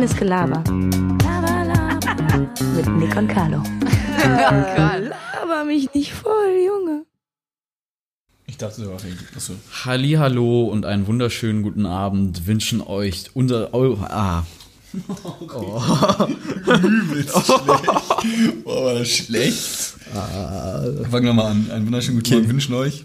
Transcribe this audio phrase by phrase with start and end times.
[0.00, 0.64] Reines Gelaber.
[1.22, 2.48] Laber, laber.
[2.74, 3.62] Mit Nick und Carlo.
[4.24, 7.04] Laber mich nicht voll, Junge.
[8.46, 9.04] Ich dachte, du warst
[9.36, 9.52] Achso.
[9.84, 14.46] Hallo und einen wunderschönen guten Abend wünschen euch unser eure ah
[16.82, 18.64] Übelst schlecht.
[18.64, 19.96] Boah, war das schlecht.
[21.10, 21.70] Fangen wir mal an.
[21.70, 22.36] Einen wunderschönen guten Okay.
[22.36, 23.04] Morgen wünschen euch.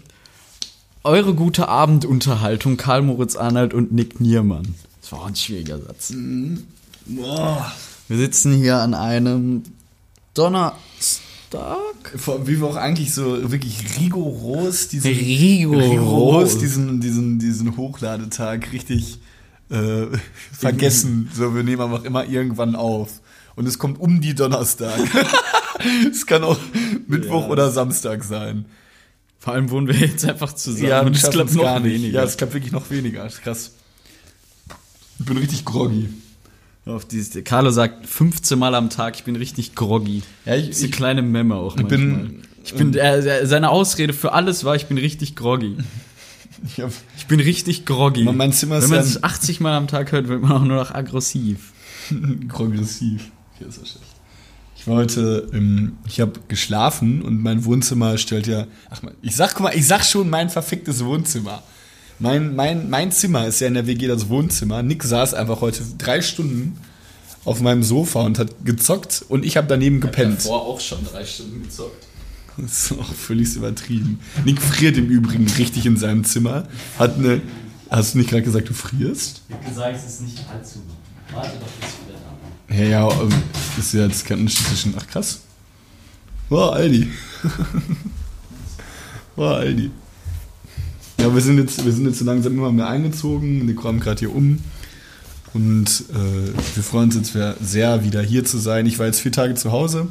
[1.04, 4.74] eure gute Abendunterhaltung Karl Moritz Arnold und Nick Niermann.
[5.02, 6.14] Das war ein schwieriger Satz.
[7.06, 7.72] Boah.
[8.08, 9.62] Wir sitzen hier an einem
[10.34, 10.76] Donnerstag.
[12.16, 16.58] Vor- Wie wir auch eigentlich so wirklich rigoros diesen, Rigoros.
[16.58, 19.18] diesen, diesen, diesen Hochladetag richtig
[19.70, 20.06] äh,
[20.52, 21.30] vergessen.
[21.34, 23.20] So, wir nehmen einfach immer irgendwann auf.
[23.56, 24.98] Und es kommt um die Donnerstag.
[26.12, 26.58] es kann auch
[27.08, 27.48] Mittwoch Ja.
[27.48, 28.66] oder Samstag sein.
[29.38, 30.92] Vor allem wohnen wir jetzt einfach zusammen.
[31.00, 31.94] und und es klappt noch gar nicht.
[31.94, 32.18] weniger.
[32.20, 33.26] Ja, es klappt wirklich noch weniger.
[33.28, 33.72] Krass.
[35.18, 36.08] Ich bin richtig groggy.
[36.86, 40.22] Auf dieses, Carlo sagt 15 Mal am Tag, ich bin richtig groggy.
[40.44, 41.98] Ja, ich- eine ich- kleine Memme auch manchmal.
[41.98, 45.76] bin- ich bin, er, er, seine Ausrede für alles war, ich bin richtig groggy.
[46.64, 48.24] Ich hab, Ich bin richtig groggy.
[48.24, 50.76] Mein- Zimmer ist Wenn man es 80 Mal am Tag hört, wird man auch nur
[50.78, 51.72] noch aggressiv.
[52.48, 53.30] progressiv.
[53.56, 54.06] Okay, ist ja schlecht.
[54.74, 58.66] Ich war heute, ähm, ich habe geschlafen und mein Wohnzimmer stellt ja.
[58.88, 61.62] Ach ich sag, guck mal, ich sag schon mein verficktes Wohnzimmer.
[62.18, 64.82] Mein, mein, mein Zimmer ist ja in der WG das Wohnzimmer.
[64.82, 66.78] Nick saß einfach heute drei Stunden
[67.44, 70.46] auf meinem Sofa und hat gezockt und ich habe daneben gepennt.
[70.48, 72.06] auch schon drei Stunden gezockt.
[72.56, 74.18] Das ist auch völlig übertrieben.
[74.44, 76.66] Nick friert im Übrigen richtig in seinem Zimmer.
[76.98, 77.42] Hat eine.
[77.90, 79.42] Hast du nicht gerade gesagt, du frierst?
[79.48, 80.80] Ich habe gesagt, es ist nicht allzu.
[81.32, 82.90] Warte doch, bis ich wieder da bin.
[82.90, 83.42] Ja, ja, ähm,
[83.78, 84.94] ist ja jetzt kein Unterschied zwischen.
[84.98, 85.40] Ach krass.
[86.48, 87.10] Wow, Aldi.
[89.36, 89.90] wow, Aldi.
[91.26, 93.66] Ja, wir sind jetzt, wir sind jetzt so langsam immer mehr eingezogen.
[93.66, 94.60] Wir kommen gerade hier um.
[95.54, 97.36] Und äh, wir freuen uns jetzt
[97.68, 98.86] sehr- wieder hier zu sein.
[98.86, 100.06] Ich war jetzt vier Tage zu Hause.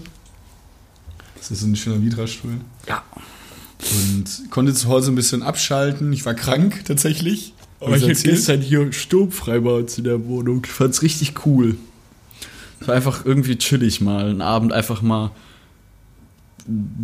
[1.37, 2.55] Das ist ein schöner Vitra-Stuhl.
[2.89, 3.01] Ja.
[3.79, 6.11] Und konnte zu Hause ein bisschen abschalten.
[6.11, 7.53] Ich war krank tatsächlich.
[7.79, 10.63] Aber ich hatte gestern hier sturmfrei bei uns in der Wohnung.
[10.65, 11.77] Ich fand's richtig cool.
[12.81, 15.31] Es war einfach irgendwie chillig mal, einen Abend einfach mal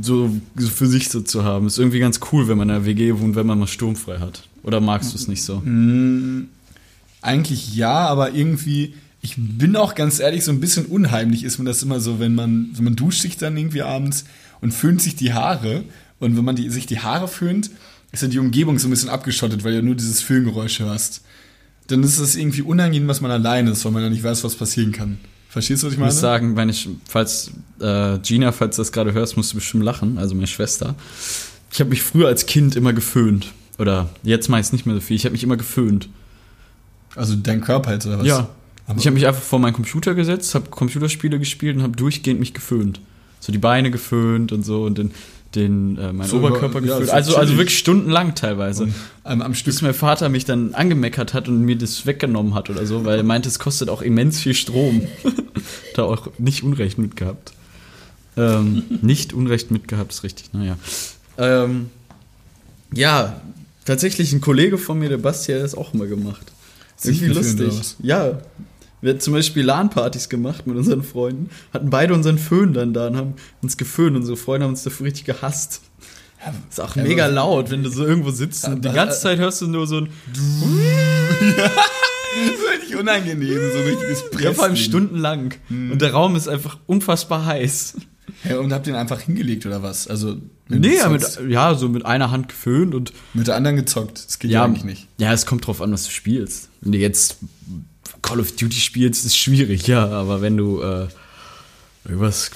[0.01, 1.67] so, so für sich so zu haben.
[1.67, 4.47] Ist irgendwie ganz cool, wenn man in der WG wohnt, wenn man mal sturmfrei hat.
[4.63, 5.57] Oder magst du es nicht so?
[5.57, 6.47] Mm,
[7.21, 11.65] Eigentlich ja, aber irgendwie, ich bin auch ganz ehrlich, so ein bisschen unheimlich ist mir
[11.65, 14.25] das immer so, wenn man, wenn man duscht sich dann irgendwie abends
[14.59, 15.83] und föhnt sich die Haare.
[16.19, 17.69] Und wenn man die, sich die Haare föhnt,
[18.11, 21.21] ist ja die Umgebung so ein bisschen abgeschottet, weil du nur dieses Föhngeräusch hörst.
[21.87, 24.55] Dann ist es irgendwie unangenehm, dass man alleine ist, weil man ja nicht weiß, was
[24.55, 25.17] passieren kann.
[25.51, 26.11] Verstehst du, was ich Ich meine?
[26.13, 27.51] muss sagen, wenn ich, falls
[27.81, 30.95] äh, Gina, falls du das gerade hörst, musst du bestimmt lachen, also meine Schwester.
[31.73, 33.47] Ich habe mich früher als Kind immer geföhnt.
[33.77, 35.15] Oder jetzt meist nicht mehr so viel.
[35.17, 36.07] Ich habe mich immer geföhnt.
[37.15, 38.27] Also dein Körper jetzt oder was?
[38.27, 38.47] Ja.
[38.87, 42.39] Aber- ich habe mich einfach vor meinen Computer gesetzt, habe Computerspiele gespielt und habe durchgehend
[42.39, 43.01] mich geföhnt.
[43.41, 45.11] So die Beine geföhnt und so und den,
[45.55, 47.07] den äh, meinen So, Oberkörper ja, geföhnt.
[47.07, 48.89] so also, also wirklich stundenlang teilweise.
[49.23, 52.69] Am, am Stück Bis mein Vater mich dann angemeckert hat und mir das weggenommen hat
[52.69, 55.07] oder so, weil er meinte, es kostet auch immens viel Strom.
[55.95, 57.53] da auch nicht Unrecht mitgehabt.
[58.37, 60.77] Ähm, nicht Unrecht mitgehabt, ist richtig, naja.
[61.37, 61.89] Ähm,
[62.93, 63.41] ja,
[63.85, 66.51] tatsächlich ein Kollege von mir, der Basti, hat das auch immer gemacht.
[67.03, 67.73] Irgendwie lustig.
[67.99, 68.39] Ja.
[69.01, 73.07] Wir hatten zum Beispiel LAN-Partys gemacht mit unseren Freunden, hatten beide unseren Föhn dann da
[73.07, 74.15] und haben uns geföhnt.
[74.15, 75.81] Unsere Freunde haben uns dafür richtig gehasst.
[76.69, 79.39] ist auch Ja, mega aber- laut, wenn du so irgendwo sitzt und die ganze Zeit
[79.39, 80.09] hörst du nur so ein
[82.73, 84.77] richtig unangenehm, so ein richtiges Ja, vor allem Pressen.
[84.89, 85.53] stundenlang.
[85.69, 87.95] Und der Raum ist einfach unfassbar heiß.
[88.47, 90.07] Ja, und habt den einfach hingelegt oder was?
[90.07, 90.37] Also
[90.69, 94.23] Nee, ja, mit, ja, so mit einer Hand geföhnt und mit der anderen gezockt.
[94.25, 95.07] Das geht ja, ja, eigentlich nicht.
[95.17, 96.69] Ja, es kommt drauf an, was du spielst.
[96.79, 97.39] Wenn du jetzt
[98.21, 101.07] Call of Duty spielst, ist schwierig, ja, aber wenn du äh,
[102.05, 102.51] irgendwas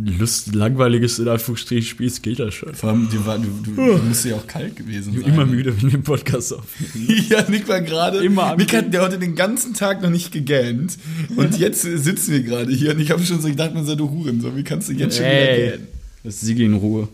[0.00, 2.72] Lust, langweiliges in Anführungsstrichen spielst, geht das schon.
[2.72, 5.24] Vor allem, dir war, du, du, du musst ja auch kalt gewesen Ich sein.
[5.24, 7.20] bin immer müde, wenn ich den Podcast aufnehme.
[7.28, 8.18] ja, Nick war gerade.
[8.24, 10.96] Immer Nick hat der heute den ganzen Tag noch nicht gegähnt.
[11.34, 14.08] Und jetzt sitzen wir gerade hier und ich habe schon so gedacht, man sei du
[14.08, 14.44] Huren.
[14.56, 15.88] wie kannst du jetzt schon wieder gähnen?
[16.22, 17.08] lass Sigi in Ruhe.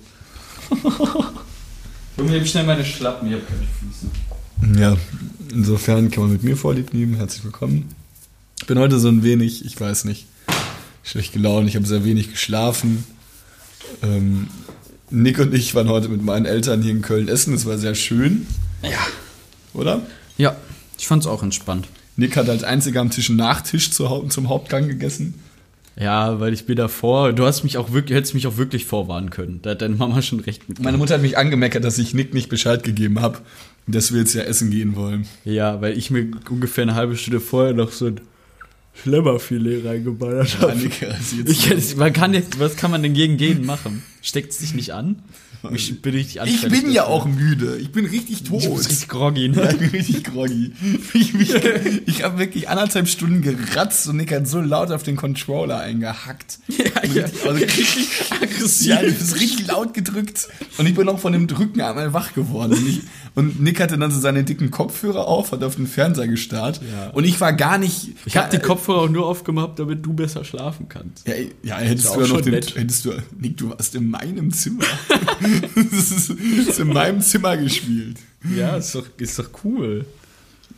[2.19, 4.07] Junge, nimm schnell meine Schlappen, ich hab keine Füße.
[4.77, 4.97] Ja,
[5.53, 7.15] insofern kann man mit mir Vorlieb nehmen.
[7.15, 7.95] Herzlich willkommen.
[8.61, 10.27] Ich bin heute so ein wenig, ich weiß nicht,
[11.03, 11.69] schlecht gelaunt.
[11.69, 13.05] Ich habe sehr wenig geschlafen.
[14.03, 14.49] Ähm,
[15.11, 17.53] Nick und ich waren heute mit meinen Eltern hier in Köln essen.
[17.53, 18.47] Das war sehr schön,
[18.83, 18.99] Ja.
[19.75, 20.03] oder?
[20.39, 20.57] Ja,
[20.99, 21.87] ich fand's auch entspannt.
[22.17, 25.35] Nick hat als einziger am Tisch einen Nachtisch zum Hauptgang gegessen.
[25.99, 29.31] Ja, weil ich bin davor, du hast mich auch wirklich, hättest mich auch wirklich vorwarnen
[29.31, 29.61] können.
[29.63, 30.81] Da hat deine Mama schon recht mit.
[30.81, 33.39] Meine Mutter hat mich angemeckert, dass ich Nick nicht Bescheid gegeben habe,
[33.87, 35.27] dass wir jetzt ja essen gehen wollen.
[35.45, 38.21] Ja, weil ich mir ungefähr eine halbe Stunde vorher noch so ein
[39.03, 40.87] Schlemmerfilet reingeballert Ja, also
[41.47, 44.03] Ich, jetzt- man kann jetzt, was kann man denn gegen Gehen machen?
[44.23, 45.17] Steckt es dich nicht an?
[45.73, 47.79] Ich bin richtig ich bin ja auch müde.
[47.79, 48.63] Ich bin richtig tot.
[48.67, 49.71] Du bist richtig groggy, Ja, ne?
[49.73, 50.73] ich bin richtig groggy.
[51.15, 51.55] Ich, ich,
[52.07, 56.59] ich habe wirklich anderthalb Stunden geratzt und Nick hat so laut auf den Controller eingehackt.
[56.69, 57.25] Ja, ja.
[57.25, 58.09] Also richtig
[58.43, 58.87] aggressiv.
[58.89, 60.49] Ja, du bist richtig laut gedrückt.
[60.77, 63.01] Und ich bin auch von dem Drücken einmal wach geworden.
[63.37, 66.81] Und, Nick hatte dann so seine dicken Kopfhörer auf, hat auf den Fernseher gestarrt.
[66.89, 67.11] Ja.
[67.11, 68.11] Und ich war gar nicht.
[68.27, 71.27] Ich habe die Kopfhörer auch nur aufgemacht, damit du besser schlafen kannst.
[71.27, 71.35] Ja,
[71.65, 72.77] ja hättest du ja noch den, nett.
[72.77, 74.85] hättest du, Nick, du warst in meinem Zimmer.
[75.75, 76.31] das ist,
[76.69, 78.19] ist in meinem Zimmer gespielt.
[78.57, 80.05] Ja, ist doch, ist doch cool.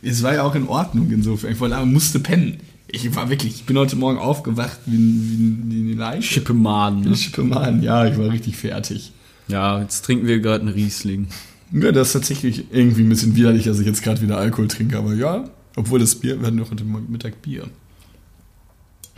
[0.01, 1.51] Es war ja auch in Ordnung insofern.
[1.51, 2.57] Ich wollte, aber musste pennen.
[2.87, 6.23] Ich war wirklich, ich bin heute Morgen aufgewacht wie, ein- wie, wie eine Leiche.
[6.23, 7.05] Schippemann.
[7.05, 9.11] Ein Schippemann, ja, ich war richtig fertig.
[9.49, 11.27] Ja, jetzt trinken wir gerade einen Riesling.
[11.71, 14.97] Ja, das ist tatsächlich irgendwie ein bisschen widerlich, dass ich jetzt gerade wieder Alkohol trinke,
[14.97, 17.63] aber ja, obwohl das Bier, wir hatten doch heute Mittag Bier.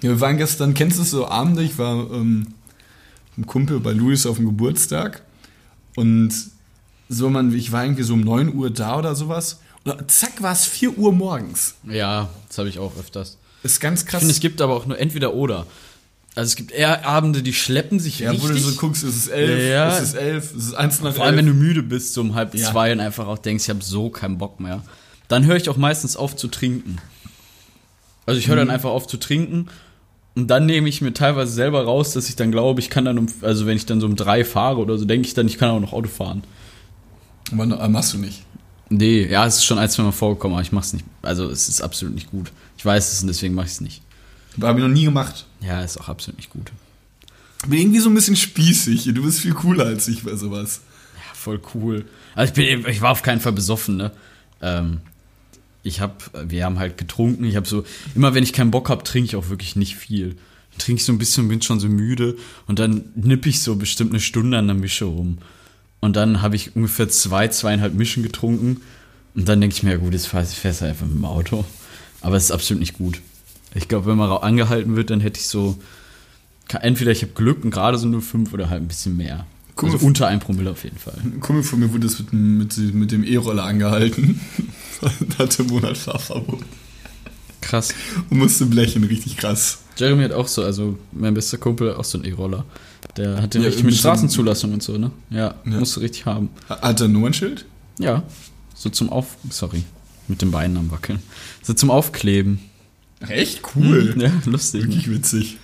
[0.01, 3.79] Ja, wir waren gestern, kennst du es so Abende, ich war ähm, mit einem Kumpel
[3.79, 5.23] bei Luis auf dem Geburtstag
[5.95, 6.31] und
[7.09, 10.53] so man, ich war irgendwie so um 9 Uhr da oder sowas und zack war
[10.53, 11.75] es 4 Uhr morgens.
[11.87, 13.37] Ja, das habe ich auch öfters.
[13.63, 14.19] Ist ganz Ich krass.
[14.19, 15.65] finde, es gibt aber auch nur entweder oder.
[16.39, 18.63] Also es gibt eher Abende, die schleppen sich ja, wo richtig.
[18.63, 19.89] du so guckst, es ist 11, Ja.
[19.97, 21.57] es ist 11, es ist 1 nach Vor allem, wenn 11.
[21.57, 22.71] du müde bist, so um halb Ja.
[22.71, 24.81] zwei und einfach auch denkst, ich habe so keinen Bock mehr.
[25.27, 26.97] Dann höre ich auch meistens auf zu trinken.
[28.25, 28.59] Also ich höre Mhm.
[28.59, 29.67] dann einfach auf zu trinken
[30.35, 33.17] und dann nehme ich mir teilweise selber raus, dass ich dann glaube, ich kann dann
[33.17, 35.57] um, also wenn ich dann so um drei fahre oder so, denke ich dann, ich
[35.57, 36.43] kann auch noch Auto fahren.
[37.51, 38.43] Aber äh, machst du nicht.
[38.89, 41.05] Nee, ja, es ist schon ein, zwei Mal vorgekommen, aber ich mach's nicht.
[41.21, 42.51] Also es ist absolut nicht gut.
[42.77, 44.01] Ich weiß es und deswegen mache ich es nicht.
[44.61, 45.45] Habe ich noch nie gemacht.
[45.61, 46.71] Ja, ist auch absolut nicht gut.
[47.63, 49.03] Ich bin irgendwie so ein bisschen spießig.
[49.13, 50.81] Du bist viel cooler als ich bei sowas.
[51.15, 52.05] Ja, voll cool.
[52.35, 54.11] Also ich, bin, ich war auf keinen Fall besoffen, ne?
[54.61, 55.01] Ähm,
[55.83, 57.43] ich hab, wir haben halt getrunken.
[57.45, 57.85] Ich habe so,
[58.15, 60.37] immer wenn ich keinen Bock habe, trinke ich auch wirklich nicht viel.
[60.77, 62.37] Trinke ich so ein bisschen und bin schon so müde.
[62.67, 65.39] Und dann nipp ich so bestimmt eine Stunde an der Mische rum.
[65.99, 68.81] Und dann habe ich ungefähr zwei, zweieinhalb Mischen getrunken.
[69.35, 71.65] Und dann denke ich mir, ja gut, jetzt fährst du einfach mit dem Auto.
[72.21, 73.21] Aber es ist absolut nicht gut.
[73.75, 75.77] Ich glaube, wenn man angehalten wird, dann hätte ich so,
[76.81, 79.45] entweder ich habe Glück und gerade so nur fünf oder halt ein bisschen mehr.
[79.75, 81.17] Guck Also unter ein Promille auf jeden Fall.
[81.23, 84.41] Ein Kumpel von mir wurde das mit, dem- mit, mit dem E-Roller angehalten.
[85.37, 86.59] hatte einen Monat Fahrverbot.
[87.61, 87.93] Krass.
[88.29, 89.79] Und musste blechen, richtig krass.
[89.97, 92.65] Jeremy hat auch so, also mein bester Kumpel auch so einen E-Roller.
[93.17, 95.11] Der hat den Ja, richtig mit einem- Straßenzulassung und so, ne?
[95.29, 95.79] Ja, Ja.
[95.79, 96.49] musst du richtig haben.
[96.67, 97.65] Hat er ein Nummernschild?
[97.99, 98.23] Ja,
[98.75, 99.37] so zum Auf...
[99.49, 99.83] Sorry,
[100.27, 101.19] mit den Beinen am Wackeln.
[101.63, 102.59] So zum Aufkleben.
[103.27, 104.15] Echt cool.
[104.17, 104.83] Ja, lustig.
[104.83, 104.87] Ne?
[104.87, 105.57] Wirklich witzig.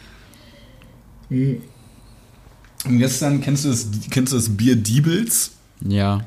[1.30, 5.52] Und gestern, kennst du das, kennst du das Bier Diebels?
[5.82, 6.22] Ja.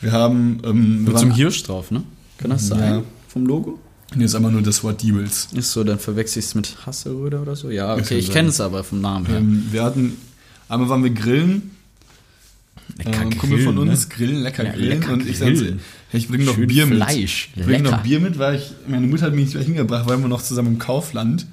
[0.00, 0.60] Wir haben.
[0.64, 2.02] Ähm, wir Mit so einem Hirsch drauf, ne?
[2.38, 2.94] Kann das sein?
[2.94, 3.02] Ja.
[3.28, 3.78] Vom Logo?
[4.14, 5.48] Nee, ist einfach nur das Wort Diebels.
[5.54, 7.70] Ist so, dann verwechsel ich es mit Hasselröder oder so.
[7.70, 9.38] Ja, okay, ich kenne es aber vom Namen her.
[9.38, 10.16] Ähm, wir hatten.
[10.68, 11.70] Einmal waren wir grillen.
[12.98, 14.14] Lecker Äh, ein Kumpel von uns ne?
[14.14, 14.88] grillen, lecker Ja, grillen.
[15.00, 15.80] lecker und ich grillen.
[16.10, 17.50] hey, ich bringe noch Schön Bier Fleisch.
[17.54, 17.60] mit.
[17.64, 18.02] Ich bringe noch.
[18.02, 20.68] Bier mit, weil ich, meine Mutter hat mich nicht gleich hingebracht, weil wir noch zusammen
[20.74, 21.46] im Kaufland.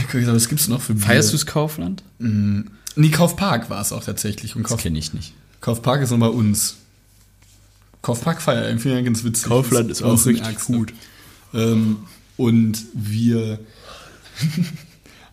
[0.00, 1.02] Ich gesagt, was gibt's noch für Bier?
[1.02, 2.02] Feierst du das Kaufland?
[2.18, 4.56] Nee, Kaufpark war es auch tatsächlich.
[4.56, 5.32] Und Das Kauf, kenne ich nicht.
[5.60, 6.76] Kaufpark ist noch bei uns.
[8.02, 9.46] Kaufpark feiert, ich finde ja ganz witzig.
[9.48, 10.92] Kaufland ist auch richtig gut.
[11.54, 11.98] Ähm,
[12.36, 13.58] und wir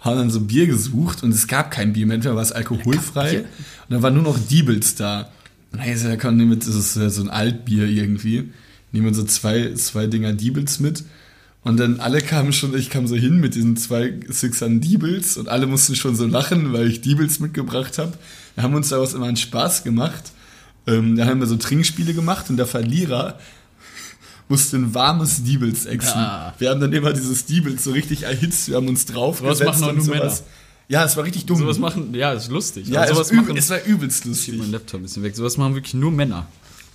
[0.03, 3.39] haben dann so Bier gesucht und es gab kein Bier mehr, entweder war es alkoholfrei
[3.39, 3.47] und
[3.89, 5.29] dann war nur noch Diebels da.
[5.71, 8.51] Und dann ist ja, komm, nehmen wir- das ist ja so ein Altbier irgendwie.
[8.91, 11.03] Nehmen wir so zwei, zwei Dinger Diebels mit.
[11.63, 15.47] Und dann alle kamen schon, ich kam so hin mit diesen zwei Sixern Diebels und
[15.47, 18.13] alle mussten schon so lachen, weil ich Diebels mitgebracht habe.
[18.55, 20.33] Wir haben uns daraus immer einen Spaß gemacht.
[20.85, 23.39] Ähm, da haben wir so Trinkspiele gemacht und der Verlierer
[24.49, 26.19] musste ein warmes Diebels exen.
[26.19, 26.53] Ja.
[26.59, 29.89] Wir haben dann immer dieses Diebels so richtig erhitzt, wir haben uns draufgesetzt Sowas machen
[29.97, 30.43] und nur sowas.
[30.89, 31.57] Ja, es war richtig dumm.
[31.59, 32.87] Sowas machen, ja, ist lustig.
[32.87, 34.45] ja, Aber es, üb- machen, es war übelst Ich lustig.
[34.45, 35.35] schieb meinen Laptop ein bisschen weg.
[35.35, 36.45] Sowas machen wirklich nur Männer.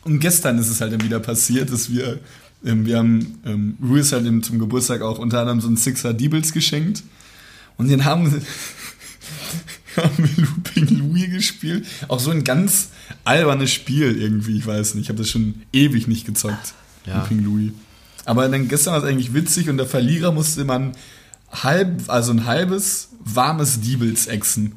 [0.05, 2.21] Und gestern ist es halt dann wieder passiert, dass wir,
[2.65, 6.13] ähm, wir haben ähm, Ruiz halt eben zum Geburtstag auch unter anderem so einen Sixer
[6.15, 7.03] Diebels geschenkt.
[7.79, 8.27] Und den haben,
[9.97, 11.87] haben wir Looping Louis gespielt.
[12.09, 12.89] Auch so ein ganz
[13.25, 15.05] albernes Spiel irgendwie, ich weiß nicht.
[15.05, 16.75] Ich habe das schon ewig nicht gezockt.
[17.09, 17.21] Ja.
[17.21, 17.73] Looping Louis.
[18.25, 20.93] Aber dann gestern war es eigentlich witzig und der Verlierer musste man
[21.51, 24.75] halb, also ein halbes warmes Diebels exen.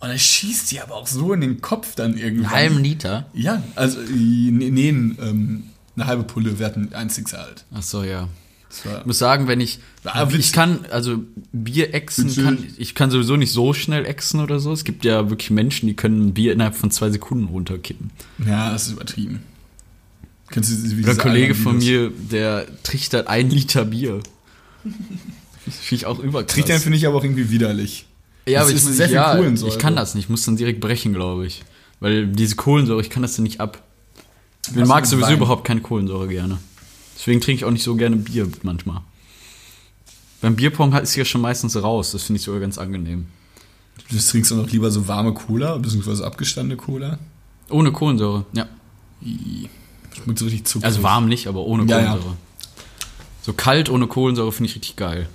[0.00, 2.82] Und er schießt die aber auch so in den Kopf dann irgendwann.
[2.82, 3.26] Liter?
[3.34, 5.64] Ja, also äh, nee, nee ähm,
[5.96, 7.64] eine halbe Pulle, wir hatten ein Sixer halt.
[7.74, 8.28] Ach so, ja.
[8.70, 9.78] Ich muss sagen, wenn ich.
[10.04, 14.60] Ah, ich kann, also Bier exen, kann, ich kann sowieso nicht so schnell exen oder
[14.60, 14.72] so.
[14.72, 18.10] Es gibt ja wirklich Menschen, die können ein Bier innerhalb von zwei Sekunden runterkippen.
[18.46, 19.42] ja, das ist übertrieben.
[20.50, 24.20] Kennst du wie Ein diese Kollege von mir, der trichtert ein Liter Bier.
[24.82, 24.94] Finde
[25.90, 26.54] ich auch überkrass.
[26.54, 28.06] Trichtern finde ich aber auch irgendwie widerlich.
[28.46, 29.72] Ja, Das aber ich, sehr viel ja, Kohlensäure.
[29.72, 30.24] ich kann das nicht.
[30.24, 31.62] Ich muss dann direkt brechen, glaube ich.
[32.00, 33.82] Weil diese Kohlensäure, ich kann das dann nicht ab.
[34.70, 35.36] Ich Was mag sowieso Wein?
[35.36, 36.58] überhaupt keine Kohlensäure gerne.
[37.18, 39.02] Deswegen trinke ich auch nicht so gerne Bier manchmal.
[40.40, 42.12] Beim Bierpong ist ja schon meistens raus.
[42.12, 43.26] Das finde ich sogar ganz angenehm.
[44.10, 47.18] Du trinkst dann auch lieber so warme Cola, beziehungsweise abgestandene Cola.
[47.68, 48.66] Ohne Kohlensäure, ja.
[50.22, 50.86] Schmeckt so richtig zuckrig.
[50.86, 52.06] Also warm nicht, aber ohne Ja, ja.
[52.06, 52.36] Kohlensäure.
[53.42, 55.28] So kalt ohne Kohlensäure finde ich richtig geil.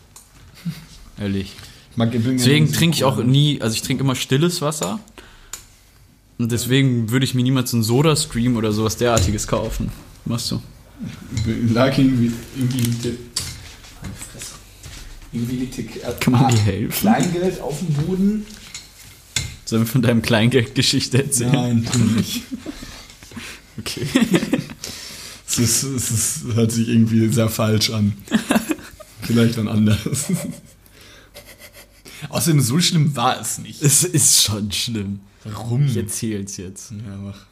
[1.20, 1.54] Ehrlich.
[1.96, 5.00] Deswegen trinke ich auch nie, also ich trinke immer stilles Wasser.
[6.40, 9.92] Und deswegen würde ich mir niemals einen Soda-Stream oder sowas derartiges kaufen.
[10.26, 10.62] Machst du?
[11.72, 13.18] Lag irgendwie, irgendwie.
[15.32, 17.00] Irgendwie liegt Kann man dir helfen?
[17.00, 18.46] Kleingeld auf dem Boden.
[19.66, 21.52] Sollen wir von deinem Kleingeldgeschichte erzählen?
[21.52, 22.44] Nein, tu nicht.
[23.80, 24.06] Okay.
[25.58, 28.14] Es, ist, es ist, hört sich irgendwie sehr falsch an.
[29.22, 30.00] Vielleicht dann anders.
[32.30, 33.82] Außerdem, so schlimm war es nicht.
[33.82, 35.20] Es ist schon schlimm.
[35.44, 35.86] Warum?
[35.86, 36.92] Ich erzähl's jetzt.
[36.92, 37.46] Ja, mach.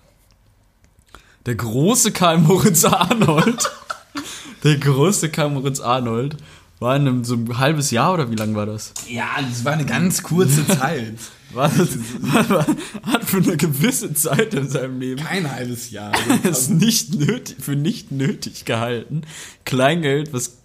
[1.45, 3.71] Der große Karl Moritz Arnold.
[4.63, 6.37] der große Karl Moritz Arnold
[6.81, 8.93] war in einem so ein halbes Jahr oder wie lang war das?
[9.07, 11.13] Ja, das war eine ganz kurze Zeit.
[11.53, 11.89] War das
[12.21, 12.65] war,
[13.03, 16.11] hat für eine gewisse Zeit in seinem Leben Kein halbes Jahr.
[16.43, 19.21] es nicht nötig, für nicht nötig gehalten,
[19.63, 20.57] Kleingeld, was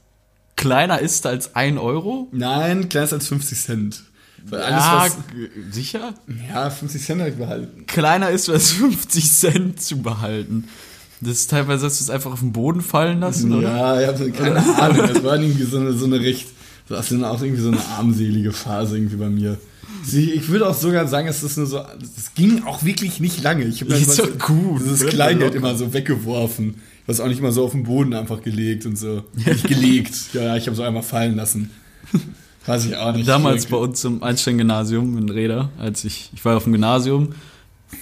[0.56, 2.28] kleiner ist als ein Euro.
[2.32, 4.02] Nein, kleiner als 50 Cent.
[4.48, 6.14] Weil alles, ja, was, sicher?
[6.48, 7.84] ja, 50 Cent habe ich behalten.
[7.86, 10.66] Kleiner ist als 50 Cent zu behalten.
[11.20, 13.76] Das ist teilweise, hast du es einfach auf den Boden fallen lassen, oder?
[13.76, 15.06] Ja, ich habe keine Ahnung.
[15.06, 16.46] Das war irgendwie so eine, so eine recht,
[16.88, 19.58] das ist auch irgendwie so eine armselige Phase irgendwie bei mir.
[20.04, 21.80] Sie, ich würde auch sogar sagen, es ist nur so,
[22.16, 23.64] es ging auch wirklich nicht lange.
[23.64, 23.92] Ich habe
[24.38, 24.80] gut.
[24.80, 26.76] dieses Bleib Kleingeld immer so weggeworfen.
[27.06, 29.22] Was auch nicht mal so auf den Boden einfach gelegt und so.
[29.34, 30.14] Nicht gelegt.
[30.32, 31.70] Ja, ja, ich habe so einmal fallen lassen.
[32.66, 33.28] Weiß ich auch nicht.
[33.28, 37.34] Damals bei uns im Einstein-Gymnasium in Reda, als ich, ich war auf dem Gymnasium,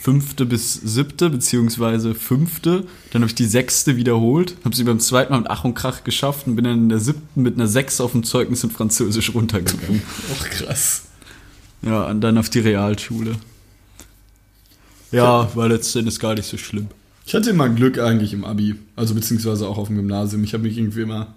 [0.00, 5.32] fünfte bis siebte, beziehungsweise fünfte, dann habe ich die sechste wiederholt, habe sie beim zweiten
[5.32, 8.00] Mal mit Ach und Krach geschafft und bin dann in der siebten mit einer Sechs
[8.00, 10.02] auf dem Zeugnis in Französisch runtergegangen.
[10.32, 11.04] Auch krass.
[11.82, 13.36] ja, und dann auf die Realschule.
[15.12, 16.88] Ja, war letztendlich gar nicht so schlimm.
[17.26, 18.74] Ich hatte immer Glück eigentlich im Abi.
[18.96, 20.44] Also beziehungsweise auch auf dem Gymnasium.
[20.44, 21.34] Ich habe mich irgendwie immer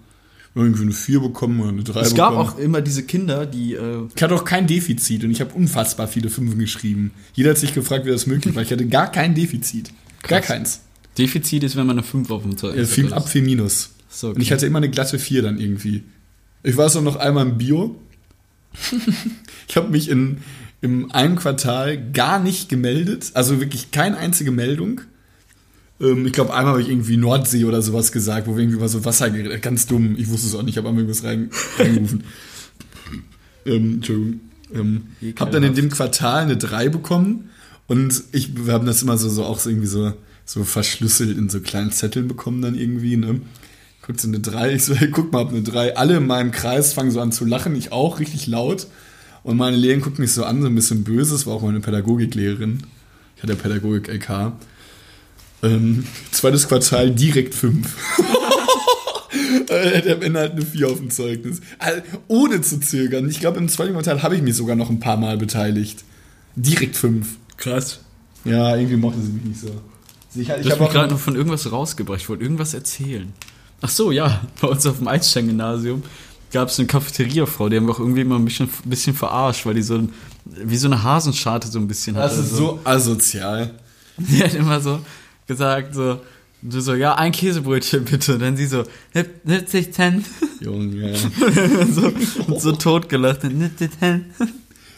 [0.54, 2.36] irgendwie eine 4 bekommen oder eine 3 Es bekommen.
[2.36, 5.54] gab auch immer diese Kinder, die äh, Ich hatte auch kein Defizit und ich habe
[5.54, 7.12] unfassbar viele Fünfen geschrieben.
[7.34, 8.62] Jeder hat sich gefragt, wie das möglich war.
[8.62, 9.90] Ich hatte gar kein Defizit.
[10.22, 10.46] Gar Krass.
[10.48, 10.80] keins.
[11.16, 13.12] Defizit ist, wenn man eine 5 auf dem Äh, Zeugnis viel hat.
[13.14, 13.90] ab, viel minus.
[14.08, 16.02] So, Und ich hatte immer eine glatte 4 dann irgendwie.
[16.62, 17.96] Ich war so noch einmal im Bio.
[19.68, 20.38] ich habe mich in,
[20.80, 23.32] im einen Quartal gar nicht gemeldet.
[23.34, 25.00] Also wirklich keine einzige Meldung.
[26.00, 28.88] Ähm, ich glaube, einmal habe ich irgendwie Nordsee oder sowas gesagt, wo wir irgendwie mal
[28.88, 30.16] so Wasser geredet Ganz dumm.
[30.18, 30.74] Ich wusste es auch nicht.
[30.74, 32.24] Ich habe einmal irgendwas rein, reingerufen.
[33.66, 34.40] ähm, Entschuldigung.
[34.74, 35.02] Ähm,
[35.38, 37.50] habe dann in dem Quartal eine 3 bekommen.
[37.86, 40.12] Und ich, wir haben das immer so, so auch so irgendwie so,
[40.44, 43.40] so verschlüsselt in so kleinen Zetteln bekommen dann irgendwie, ne?
[44.02, 45.96] Guckt so eine 3, ich so, hey, guck mal, hab eine 3.
[45.96, 48.86] Alle in meinem Kreis fangen so an zu lachen, ich auch, richtig laut.
[49.42, 51.80] Und meine Lehrerin guckt mich so an, so ein bisschen böse, das war auch meine
[51.80, 52.82] Pädagogiklehrerin.
[53.36, 54.52] Ich hatte Pädagogik-LK.
[55.62, 57.86] Ähm, zweites Quartal direkt 5.
[59.68, 61.60] Er hätte am Ende halt eine 4 auf dem Zeugnis.
[61.78, 63.28] Also, ohne zu zögern.
[63.28, 66.04] Ich glaube, im zweiten Quartal habe ich mich sogar noch ein paar Mal beteiligt.
[66.56, 67.26] Direkt 5.
[67.56, 68.00] krass.
[68.44, 69.68] Ja, irgendwie mochte sie mich nicht so.
[70.34, 72.20] Ich, ich habe mich gerade noch von irgendwas rausgebracht.
[72.20, 73.32] Ich wollte irgendwas erzählen.
[73.80, 74.40] Ach so, ja.
[74.60, 76.02] Bei uns auf dem Einstein-Gymnasium
[76.52, 79.74] gab es eine Cafeteriafrau, die haben wir auch irgendwie immer ein bisschen, bisschen verarscht, weil
[79.74, 80.12] die so ein,
[80.44, 82.36] wie so eine Hasenscharte so ein bisschen hatte.
[82.36, 83.74] Das ist so asozial.
[84.16, 85.00] Die hat immer so
[85.48, 86.20] gesagt, so,
[86.62, 88.34] du so, ja, ein Käsebrötchen bitte.
[88.34, 88.84] Und dann sie so,
[89.44, 90.26] 70 Cent.
[90.60, 91.14] Junge.
[91.92, 92.12] so,
[92.46, 93.42] und so totgelacht.
[93.42, 94.24] 70 Cent.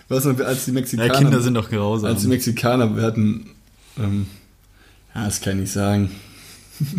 [0.09, 1.12] Was noch, als die Ja, Mexikaner.
[1.14, 2.11] Kinder sind doch grausam.
[2.11, 3.50] Als die Mexikaner, wir hatten.
[3.99, 4.26] Ähm,
[5.14, 6.11] ja, das kann ich sagen.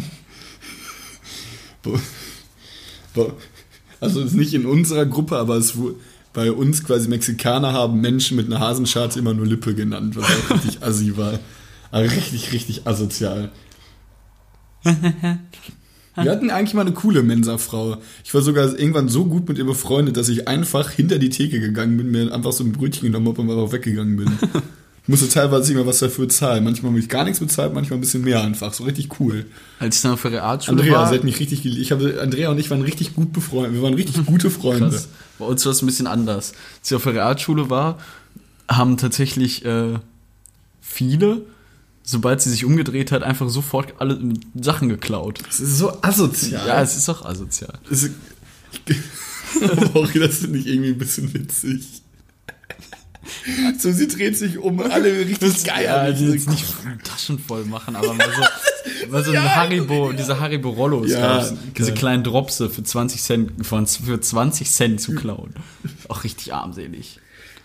[3.99, 5.93] Also, es ist nicht in unserer Gruppe, aber es wu-
[6.33, 10.55] bei uns quasi Mexikaner haben Menschen mit einer Hasenscharte immer nur Lippe genannt, was auch
[10.55, 11.39] richtig assi war.
[11.91, 13.51] Aber richtig, richtig asozial.
[16.15, 17.97] Wir hatten eigentlich mal eine coole Mensa-Frau.
[18.23, 21.59] Ich war sogar irgendwann so gut mit ihr befreundet, dass ich einfach hinter die Theke
[21.59, 24.31] gegangen bin, mir einfach so ein Brötchen genommen habe und einfach weggegangen bin.
[25.03, 26.63] Ich musste teilweise immer was dafür zahlen.
[26.63, 28.73] Manchmal habe ich gar nichts bezahlt, manchmal ein bisschen mehr einfach.
[28.73, 29.45] So richtig cool.
[29.79, 31.65] Als ich dann auf der Realschule Andrea, war, sie hat mich richtig.
[31.65, 33.73] Ich habe, Andrea und ich waren richtig gut befreundet.
[33.73, 34.89] Wir waren richtig gute Freunde.
[34.89, 35.07] Krass.
[35.39, 36.53] Bei uns war es ein bisschen anders.
[36.79, 37.97] Als ich auf der Realschule war,
[38.67, 39.99] haben tatsächlich äh,
[40.81, 41.43] viele,
[42.11, 44.19] sobald sie sich umgedreht hat, einfach sofort alle
[44.59, 45.39] Sachen geklaut.
[45.47, 46.67] Das ist so asozial.
[46.67, 47.73] Ja, es ist auch asozial.
[47.89, 48.13] Es ist-
[49.95, 52.01] auch das finde ich irgendwie ein bisschen witzig.
[53.77, 55.85] So, sie dreht sich um, alle richtig geil.
[55.85, 56.65] Ja, also jetzt nicht
[57.03, 61.47] Taschen voll machen, aber mal so, mal so ein Haribo, diese Haribo Rollos Ja.
[61.77, 65.53] Diese kleinen Dropse für 20 Cent, für 20 Cent zu klauen.
[66.09, 67.19] Auch richtig armselig.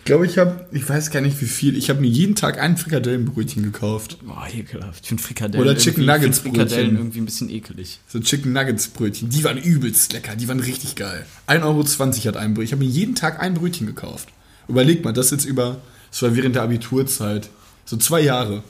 [0.07, 2.61] Ich glaube, ich habe, ich weiß gar nicht wie viel, ich habe mir jeden Tag
[2.61, 4.19] ein Frikadellenbrötchen gekauft.
[4.25, 5.01] Boah, ekelhaft.
[5.03, 7.99] Ich finde Frikadellen, Oder Chicken Nuggets Frikadellen irgendwie ein bisschen ekelig.
[8.07, 11.27] So Chicken Nuggets Brötchen, die waren übelst lecker, die waren richtig geil.
[11.49, 12.67] 1,20 Euro hat ein Brötchen.
[12.67, 14.29] Ich habe mir jeden Tag ein Brötchen gekauft.
[14.69, 15.81] Überleg mal, das jetzt über,
[16.13, 17.51] das war während der Abiturzeit.
[17.85, 18.63] So zwei Jahre.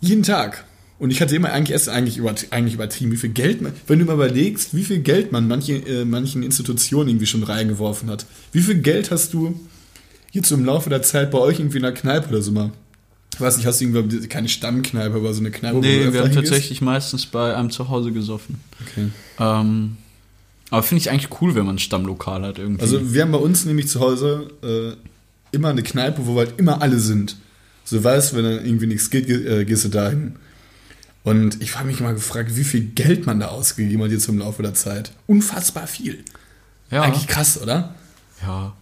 [0.00, 0.64] Jeden Tag.
[1.00, 3.98] Und ich hatte immer eigentlich erst eigentlich, über, eigentlich übertrieben, wie viel Geld man, wenn
[3.98, 8.26] du mal überlegst, wie viel Geld man manche, äh, manchen Institutionen irgendwie schon reingeworfen hat.
[8.52, 9.58] Wie viel Geld hast du
[10.32, 12.70] jetzt so im Laufe der Zeit bei euch irgendwie in der Kneipe oder so mal?
[13.34, 16.32] Ich weiß nicht, hast du irgendwie keine Stammkneipe, aber so eine Kneipe, Nee, wir haben
[16.32, 18.60] tatsächlich meistens bei einem zu Hause gesoffen.
[18.84, 19.08] Okay.
[19.38, 19.96] Ähm,
[20.70, 22.82] aber finde ich eigentlich cool, wenn man ein Stammlokal hat irgendwie.
[22.82, 26.82] Also wir haben bei uns nämlich zu Hause äh, immer eine Kneipe, wo halt immer
[26.82, 27.36] alle sind.
[27.84, 30.36] So weißt, wenn dann irgendwie nichts geht, ge- äh, gehst du dahin.
[31.22, 34.38] Und ich habe mich mal gefragt, wie viel Geld man da ausgegeben hat jetzt im
[34.38, 35.12] Laufe der Zeit.
[35.26, 36.24] Unfassbar viel.
[36.90, 37.94] ja, Eigentlich krass, oder?
[38.42, 38.74] ja.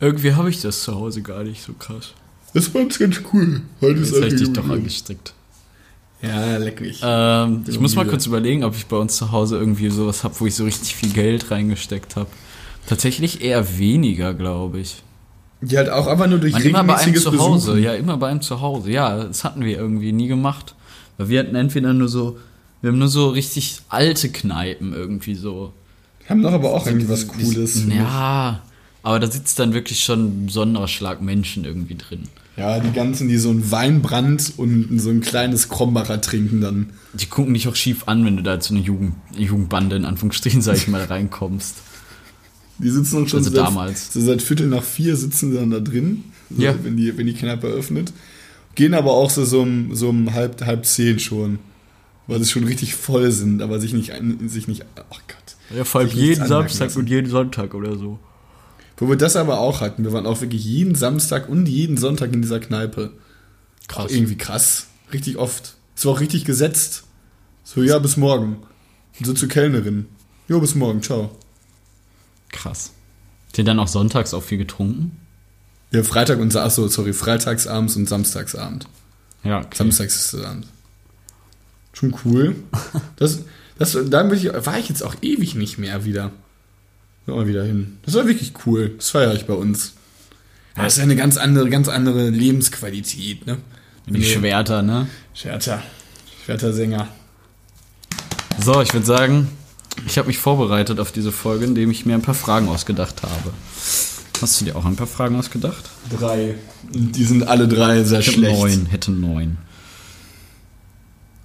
[0.00, 2.12] Irgendwie habe ich das zu Hause gar nicht so krass.
[2.54, 3.62] Das war uns ganz cool.
[3.80, 5.34] Heute Jetzt ist habe ich dich doch angestrickt.
[6.22, 7.00] Ja, leck mich.
[7.02, 10.34] Ähm, ich muss mal kurz überlegen, ob ich bei uns zu Hause irgendwie sowas habe,
[10.38, 12.28] wo ich so richtig viel Geld reingesteckt habe.
[12.86, 15.02] Tatsächlich eher weniger, glaube ich.
[15.60, 18.28] Die halt auch einfach nur durch Man immer bei einem zu Hause, ja, immer bei
[18.28, 18.90] einem zu Hause.
[18.90, 20.74] Ja, das hatten wir irgendwie nie gemacht.
[21.18, 22.38] Weil wir hatten entweder nur so,
[22.80, 25.72] wir haben nur so richtig alte Kneipen irgendwie so.
[26.28, 27.86] Haben doch aber auch irgendwie was Cooles.
[27.88, 28.62] Ja,
[29.02, 32.24] aber da sitzt dann wirklich schon ein besonderer Schlag Menschen irgendwie drin.
[32.56, 36.90] Ja, die ganzen, die so ein Weinbrand und so ein kleines Krombacher trinken dann.
[37.14, 40.60] Die gucken dich auch schief an, wenn du da zu einer Jugend, Jugendbande in Anführungsstrichen,
[40.60, 41.76] sag ich mal, reinkommst.
[42.78, 44.12] Die sitzen dann schon Also seit, damals.
[44.12, 46.74] So seit Viertel nach vier sitzen sie dann da drin, so, Ja.
[46.82, 48.12] wenn, die, wenn die Kneipe öffnet.
[48.74, 51.58] Gehen aber auch so, so um, so um halb, halb zehn schon.
[52.26, 54.12] Weil sie schon richtig voll sind, aber sich nicht,
[54.48, 55.76] sich nicht, ach Gott.
[55.76, 56.98] Ja, vor allem jeden Samstag lassen.
[56.98, 58.18] und jeden Sonntag oder so.
[58.98, 62.32] Wo wir das aber auch hatten, wir waren auch wirklich jeden Samstag und jeden Sonntag
[62.32, 63.12] in dieser Kneipe.
[63.86, 64.06] Krass.
[64.06, 64.86] Auch irgendwie krass.
[65.12, 65.74] Richtig oft.
[65.96, 67.04] Es war auch richtig gesetzt.
[67.64, 68.58] So, ja, bis morgen.
[69.18, 70.06] Und so zur Kellnerin.
[70.48, 71.30] Jo, bis morgen, ciao.
[72.50, 72.92] Krass.
[73.46, 75.16] Habt ihr dann auch sonntags auch viel getrunken?
[75.90, 78.86] Ja, Freitag und, Sa- ach so, sorry, freitagsabends und samstagsabend.
[79.44, 79.76] Ja, okay.
[79.76, 80.66] Samstags ist es Abend.
[81.92, 82.56] Schon cool.
[83.16, 83.40] Das,
[83.78, 86.32] das, da ich, war ich jetzt auch ewig nicht mehr wieder.
[87.34, 87.98] Mal wieder hin.
[88.04, 88.94] Das war wirklich cool.
[88.96, 89.94] Das feiere ich bei uns.
[90.74, 93.58] Das ist ja eine ganz andere, ganz andere Lebensqualität, ne?
[94.06, 95.08] Die Schwerter, ne?
[95.34, 95.82] Schwerter.
[96.44, 97.08] Schwerter Sänger.
[98.60, 99.48] So, ich würde sagen,
[100.06, 103.52] ich habe mich vorbereitet auf diese Folge, indem ich mir ein paar Fragen ausgedacht habe.
[104.40, 105.90] Hast du dir auch ein paar Fragen ausgedacht?
[106.16, 106.54] Drei.
[106.92, 108.58] Die sind alle drei sehr hätte schlecht.
[108.58, 109.58] neun, hätte neun.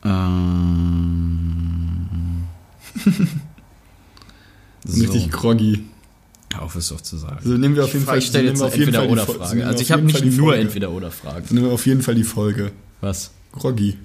[0.05, 0.83] Ähm.
[4.85, 5.01] so.
[5.01, 5.83] Richtig groggy.
[6.59, 7.37] Auf, es doch zu sagen.
[7.37, 9.49] Also nehmen wir auf jeden Fall, ich stelle jetzt auf jeden Fall Entweder-Oder-Frage.
[9.49, 10.61] nehmen wir Also ich habe nicht nur Folge.
[10.61, 11.45] Entweder-Oder-Fragen.
[11.49, 12.71] Nehmen wir auf jeden Fall die Folge.
[13.01, 13.31] Was?
[13.51, 13.97] Groggy.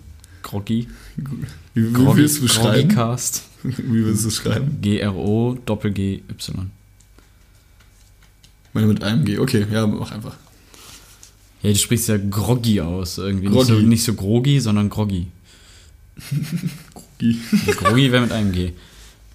[0.43, 0.89] Groggy?
[1.75, 2.89] Wie, wie Groggy willst du schreiben?
[2.89, 3.43] Groggycast.
[3.65, 4.79] Wie willst du schreiben?
[4.81, 6.71] G-R-O, Doppel-G-Y.
[8.73, 9.39] Meine mit einem G.
[9.39, 10.37] Okay, ja, mach einfach.
[11.63, 13.49] Ja, du sprichst ja Groggy aus irgendwie.
[13.49, 13.87] Nicht so, Groggy.
[13.87, 15.27] nicht so Groggy, sondern Groggy.
[17.19, 17.37] G.
[17.73, 18.73] Groggy wäre mit einem G.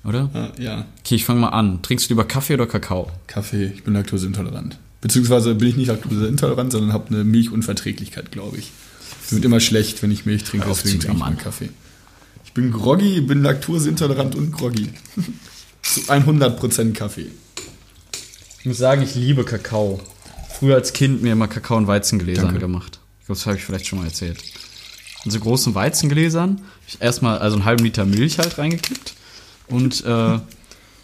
[0.05, 0.53] Oder?
[0.59, 1.81] Ja, Okay, ich fange mal an.
[1.81, 3.11] Trinkst du lieber Kaffee oder Kakao?
[3.27, 3.67] Kaffee.
[3.73, 4.77] Ich bin laktoseintolerant.
[5.01, 8.71] Beziehungsweise bin ich nicht laktoseintolerant, sondern habe eine Milchunverträglichkeit, glaube ich.
[9.29, 11.69] Mir wird immer schlecht, wenn ich Milch trinke, deswegen trinke ich meinen Kaffee.
[12.45, 14.89] Ich bin groggy, bin laktoseintolerant und groggy.
[15.81, 17.27] Zu 100% Kaffee.
[18.59, 19.99] Ich muss sagen, ich liebe Kakao.
[20.49, 22.59] Früher als Kind mir immer Kakao in Weizengläsern Danke.
[22.61, 22.99] gemacht.
[23.19, 24.37] Ich glaube, das habe ich vielleicht schon mal erzählt.
[25.25, 29.15] In so großen Weizengläsern habe ich erstmal also einen halben Liter Milch halt reingekippt
[29.67, 30.39] und äh,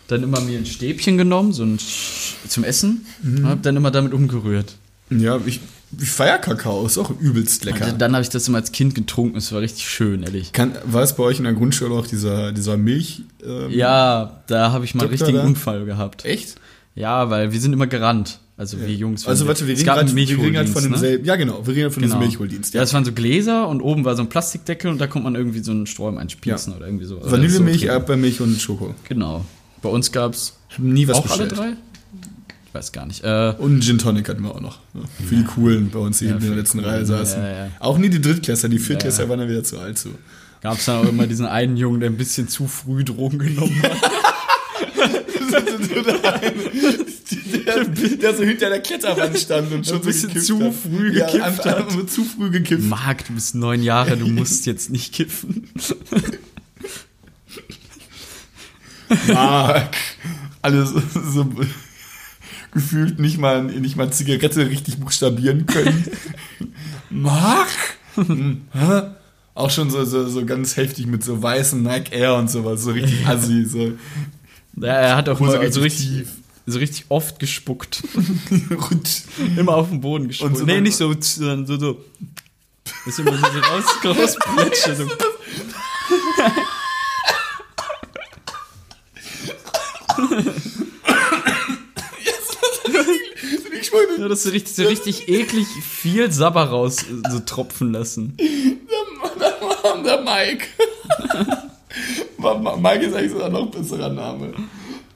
[0.07, 3.91] dann immer mir ein Stäbchen genommen, so ein Sch- zum Essen, und habe dann immer
[3.91, 4.75] damit umgerührt.
[5.11, 5.59] Ja, ich,
[5.99, 7.87] ich feier Kakao, ist auch übelst lecker.
[7.87, 10.51] Und dann habe ich das immer als Kind getrunken, es war richtig schön, ehrlich.
[10.51, 13.23] Kann, war es bei euch in der Grundschule auch dieser, dieser Milch?
[13.43, 15.43] ähm, Ja, da habe ich mal einen richtigen da?
[15.45, 16.25] Unfall gehabt.
[16.25, 16.55] Echt?
[16.95, 18.39] Ja, weil wir sind immer gerannt.
[18.59, 19.25] Also wir Jungs.
[19.25, 20.89] Also warte, wir reden gerade wir reden grad von ne?
[20.89, 21.23] demselben.
[21.25, 22.15] Ja, genau, wir reden grad von Genau.
[22.15, 22.73] diesem Milchholdienst.
[22.73, 25.35] Ja, es waren so Gläser und oben war so ein Plastikdeckel und da konnte man
[25.35, 27.19] irgendwie so einen Strom einspießen oder irgendwie so.
[27.19, 27.87] oder Vanillemilch, so.
[27.87, 28.93] Erdbeermilch und Schoko.
[29.07, 29.45] Genau.
[29.81, 31.57] Bei uns gab es Ich habe nie was auch alle bestellt.
[31.57, 31.73] drei?
[32.67, 33.23] Ich weiß gar nicht.
[33.23, 34.79] Äh, Und einen Gin Tonic hatten wir auch noch.
[34.93, 37.41] Ja, für die Coolen bei uns, die Ja, in der letzten Reihe saßen.
[37.41, 37.71] ja, ja.
[37.79, 39.29] Auch nie die Drittklässler, die Viertklässler Ja.
[39.29, 40.09] waren dann wieder zu alt zu.
[40.61, 43.81] gab es dann auch immer diesen einen Jungen, der ein bisschen zu früh Drogen genommen
[43.81, 43.91] hat.
[47.75, 50.73] der, der so hinter der Kletterwand stand und schon Ein bisschen gekifft zu hat.
[50.73, 52.09] früh ja, gekifft einfach, hat.
[52.09, 52.83] zu früh gekifft.
[52.83, 55.69] Marc, du bist neun Jahre, du musst jetzt nicht kiffen.
[59.27, 59.95] Mark.
[60.61, 60.89] Alles
[61.33, 61.49] so
[62.71, 66.05] gefühlt nicht mal, nicht mal Zigarette richtig buchstabieren können.
[67.09, 67.69] Mark?
[68.15, 69.01] Hm, hä?
[69.55, 72.91] Auch schon so, so, so ganz heftig mit so weißen Nike Air und sowas, so
[72.91, 73.65] richtig assi.
[73.65, 73.93] So.
[74.77, 76.27] Ja, er hat auch Hose mal so richtig richtig,
[76.71, 78.03] so richtig oft gespuckt.
[79.57, 80.51] Immer auf den Boden gespuckt.
[80.51, 82.03] Und so nee, nicht so, sondern so, so.
[83.05, 84.95] Das ist immer so raus, rausplätsche.
[84.95, 85.07] So.
[94.17, 98.35] Ja, das so richtig, so richtig eklig viel Sabber raus so tropfen lassen.
[98.37, 100.67] der, der Mike.
[102.81, 104.53] Mike ist eigentlich sogar noch ein besserer Name.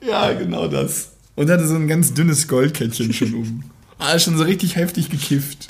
[0.05, 1.12] Ja, genau das.
[1.35, 3.63] Und hatte so ein ganz dünnes Goldkettchen schon um.
[3.97, 5.69] Ah, schon so richtig heftig gekifft.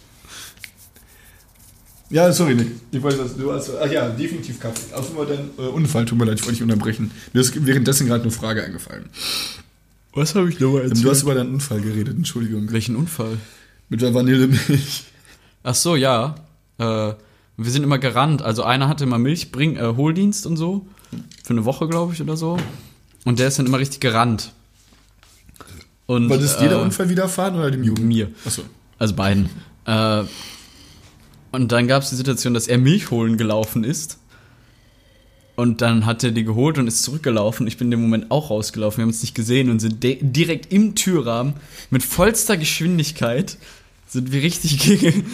[2.10, 2.68] Ja, sorry, Nick.
[2.92, 3.36] Ich wollte das.
[3.36, 3.72] Du hast.
[3.82, 4.94] Ach ja, definitiv Kaffee.
[4.94, 7.12] Auf Fall dein äh, Unfall, tut mir leid, ich wollte dich unterbrechen.
[7.34, 9.06] Mir ist währenddessen gerade eine Frage eingefallen.
[10.14, 12.72] Was habe ich nochmal Du hast über deinen Unfall geredet, Entschuldigung.
[12.72, 13.38] Welchen Unfall?
[13.90, 15.06] Mit der Vanillemilch.
[15.64, 16.36] Ach so, ja.
[16.78, 18.42] Äh, wir sind immer gerannt.
[18.42, 20.86] Also einer hatte immer Milchbring, äh, Hohldienst und so.
[21.44, 22.58] Für eine Woche, glaube ich, oder so.
[23.26, 24.52] Und der ist dann immer richtig gerannt.
[26.06, 28.06] Und, War das dir der äh, Unfall widerfahren oder dem Jugend?
[28.06, 28.30] Mir.
[28.46, 28.64] Achso.
[29.00, 29.50] Also beiden.
[29.86, 30.24] Äh,
[31.52, 34.20] und dann gab es die Situation, dass er Milch holen gelaufen ist.
[35.56, 37.68] Und dann hat er die geholt und ist zurückgelaufen.
[37.68, 38.98] Ich bin in dem Moment auch rausgelaufen.
[38.98, 41.54] Wir haben uns nicht gesehen und sind direkt im Türrahmen
[41.92, 43.58] mit vollster Geschwindigkeit
[44.14, 45.26] sind wir richtig gegen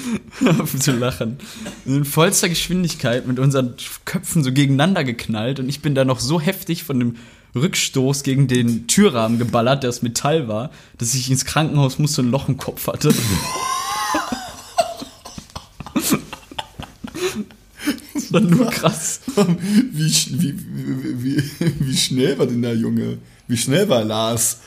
[0.79, 1.37] zu lachen.
[1.83, 6.05] Wir sind in vollster Geschwindigkeit mit unseren Köpfen so gegeneinander geknallt und ich bin da
[6.05, 7.15] noch so heftig von dem
[7.55, 12.27] Rückstoß gegen den Türrahmen geballert, der aus Metall war, dass ich ins Krankenhaus musste und
[12.27, 13.13] ein Loch im Kopf hatte.
[18.13, 19.21] Das war nur krass.
[19.91, 20.55] Wie, wie,
[21.23, 21.43] wie,
[21.79, 23.17] wie, schnell war denn der Junge?
[23.47, 24.59] Wie schnell war Lars?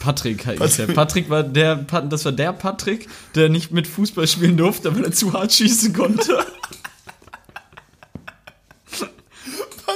[0.00, 0.86] Patrick heißt der.
[0.86, 5.12] Patrick war der, das war der Patrick, der nicht mit Fußball spielen durfte, weil er
[5.12, 6.38] zu hart schießen konnte.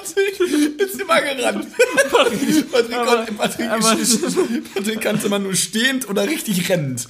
[0.02, 1.66] Patrick ist immer gerannt.
[2.11, 3.96] Patrick, Patrick, Aber- Patrick, aber-
[4.74, 7.07] Patrick kannte man nur stehend oder richtig rennend.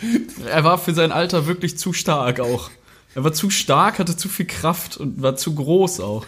[0.47, 2.71] Er war für sein Alter wirklich zu stark auch.
[3.15, 6.27] Er war zu stark, hatte zu viel Kraft und war zu groß auch.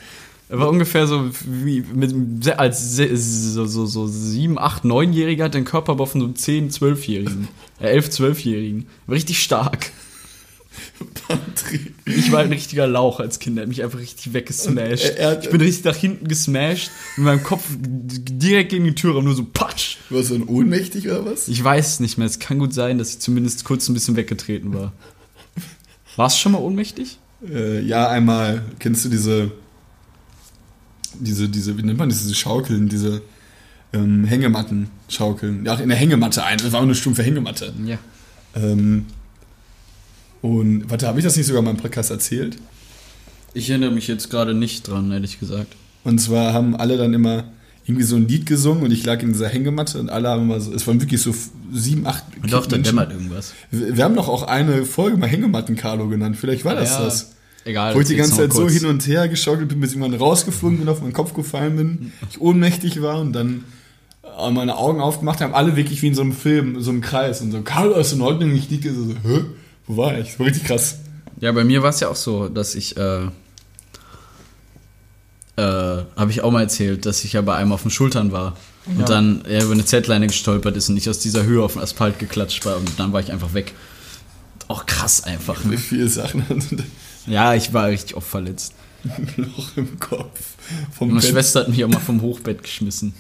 [0.49, 5.65] Er war ungefähr so wie mit, als so, so, so sieben, acht, neunjähriger hat den
[5.65, 7.49] Körperbau von so einem zehn, zwölfjährigen.
[7.81, 8.87] Äh, elf, zwölfjährigen.
[9.07, 9.91] War richtig stark.
[12.05, 15.17] Ich war ein richtiger Lauch als Kind, er hat mich einfach richtig weggesmashed.
[15.17, 19.21] Er- er ich bin richtig nach hinten gesmashed, mit meinem Kopf direkt gegen die Tür,
[19.23, 19.97] nur so patsch.
[20.11, 21.49] Warst du dann ohnmächtig oder was?
[21.49, 24.17] Ich weiß es nicht mehr, es kann gut sein, dass ich zumindest kurz ein bisschen
[24.17, 24.93] weggetreten war.
[26.17, 27.19] Warst du schon mal ohnmächtig?
[27.47, 28.63] Äh, ja, einmal.
[28.79, 29.51] Kennst du diese,
[31.19, 33.21] diese, diese, wie nennt man das, diese Schaukeln, diese
[33.93, 35.65] ähm, Hängematten schaukeln?
[35.67, 36.59] Ja, in der Hängematte ein.
[36.59, 37.73] Das war auch eine stumpfe Hängematte.
[37.85, 37.99] Ja.
[38.55, 39.07] Ähm,
[40.43, 42.57] und, warte, habe ich das nicht sogar mal im Podcast erzählt?
[43.55, 45.75] Ich erinnere mich jetzt gerade nicht dran, ehrlich gesagt.
[46.05, 47.45] Und zwar haben alle dann immer
[47.87, 50.61] irgendwie so ein Lied gesungen und ich lag in dieser Hängematte und alle haben immer
[50.61, 51.35] so, es waren wirklich so
[51.73, 53.55] sieben, acht Doch, da dämmert irgendwas.
[53.71, 56.37] Wir wir haben doch auch eine Folge mal Hängematten-Carlo genannt.
[56.37, 57.33] Vielleicht war das Ja, das.
[57.65, 57.95] Egal.
[57.95, 58.75] Wo ich die ganze Zeit so kurz.
[58.75, 62.13] hin und her geschaukelt bin, bis ich irgendwann rausgeflogen bin, auf meinen Kopf gefallen bin,
[62.31, 63.65] ich ohnmächtig war und dann
[64.23, 67.41] äh, meine Augen aufgemacht haben, alle wirklich wie in so einem Film, so einem Kreis
[67.41, 68.55] und so, Carlo, ist in Ordnung?
[68.55, 69.45] Ich liege so, hä?
[69.87, 70.39] Wo war ich?
[70.39, 70.97] War richtig krass.
[71.41, 73.31] Ja, bei mir war es ja auch so, dass ich, äh, äh,
[75.57, 78.57] habe ich auch mal erzählt, dass ich ja bei einem auf den Schultern war.
[78.87, 81.83] Und dann er über eine Z-Leine gestolpert ist und ich aus dieser Höhe auf den
[81.83, 83.75] Asphalt geklatscht war und dann war ich einfach weg.
[84.69, 85.65] Auch krass einfach.
[85.65, 85.79] Wie Ne?
[85.79, 86.45] viele Sachen
[87.27, 88.75] Ja, ich war richtig oft verletzt.
[89.05, 90.41] ein Loch im Kopf.
[90.97, 91.31] Vom Meine Bett.
[91.31, 93.13] Schwester hat mich auch mal vom Hochbett geschmissen.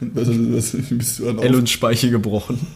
[0.00, 2.66] Was, was, bist du dann L und Speiche gebrochen.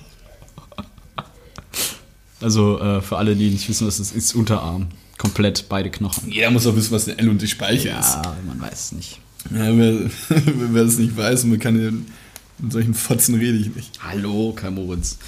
[2.40, 4.88] Also äh, für alle, die nicht wissen, was das ist, Unterarm.
[5.18, 6.30] Komplett beide Knochen.
[6.30, 8.14] Jeder muss doch wissen, was eine L und die Speiche ist.
[8.14, 9.20] Ja, man weiß es nicht.
[9.50, 14.02] Ja, wer, das nicht weiß, man kann ja, in solchen Fotzen rede ich nicht.
[14.02, 15.18] Hallo, Kai Moritz.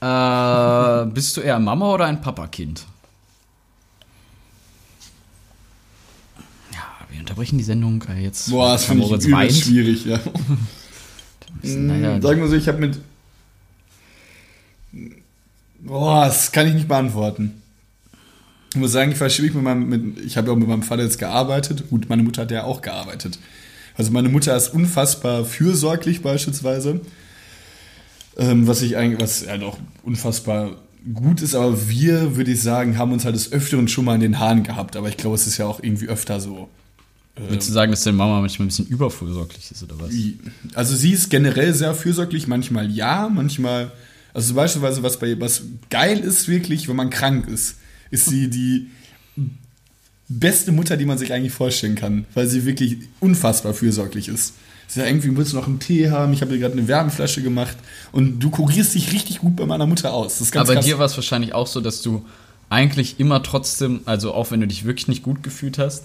[0.00, 2.84] Äh, bist du eher Mama oder ein Papakind?
[6.72, 8.50] Ja, wir unterbrechen die Sendung äh, jetzt.
[8.50, 10.18] Boah, das finde ich übel schwierig, ja.
[11.62, 12.98] Naja, Sagen wir so, ich habe mit.
[15.82, 17.62] Boah, das kann ich nicht beantworten.
[18.72, 19.88] Ich muss sagen, ich war schwierig mit meinem.
[19.88, 21.90] Mit, ich habe ja auch mit meinem Vater jetzt gearbeitet.
[21.90, 23.38] Gut, meine Mutter hat ja auch gearbeitet.
[23.96, 27.00] Also meine Mutter ist unfassbar fürsorglich beispielsweise.
[28.36, 30.76] Ähm, was ich eigentlich, was halt auch unfassbar
[31.14, 34.20] gut ist, aber wir, würde ich sagen, haben uns halt des Öfteren schon mal in
[34.20, 34.96] den Haaren gehabt.
[34.96, 36.68] Aber ich glaube, es ist ja auch irgendwie öfter so.
[37.36, 40.10] Würdest du sagen, dass deine Mama manchmal ein bisschen überfürsorglich ist oder was?
[40.74, 43.92] Also sie ist generell sehr fürsorglich, manchmal ja, manchmal.
[44.34, 47.76] Also beispielsweise, was bei was geil ist wirklich, wenn man krank ist,
[48.10, 48.88] ist sie die
[50.28, 54.54] beste Mutter, die man sich eigentlich vorstellen kann, weil sie wirklich unfassbar fürsorglich ist.
[54.86, 57.42] Sie sagt, irgendwie willst du noch einen Tee haben, ich habe dir gerade eine Wärmflasche
[57.42, 57.76] gemacht
[58.12, 60.34] und du kurierst dich richtig gut bei meiner Mutter aus.
[60.38, 60.84] Das ist ganz Aber krass.
[60.84, 62.24] dir war es wahrscheinlich auch so, dass du
[62.70, 66.04] eigentlich immer trotzdem, also auch wenn du dich wirklich nicht gut gefühlt hast,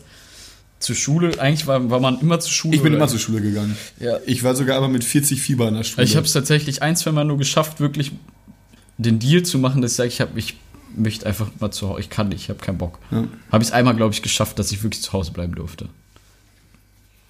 [0.85, 2.75] zur Schule, eigentlich war, war man immer zur Schule.
[2.75, 3.75] ich bin immer zur Schule gegangen.
[3.99, 4.17] Ja.
[4.25, 6.05] Ich war sogar aber mit 40 Fieber in der Schule.
[6.05, 8.11] Ich habe es tatsächlich ein, zwei Mal nur geschafft, wirklich
[8.97, 10.55] den Deal zu machen, dass ich sage, ich, hab, ich
[10.95, 12.99] möchte einfach mal zu Hause, ich kann nicht, ich habe keinen Bock.
[13.11, 13.25] Ja.
[13.51, 15.89] Habe ich es einmal, glaube ich, geschafft, dass ich wirklich zu Hause bleiben durfte.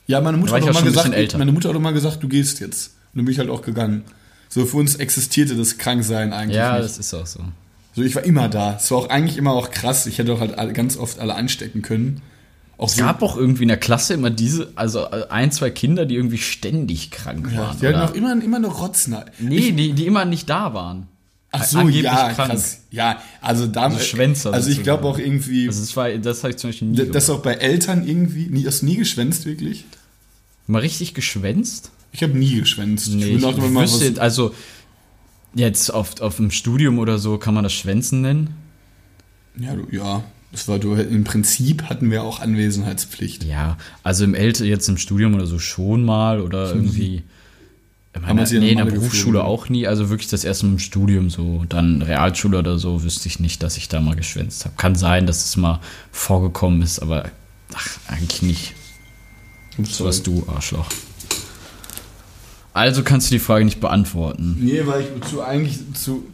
[0.08, 1.38] Ja, meine Mutter hat ich auch mal gesagt, älter.
[1.38, 2.88] meine Mutter hat auch mal gesagt, du gehst jetzt.
[3.14, 4.04] Und dann bin ich halt auch gegangen.
[4.50, 6.86] So für uns existierte das Kranksein eigentlich Ja, nicht.
[6.86, 7.40] das ist auch so.
[7.96, 8.76] So ich war immer da.
[8.76, 10.06] Es war auch eigentlich immer auch krass.
[10.06, 12.22] Ich hätte auch halt ganz oft alle anstecken können.
[12.78, 16.16] Auch Es gab auch irgendwie in der Klasse immer diese, also ein, zwei Kinder, die
[16.16, 17.80] irgendwie ständig krank ja, waren.
[17.80, 18.10] die hatten oder?
[18.12, 19.26] auch immer, immer eine Rotzner.
[19.40, 21.08] nee, die, die immer nicht da waren.
[21.52, 22.50] Ach so, angeblich ja, krank.
[22.52, 22.82] krass.
[22.92, 23.96] Ja, also damals.
[24.02, 26.90] Also Schwänzer Also ich glaube auch irgendwie, Also das war, das habe ich zum Beispiel
[26.90, 27.30] nie das gemacht.
[27.30, 29.86] auch bei Eltern irgendwie, nie, hast du nie geschwänzt wirklich?
[30.68, 31.92] Mal richtig geschwänzt?
[32.12, 33.10] Ich habe nie geschwänzt.
[33.10, 34.54] Nee, bin ich, auch immer mal wüsste, was- also
[35.54, 38.56] jetzt auf, auf dem Studium oder so kann man das Schwänzen nennen.
[39.58, 40.94] ja, du, ja, das war du.
[40.94, 43.44] Im Prinzip hatten wir auch Anwesenheitspflicht.
[43.44, 47.24] Ja, also im Älter jetzt im Studium oder so schon mal oder irgendwie.
[48.14, 49.42] Ich Haben wir meine, sie in nee, in der Berufsschule geflogen?
[49.42, 51.66] auch nie, also wirklich das erste Mal im Studium so.
[51.68, 54.76] Dann Realschule oder so wüsste ich nicht, dass ich da mal geschwänzt habe.
[54.78, 55.82] Kann sein, dass es mal
[56.14, 57.30] vorgekommen ist, aber
[57.74, 58.74] ach, eigentlich nicht.
[59.84, 60.88] So was du, Arschloch.
[62.74, 64.58] Also kannst du die Frage nicht beantworten.
[64.60, 66.26] Nee, weil ich zu eigentlich zu.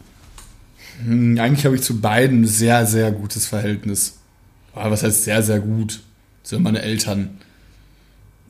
[1.03, 4.17] Hm, Eigentlich habe ich zu beiden ein sehr, sehr gutes Verhältnis.
[4.73, 6.01] Aber was heißt sehr, sehr gut?
[6.43, 7.37] So meine Eltern.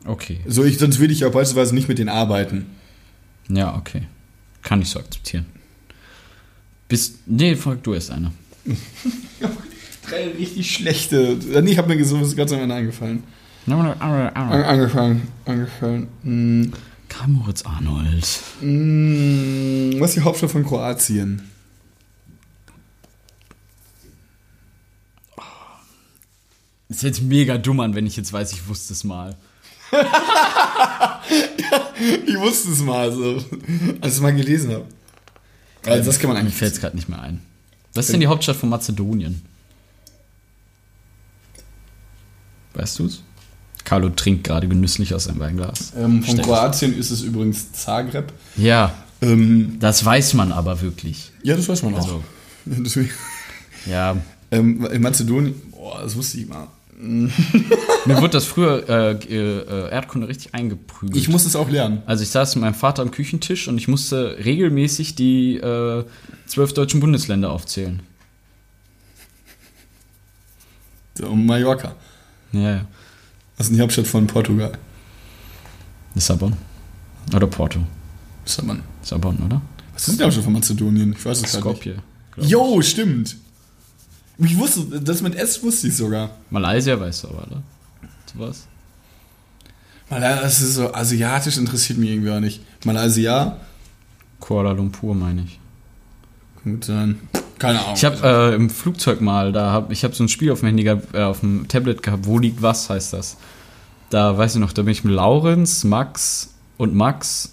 [0.05, 0.39] Okay.
[0.47, 2.67] So, ich, sonst würde ich ja beispielsweise nicht mit denen arbeiten.
[3.49, 4.03] Ja, okay.
[4.63, 5.45] Kann ich so akzeptieren.
[6.87, 7.19] Bis.
[7.25, 8.31] Nee, frag du erst eine.
[10.09, 11.37] Drei richtig schlechte.
[11.61, 13.23] Nee, ich habe mir sowas ganz am Ende eingefallen.
[13.67, 15.21] An, Karl angefallen.
[15.45, 16.07] Angefallen.
[16.23, 16.73] Hm,
[17.27, 18.27] Moritz Arnold.
[18.61, 21.43] hm, was ist die Hauptstadt von Kroatien?
[26.91, 29.35] Ist jetzt mega dumm an, wenn ich jetzt weiß, ich wusste es mal.
[32.27, 34.85] Ich wusste es mal so, als ich es mal gelesen habe.
[35.85, 37.41] Also das kann man Mir eigentlich fällt es gerade nicht mehr ein.
[37.93, 39.41] Was ist denn die Hauptstadt von Mazedonien?
[42.73, 43.21] Weißt du's?
[43.83, 45.93] Carlo trinkt gerade genüsslich aus seinem Weinglas.
[45.95, 48.31] Ähm, von Stell- Kroatien ist es übrigens Zagreb.
[48.57, 51.31] Ja, Ähm, das weiß man aber wirklich.
[51.43, 51.99] ja, das weiß man auch.
[51.99, 52.23] Also.
[52.65, 53.11] Deswegen,
[53.85, 54.17] Ja,
[54.49, 56.67] ähm, in Mazedonien, boah, das wusste ich mal.
[57.01, 61.17] Mir wurde das früher äh, äh, Erdkunde richtig eingeprügelt.
[61.17, 62.03] Ich muss es auch lernen.
[62.05, 66.05] also ich saß mit meinem Vater am Küchentisch und ich musste regelmäßig die äh,
[66.45, 68.01] zwölf deutschen Bundesländer aufzählen.
[71.15, 71.95] So, Mallorca.
[72.51, 72.85] Ja, ja.
[73.57, 74.71] Das ist die Hauptstadt von Portugal.
[76.13, 76.55] Lissabon.
[77.35, 77.79] Oder Porto.
[78.63, 78.83] Man?
[79.01, 79.61] Lissabon, oder?
[79.93, 81.13] Was ist die Hauptstadt von Mazedonien?
[81.13, 81.61] Ich weiß es gar nicht.
[81.61, 81.95] Skopje.
[82.37, 83.37] Jo, stimmt.
[84.43, 86.31] Ich wusste, das mit S wusste ich sogar.
[86.49, 87.63] Malaysia weißt du aber, oder?
[88.33, 88.67] Sowas?
[90.09, 92.61] Malaysia, das ist so asiatisch, interessiert mich irgendwie auch nicht.
[92.85, 93.57] Malaysia,
[94.39, 95.59] Kuala Lumpur meine ich.
[96.63, 97.19] gut sein.
[97.59, 97.93] Keine Ahnung.
[97.95, 100.67] Ich habe äh, im Flugzeug mal, da hab, ich habe so ein Spiel auf dem
[100.67, 103.37] Handy, gehabt, äh, auf dem Tablet gehabt, wo liegt was, heißt das.
[104.09, 107.51] Da weiß ich noch, da bin ich mit Laurenz, Max und Max.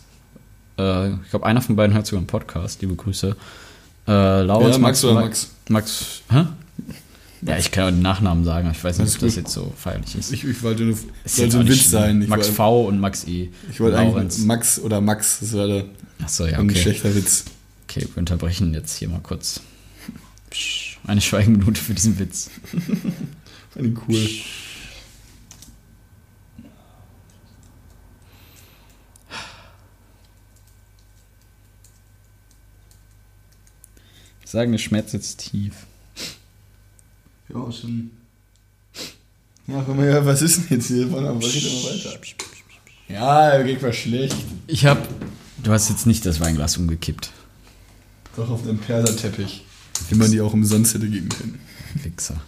[0.78, 3.36] Äh, ich glaube, einer von beiden hört sogar einen Podcast, liebe Grüße.
[4.08, 5.50] Äh, Laurenz, Ja, Max oder Ma- Max?
[5.68, 6.46] Max, hä?
[7.42, 9.72] Ja, ich kann auch den Nachnamen sagen, aber ich weiß nicht, ob das jetzt so
[9.76, 10.32] feierlich ist.
[10.32, 12.22] ich, ich wollte nur, sollte ein Witz sein.
[12.22, 13.50] Ich Max V und Max E.
[13.70, 14.34] ich wollte Laurenz.
[14.34, 15.86] eigentlich Max oder Max, das wäre
[16.22, 16.80] Achso, ja, ein okay.
[16.80, 17.44] schlechter Witz.
[17.84, 19.60] Okay, wir unterbrechen jetzt hier mal kurz.
[21.06, 22.50] Eine Schweigeminute für diesen Witz.
[23.70, 24.28] Fand ich cool.
[34.44, 35.87] Ich sage, der Schmerz sitzt tief.
[37.52, 38.10] Ja, schon.
[39.66, 41.06] Ja, guck mal, was ist denn jetzt hier?
[41.06, 42.18] Doch mal weiter.
[43.08, 44.36] Ja, geht mal schlecht.
[44.66, 45.06] Ich hab.
[45.62, 47.30] Du hast jetzt nicht das Weinglas umgekippt.
[48.36, 49.64] Doch auf dem Perserteppich.
[50.08, 51.58] Wie man die auch umsonst hätte geben können.
[52.02, 52.40] Wichser.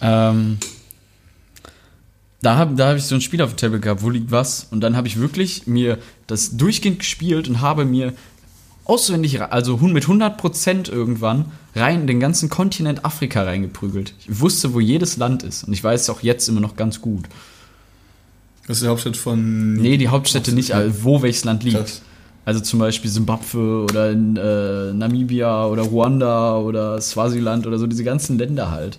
[0.00, 0.58] Ähm,
[2.42, 4.66] da habe da hab ich so ein Spiel auf dem Tablet gehabt, wo liegt was?
[4.70, 8.12] Und dann habe ich wirklich mir das durchgehend gespielt und habe mir
[8.84, 14.14] auswendig, also mit 100% irgendwann rein in den ganzen Kontinent Afrika reingeprügelt.
[14.20, 17.00] Ich wusste, wo jedes Land ist und ich weiß es auch jetzt immer noch ganz
[17.00, 17.24] gut.
[18.66, 19.74] Das ist die Hauptstadt von.
[19.74, 21.76] Nee, die Hauptstädte nicht, also wo welches Land liegt.
[21.76, 22.02] Krass.
[22.44, 28.36] Also zum Beispiel Simbabwe oder äh, Namibia oder Ruanda oder Swasiland oder so, diese ganzen
[28.36, 28.98] Länder halt.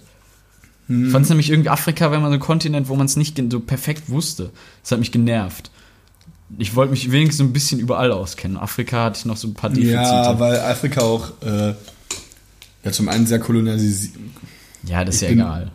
[0.88, 3.42] Ich fand es nämlich irgendwie Afrika, wenn man so ein Kontinent, wo man es nicht
[3.50, 4.52] so perfekt wusste.
[4.82, 5.72] Das hat mich genervt.
[6.60, 8.58] Ich wollte mich wenigstens ein bisschen überall auskennen.
[8.58, 9.94] Afrika hatte ich noch so ein paar Defizite.
[9.94, 11.74] Ja, weil Afrika auch äh,
[12.84, 14.14] ja zum einen sehr kolonialisiert.
[14.86, 15.72] Ja, das ist Ich ja bin- egal.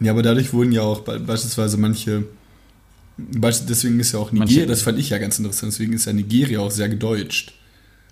[0.00, 2.24] Ja, aber dadurch wurden ja auch be beispielsweise manche.
[3.18, 6.12] Deswegen ist ja auch Nigeria, Manche- das fand ich ja ganz interessant, deswegen ist ja
[6.12, 7.52] Nigeria auch sehr gedeutscht.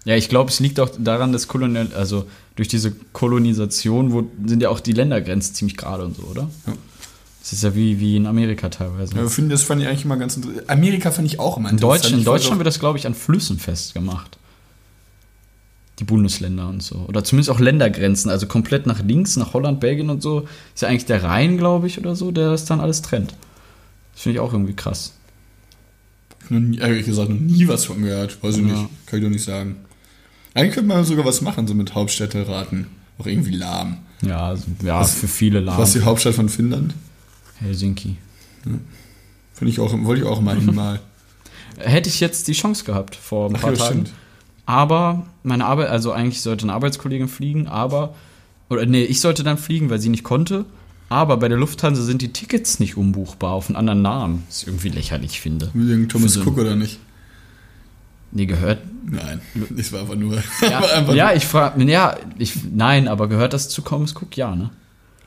[0.04, 4.62] Ja, ich glaube, es liegt auch daran, dass Kolonial, also durch diese Kolonisation wo, sind
[4.62, 6.50] ja auch die Ländergrenzen ziemlich gerade und so, oder?
[6.66, 6.72] Ja.
[7.40, 9.16] Das ist ja wie, wie in Amerika teilweise.
[9.16, 10.68] Ja, ich finde, das fand ich eigentlich immer ganz interessant.
[10.70, 13.14] Amerika fand ich auch immer In, Deutsch, in Ich Deutschland wird das, glaube ich, an
[13.14, 14.38] Flüssen festgemacht.
[15.98, 16.96] Die Bundesländer und so.
[17.08, 18.30] Oder zumindest auch Ländergrenzen.
[18.30, 20.46] Also komplett nach links, nach Holland, Belgien und so.
[20.74, 23.34] Ist ja eigentlich der Rhein, glaube ich, oder so, der das dann alles trennt.
[24.12, 25.14] Das finde ich auch irgendwie krass.
[26.50, 28.42] nie, ehrlich gesagt noch nie was von gehört.
[28.42, 28.68] Weiß ich Ja.
[28.68, 29.06] nicht.
[29.06, 29.76] Kann ich doch nicht sagen.
[30.54, 32.86] Eigentlich könnte man sogar was machen, so mit Hauptstädteraten.
[33.18, 33.98] Auch irgendwie lahm.
[34.22, 35.78] Ja, also, ja Was- für viele lahm.
[35.78, 36.94] Was ist die Hauptstadt von Finnland?
[37.60, 38.16] Helsinki.
[38.62, 41.00] Finde ich auch, wollte ich auch mal hin mal.
[41.78, 43.90] Hätte ich jetzt die Chance gehabt vor ein Ach paar ja, Tagen.
[44.06, 44.12] stimmt.
[44.66, 48.14] Aber meine Arbeit, also eigentlich sollte eine Arbeitskollegin fliegen, aber,
[48.68, 50.64] oder nee, ich sollte dann fliegen, weil sie nicht konnte.
[51.08, 54.44] Aber bei der Lufthansa sind die Tickets nicht umbuchbar auf einen anderen Namen.
[54.48, 55.70] Was ich irgendwie lächerlich finde.
[55.74, 57.00] Wegen Thomas so- Cook oder nicht?
[58.32, 58.78] Nee, gehört.
[59.06, 60.36] Nein, das war einfach nur.
[60.62, 64.36] Ja, einfach ja ich frage, ja, ich, nein, aber gehört das zu Thomas Cook?
[64.36, 64.70] Ja, ne?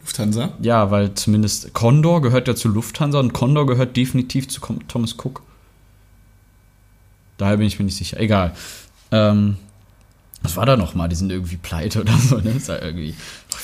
[0.04, 0.54] Lufthansa?
[0.62, 5.42] Ja, weil zumindest Condor gehört ja zu Lufthansa und Condor gehört definitiv zu Thomas Cook.
[7.38, 8.20] Daher bin ich mir nicht sicher.
[8.20, 8.54] Egal.
[9.12, 9.58] Ähm,
[10.42, 11.08] was war da nochmal?
[11.08, 12.52] Die sind irgendwie pleite oder so, ne?
[12.52, 13.16] Ist ja irgendwie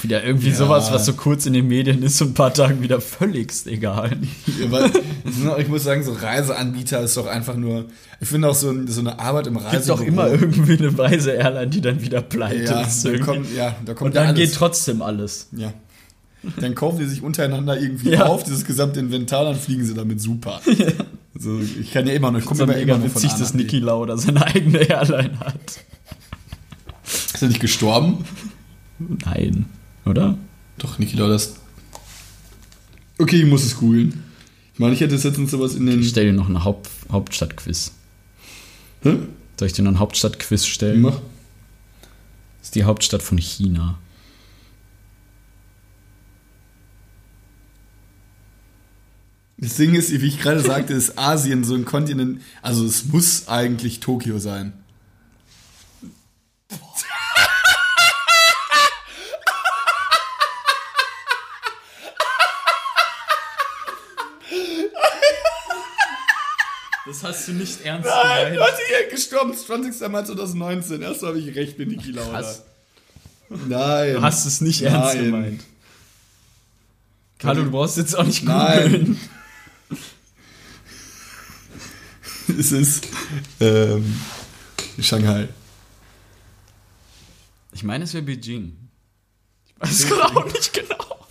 [0.02, 0.56] wieder irgendwie Ja.
[0.56, 4.16] sowas, was so kurz in den Medien ist und ein paar Tagen wieder völligst egal.
[4.48, 7.86] Ich muss sagen, so Reiseanbieter ist doch einfach nur.
[8.22, 9.98] Ich finde auch so, so eine Arbeit im Gibt Reisebüro.
[9.98, 13.04] doch immer irgendwie eine weise Airline, die dann wieder pleite Ja, ist.
[13.06, 14.58] da kommt, ja, da kommt und dann ja geht alles.
[14.58, 15.48] trotzdem alles.
[15.52, 15.74] Ja.
[16.60, 18.26] Dann kaufen die sich untereinander irgendwie Ja.
[18.28, 20.62] auf, dieses gesamte Inventar, dann fliegen sie damit super.
[21.36, 23.54] Also, ich kann ja immer noch, ich komme immer, immer von witzig, dass.
[23.54, 25.80] Niki Lauda seine eigene Airline hat.
[27.06, 28.26] Ist er nicht gestorben?
[28.98, 29.66] Nein,
[30.06, 30.38] oder?
[30.80, 31.56] Doch, Niki Lauda ist.
[33.20, 34.24] Okay, ich muss es googeln.
[34.74, 36.02] Ich meine, ich hätte jetzt letztens sowas in den.
[36.02, 37.92] Ich stelle dir noch ein Haupt Hauptstadtquiz.
[39.04, 39.18] Hä?
[39.58, 41.02] Soll ich dir noch ein Hauptstadtquiz stellen?
[41.02, 41.20] Mach.
[42.60, 43.98] Das ist die Hauptstadt von China.
[49.62, 52.42] Das Ding ist, wie ich gerade sagte, ist Asien so ein Kontinent.
[52.62, 54.72] Also, es muss eigentlich Tokio sein.
[67.06, 70.10] Das hast du nicht ernst Nein, Leute, hier gestorben, 20.
[70.10, 71.02] Mai 2019.
[71.02, 72.30] Erst habe ich recht mit Niki Lauda.
[72.30, 72.64] Krass.
[73.50, 74.14] Nein.
[74.14, 75.26] Du hast es nicht ernst Nein.
[75.26, 75.64] gemeint.
[77.40, 79.20] Carlo, du brauchst jetzt auch nicht Nein.
[82.60, 83.08] Es ist
[83.62, 84.04] ähm,
[85.00, 85.48] Shanghai.
[87.72, 88.76] Ich meine, es wäre Beijing.
[89.66, 91.28] Ich weiß gerade auch nicht genau.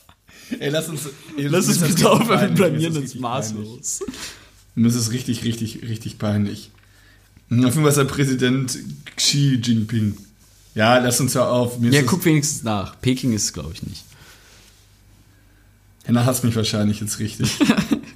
[0.59, 1.03] Ey, lass uns.
[1.37, 4.01] Ey, Lass uns bitte aufhören, wir blamieren uns maßlos.
[4.75, 6.71] Mir ist es richtig, richtig, richtig peinlich.
[7.51, 8.79] Auf jeden Fall ist der Präsident
[9.17, 10.17] Xi Jinping.
[10.75, 11.79] Ja, lass uns ja auf.
[11.79, 12.99] Mir Ja, guck wenigstens nach.
[13.03, 14.05] Peking ist es, glaube ich, nicht.
[16.05, 17.51] Henna hasst mich wahrscheinlich jetzt richtig.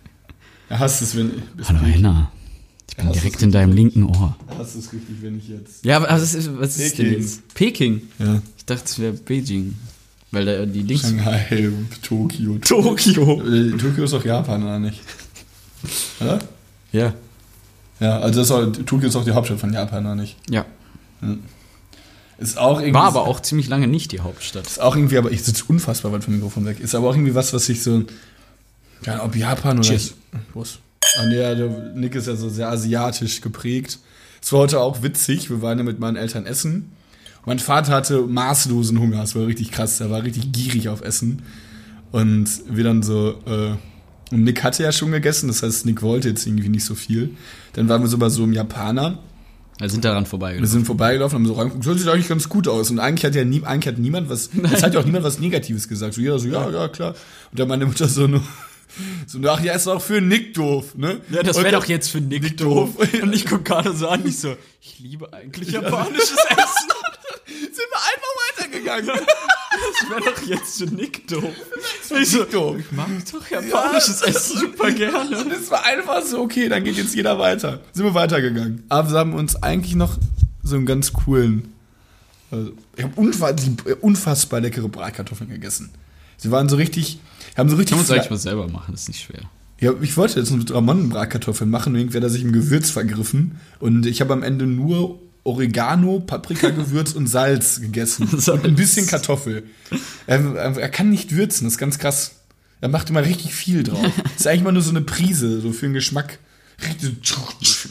[0.71, 1.43] er hasst es, wenn.
[1.59, 2.33] es- Hallo, Henna.
[2.93, 4.37] Ich bin das direkt in deinem linken Ohr.
[4.51, 5.83] Er hasst es richtig, wenn ich jetzt.
[5.83, 7.21] Ja, aber was ist, was ist denn Peking.
[7.23, 7.55] jetzt?
[7.55, 8.03] Peking.
[8.19, 8.43] Ja.
[8.59, 9.79] Ich dachte, es wäre Beijing.
[10.31, 11.01] Weil da die Dings.
[11.01, 11.71] Shanghai,
[12.03, 12.59] Tokio.
[12.59, 13.43] Tokio.
[13.43, 15.01] Äh, Tokio ist doch Japan, oder nicht?
[16.21, 16.39] Oder?
[16.93, 17.15] Ja.
[17.99, 20.37] Ja, also das ist auch, Tokio ist auch die Hauptstadt von Japan, oder nicht?
[20.51, 20.67] Ja.
[22.37, 22.93] Ist auch irgendwie.
[22.95, 24.67] War aber auch ziemlich lange nicht die Hauptstadt.
[24.67, 26.79] Ist auch irgendwie, aber ich sitze unfassbar weit vom Mikrofon weg.
[26.79, 28.03] Ist aber auch irgendwie was, was sich so.
[29.07, 29.89] Ja, ob Japan oder.
[29.89, 30.13] Cheers.
[30.53, 30.79] Was?
[31.19, 33.99] Ah, nee, ja, der Nick ist ja so sehr asiatisch geprägt.
[34.41, 35.51] Es war heute auch witzig.
[35.51, 36.93] Wir waren ja mit meinen Eltern essen.
[37.45, 39.19] Mein Vater hatte maßlosen Hunger.
[39.19, 40.01] Das war richtig krass.
[40.01, 41.43] Er war richtig gierig auf Essen.
[42.13, 43.41] Und wir dann so.
[43.47, 43.75] Äh,
[44.35, 45.49] und Nick hatte ja schon gegessen.
[45.49, 47.31] Das heißt, Nick wollte jetzt irgendwie nicht so viel.
[47.75, 49.19] Dann waren wir so bei so einem Japaner.
[49.79, 50.71] Wir sind daran Wir vorbeigelaufen.
[50.71, 52.91] sind vorbeigelaufen, haben so reingeguckt, das sieht eigentlich ganz gut aus.
[52.91, 55.41] Und eigentlich hat ja nie, eigentlich hat niemand was, es hat ja auch niemand was
[55.41, 56.15] Negatives gesagt.
[56.15, 57.15] So jeder so, ja, ja, klar.
[57.51, 58.43] Und dann meine Mutter so nur,
[59.27, 61.21] So, ach ja, ist auch für Nick doof, ne?
[61.31, 62.91] Ja, das wäre doch jetzt für Nick, Nick doof.
[62.97, 63.09] doof.
[63.23, 66.91] Und ich gucke gerade so an, ich so, ich liebe eigentlich japanisches Essen.
[67.47, 69.07] Sind wir einfach weitergegangen.
[69.07, 71.45] Das wäre doch jetzt für Nick doof.
[72.21, 72.77] Ich so, doof.
[72.79, 75.39] ich mag doch japanisches Essen super gerne.
[75.45, 77.81] Und es war einfach so, okay, dann geht jetzt jeder weiter.
[77.93, 78.85] Sind wir weitergegangen.
[78.89, 80.19] Aber wir haben uns eigentlich noch
[80.63, 81.73] so einen ganz coolen.
[82.51, 83.55] Also, ich habe unfassbar,
[84.03, 85.91] unfassbar leckere Bratkartoffeln gegessen.
[86.37, 87.19] Sie waren so richtig,
[87.57, 87.91] haben so richtig.
[87.91, 89.43] Kann man es eigentlich mal selber machen, das ist nicht schwer.
[89.83, 93.59] Ja, ich wollte jetzt mit Ramon-Bratkartoffeln machen, irgendwie hat er sich im Gewürz vergriffen.
[93.81, 98.29] Und ich habe am Ende nur Oregano, Paprikagewürz und Salz gegessen.
[98.31, 98.49] Salz.
[98.49, 99.65] Und ein bisschen Kartoffel.
[100.29, 102.37] Er, er, kann nicht würzen, das ist ganz krass.
[102.81, 104.07] Er macht immer richtig viel drauf.
[104.23, 106.39] Das ist eigentlich mal nur so eine Prise, so für den Geschmack.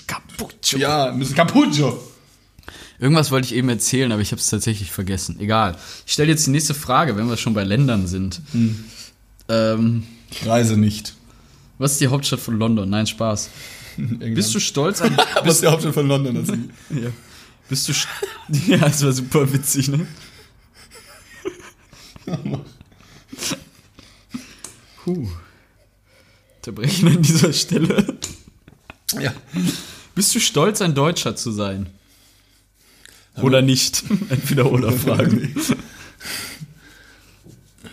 [0.07, 0.82] Cappuccino.
[0.82, 2.01] Ja, ein bisschen Cappuccio.
[2.99, 5.39] Irgendwas wollte ich eben erzählen, aber ich habe es tatsächlich vergessen.
[5.39, 5.76] Egal.
[6.05, 8.41] Ich stelle jetzt die nächste Frage, wenn wir schon bei Ländern sind.
[9.51, 11.13] Ähm, Ich reise nicht.
[11.77, 12.89] was ist die Hauptstadt von London?
[12.89, 13.49] Nein, Spaß.
[13.97, 15.17] Bist du stolz an.
[15.43, 16.35] Was ist der Hauptstadt von London?
[16.35, 16.47] Das
[16.89, 17.09] ja.
[17.67, 17.93] Bist du.
[18.67, 20.07] Ja, das war super witzig, ne?
[25.03, 25.27] Puh.
[26.57, 28.17] Unterbrechen an dieser Stelle.
[29.19, 29.33] ja.
[30.15, 31.87] Bist du stolz, ein Deutscher zu sein?
[33.37, 34.03] Oder nicht?
[34.29, 35.55] Entweder oder Fragen.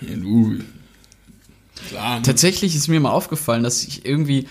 [0.00, 0.58] Ja, du.
[1.88, 2.22] Klar.
[2.22, 4.46] Tatsächlich ist mir mal aufgefallen, dass ich irgendwie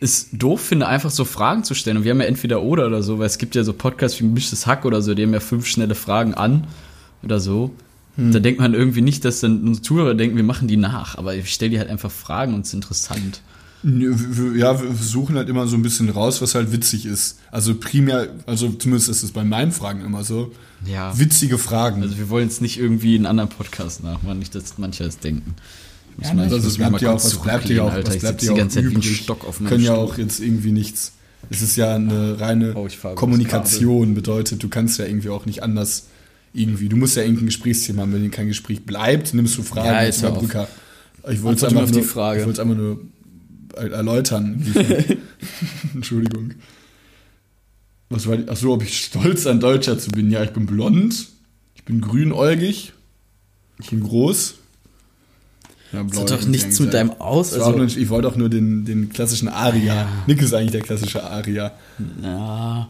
[0.00, 1.98] es doof finde, einfach so Fragen zu stellen.
[1.98, 4.24] Und wir haben ja entweder oder oder so, weil es gibt ja so Podcasts wie
[4.24, 6.66] Mischtes Hack oder so, die haben ja fünf schnelle Fragen an
[7.22, 7.74] oder so.
[8.16, 11.18] Da denkt man irgendwie nicht, dass dann unsere Zuhörer denken, wir machen die nach.
[11.18, 13.40] Aber ich stelle die halt einfach Fragen und es ist interessant.
[13.82, 17.40] Ja, wir versuchen halt immer so ein bisschen raus, was halt witzig ist.
[17.50, 20.52] Also primär, also zumindest ist es bei meinen Fragen immer so.
[20.86, 21.18] Ja.
[21.18, 22.02] Witzige Fragen.
[22.02, 25.54] Also wir wollen jetzt nicht irgendwie einen anderen Podcast nachmachen, nicht, dass manche das denken.
[26.16, 28.08] Muss mal- ich also es bleibt ja auch, was bleibt ja auch, Alter.
[28.12, 29.16] was bleibt ja auch übrig.
[29.16, 31.12] Stock auf Können ja auch jetzt irgendwie nichts.
[31.50, 36.06] Es ist ja eine reine Oh, Kommunikation, bedeutet, du kannst ja irgendwie auch nicht anders
[36.54, 36.88] irgendwie.
[36.88, 38.12] Du musst ja irgendein Gesprächsthema haben.
[38.14, 40.20] Wenn kein Gespräch bleibt, nimmst du Fragen Ja, jetzt.
[40.20, 40.68] Überbrücker.
[41.30, 42.40] Ich wollte es einfach, nur- Frage.
[42.40, 43.00] ich wollte es einfach nur
[43.76, 44.64] er- erläutern.
[45.94, 46.52] Entschuldigung.
[48.10, 48.48] Was war die?
[48.48, 50.30] Achso, ob ich stolz ein Deutscher zu bin?
[50.30, 51.28] Ja, ich bin blond.
[51.74, 52.92] Ich bin grünäugig.
[53.80, 54.54] Ich bin groß.
[55.94, 57.52] Ja, Das hat doch nichts mit deinem Aus.
[57.52, 60.08] Also, nur, ich wollte auch nur den, den klassischen Aria.
[60.26, 61.72] Nick ist eigentlich der klassische Aria.
[62.22, 62.88] ja,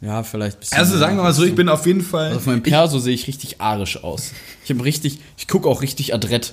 [0.00, 0.78] ja, vielleicht ein bisschen.
[0.78, 2.26] Also sagen wir mal so, ich bin auf jeden Fall.
[2.26, 4.32] Also auf meinem Perso sehe ich richtig arisch aus.
[4.64, 6.52] Ich habe richtig, ich gucke auch richtig adrett.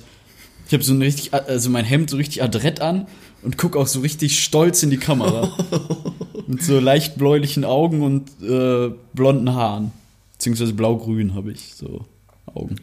[0.66, 3.06] Ich habe so ein richtig, also mein Hemd so richtig adrett an
[3.42, 5.52] und gucke auch so richtig stolz in die Kamera.
[6.46, 9.92] Mit so leicht bläulichen Augen und äh, blonden Haaren.
[10.32, 12.06] Beziehungsweise blau-grün habe ich so
[12.46, 12.76] Augen.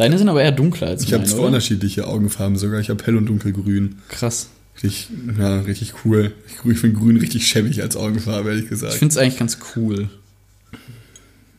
[0.00, 1.48] Deine sind aber eher dunkler als ich habe meine, zwei oder?
[1.48, 2.80] unterschiedliche Augenfarben sogar.
[2.80, 3.96] Ich habe hell und dunkelgrün.
[4.08, 4.48] Krass.
[4.82, 6.32] Richtig, ja, richtig cool.
[6.46, 8.94] Ich, ich finde grün richtig schäbig als Augenfarbe, ehrlich Ich gesagt.
[8.94, 10.08] finde es eigentlich ganz cool.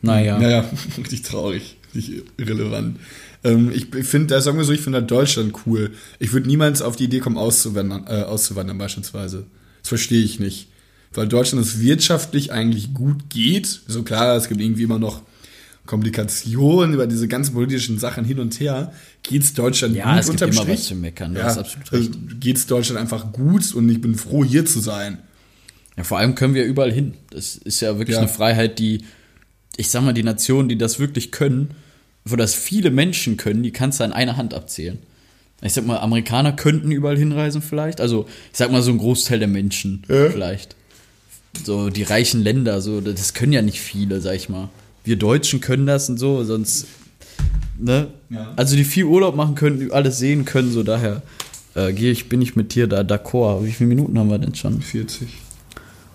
[0.00, 0.40] Naja.
[0.40, 0.68] Naja,
[0.98, 2.98] richtig traurig, richtig irrelevant.
[3.44, 5.92] Ähm, ich ich finde, sagen wir so, ich finde halt Deutschland cool.
[6.18, 9.46] Ich würde niemals auf die Idee kommen, auszuwandern, äh, auszuwandern beispielsweise.
[9.82, 10.66] Das verstehe ich nicht.
[11.14, 13.82] Weil Deutschland es wirtschaftlich eigentlich gut geht.
[13.86, 15.22] So klar, es gibt irgendwie immer noch
[15.86, 18.92] Komplikationen über diese ganzen politischen Sachen hin und her.
[19.22, 20.78] Geht's Deutschland Ja, gut es gibt unterm immer Strich?
[20.80, 22.08] was zu meckern, du Ja, hast absolut recht.
[22.14, 25.18] also geht's Deutschland einfach gut und ich bin froh, hier zu sein.
[25.96, 27.14] Ja, vor allem können wir überall hin.
[27.30, 28.20] Das ist ja wirklich Ja.
[28.22, 29.04] eine Freiheit, die,
[29.76, 31.70] ich sag mal, die Nationen, die das wirklich können,
[32.24, 34.98] wo das viele Menschen können, die kannst du an einer Hand abzählen.
[35.60, 38.00] Ich sag mal, Amerikaner könnten überall hinreisen vielleicht.
[38.00, 40.30] Also, ich sag mal, so ein Großteil der Menschen Ja.
[40.30, 40.76] vielleicht.
[41.64, 44.70] So die reichen Länder, so, das können ja nicht viele, sag ich mal.
[45.04, 46.86] Wir Deutschen können das und so, sonst,
[47.78, 48.08] ne?
[48.30, 48.52] Ja.
[48.56, 51.22] Also, die viel Urlaub machen können, die alles sehen können, so daher
[51.74, 53.64] äh, gehe ich, bin ich mit dir da d'accord.
[53.64, 54.80] Wie viele Minuten haben wir denn schon?
[54.80, 55.28] 40.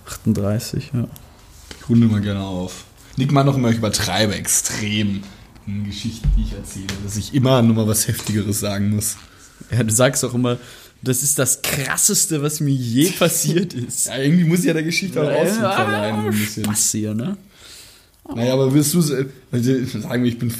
[0.06, 1.08] 38, ja.
[1.80, 2.86] Ich runde mal gerne auf.
[3.18, 5.22] Nick mal noch immer, ich übertreibe extrem
[5.66, 9.18] in Geschichten, die ich erzähle, dass ich immer noch mal was Heftigeres sagen muss.
[9.72, 10.58] Ja, du sagst auch immer,
[11.02, 14.08] das ist das krasseste, was mir je passiert ist.
[14.08, 16.64] Ja, irgendwie muss ich ja der Geschichte auch Ausdruck verleihen, so ein bisschen.
[16.66, 17.38] Spaß hier, ne?
[18.36, 20.54] Naja, aber willst du also, sagen, ich bin,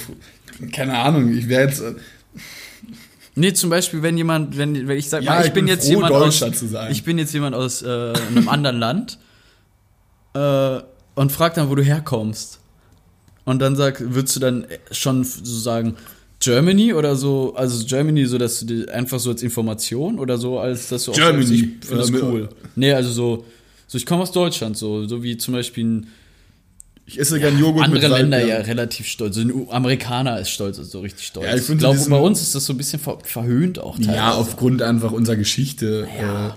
[0.72, 1.94] keine Ahnung, ich wäre jetzt, äh,
[3.34, 5.74] Nee, zum Beispiel, wenn jemand, wenn, wenn ich sag Ja, mal, ich, ich bin bin
[5.74, 6.42] jetzt froh, jemand aus,
[6.90, 9.18] ich bin jetzt jemand aus äh, einem anderen Land
[10.34, 10.80] äh,
[11.14, 12.58] und frag dann, wo du herkommst.
[13.44, 15.94] Und dann sag, würdest du dann schon so sagen,
[16.40, 20.58] Germany oder so, also Germany, so dass du die einfach so als Information oder so,
[20.58, 21.44] als dass du auch Germany.
[21.44, 22.48] sagst, ich finde das Äh, cool.
[22.76, 23.44] Nee, also so,
[23.86, 26.06] so ich komme aus Deutschland, so, so wie zum Beispiel ein
[27.08, 29.34] Ich esse gern Joghurt Andere mit Länder ja relativ stolz.
[29.36, 31.46] So ein Amerikaner ist stolz, also so richtig stolz.
[31.46, 34.16] Ja, ich ich glaube, bei uns ist das so ein bisschen ver verhöhnt auch teilweise.
[34.16, 36.06] Ja, aufgrund einfach unserer Geschichte.
[36.20, 36.48] Ja.
[36.48, 36.50] Äh,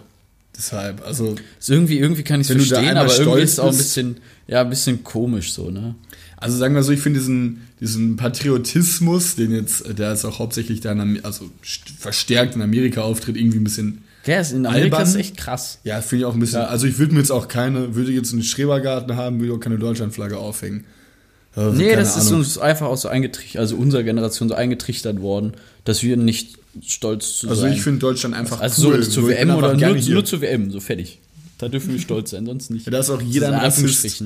[0.57, 3.77] deshalb, also Ist irgendwie, irgendwie kann ich es verstehen, aber irgendwie ist es auch ein
[3.77, 5.95] bisschen, ja, ein bisschen komisch so, ne?
[6.35, 10.81] Also sagen wir so, ich finde diesen, diesen Patriotismus, den jetzt, der jetzt auch hauptsächlich
[10.81, 14.65] da in Am- also st- verstärkt in Amerika auftritt, irgendwie ein bisschen, Der ist in
[14.65, 15.09] Amerika Albern.
[15.09, 15.79] ist echt krass.
[15.83, 16.67] ja, finde ich auch ein bisschen, Ja.
[16.67, 19.77] also ich würde mir jetzt auch keine, würde jetzt einen Schrebergarten haben, würde auch keine
[19.79, 20.83] Deutschlandflagge aufhängen.
[21.55, 22.39] Also, Nee, das ist Ahnung.
[22.39, 25.53] uns einfach auch so eingetrichtert, also unserer Generation so eingetrichtert worden,
[25.83, 27.73] dass wir nicht stolz zu Also sein.
[27.73, 29.03] ich finde Deutschland einfach also cool.
[29.03, 31.19] so zur So, bin WM oder nur, nur zur WM, so fertig.
[31.57, 32.85] Da dürfen wir stolz sein, sonst nicht.
[32.87, 34.23] Ja, da ist auch jeder Das ein in Rassist.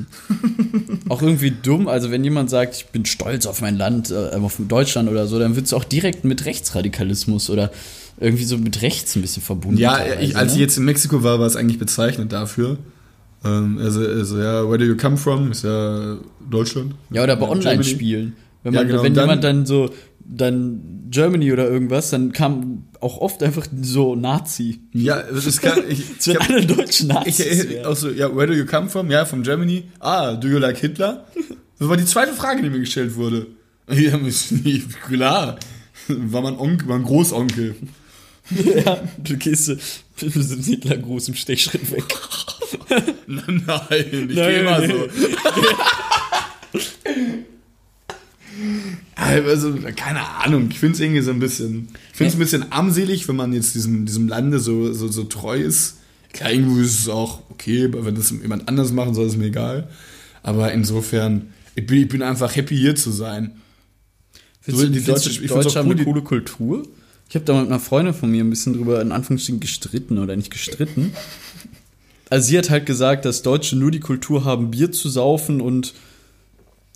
[1.10, 4.56] Auch irgendwie dumm, also wenn jemand sagt, ich bin stolz auf mein Land, äh, auf
[4.68, 7.72] Deutschland oder so, dann wird es auch direkt mit Rechtsradikalismus oder
[8.20, 9.78] irgendwie so mit rechts ein bisschen verbunden.
[9.80, 10.56] Ja, ich, als ne?
[10.56, 12.78] ich jetzt in Mexiko war, war es eigentlich bezeichnet dafür.
[13.44, 15.52] Ähm, also, also, ja, where do you come from?
[15.52, 16.18] Ist ja
[16.50, 16.96] Deutschland.
[17.12, 17.52] Ja, oder bei Ja.
[17.52, 18.34] Online-Spielen.
[18.64, 19.90] Wenn, Ja, man, genau, wenn dann- jemand dann so,
[20.28, 24.80] dann Germany oder irgendwas, dann kam auch oft einfach so Nazi.
[24.94, 26.00] Ja, das kann ich.
[26.10, 27.86] Wenn ich hab- alle Deutschen Nazis Ich erinnere wären.
[27.86, 29.12] auch so, ja, where do you come from?
[29.12, 29.84] Ja, from Germany.
[30.00, 31.26] Ah, do you like Hitler?
[31.78, 33.48] Das war die zweite Frage, die mir gestellt wurde.
[33.92, 34.52] Ja, ist
[35.08, 35.60] klar.
[36.08, 37.76] War mein Onkel, mein Großonkel.
[38.52, 39.76] Ja, du gehst so,
[40.20, 42.04] du sind Hitlergruß im Stechschritt weg.
[43.28, 44.88] Nein, ich gehe immer nee.
[44.88, 45.08] so.
[49.18, 52.72] Also, keine Ahnung, ich finde es irgendwie so ein bisschen, ich finde es ein bisschen
[52.72, 55.98] armselig, wenn man jetzt diesem, diesem Lande so, so, so treu ist.
[56.34, 59.46] Klar, irgendwo ist es auch okay, aber wenn das jemand anders machen soll, ist mir
[59.48, 59.90] egal.
[60.44, 63.62] Aber insofern, ich bin, ich bin einfach happy hier zu sein.
[64.62, 66.84] Findest So, du, die die deutsche- auch Deutschland cool, eine coole Kultur?
[67.36, 70.38] Ich habe da mit einer Freundin von mir ein bisschen drüber in Anführungsstrichen gestritten oder
[70.38, 71.12] nicht gestritten.
[72.30, 75.94] Also sie hat halt gesagt, dass Deutsche nur die Kultur haben, Bier zu saufen und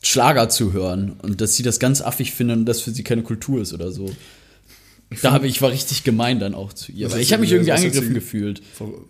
[0.02, 1.18] Schlager zu hören.
[1.22, 3.92] Und dass sie das ganz affig finden und das für sie keine Kultur ist oder
[3.92, 4.10] so.
[5.22, 7.12] Da habe ich war richtig gemein dann auch zu ihr.
[7.12, 8.62] Weil ich habe mich irgendwie angegriffen gefühlt.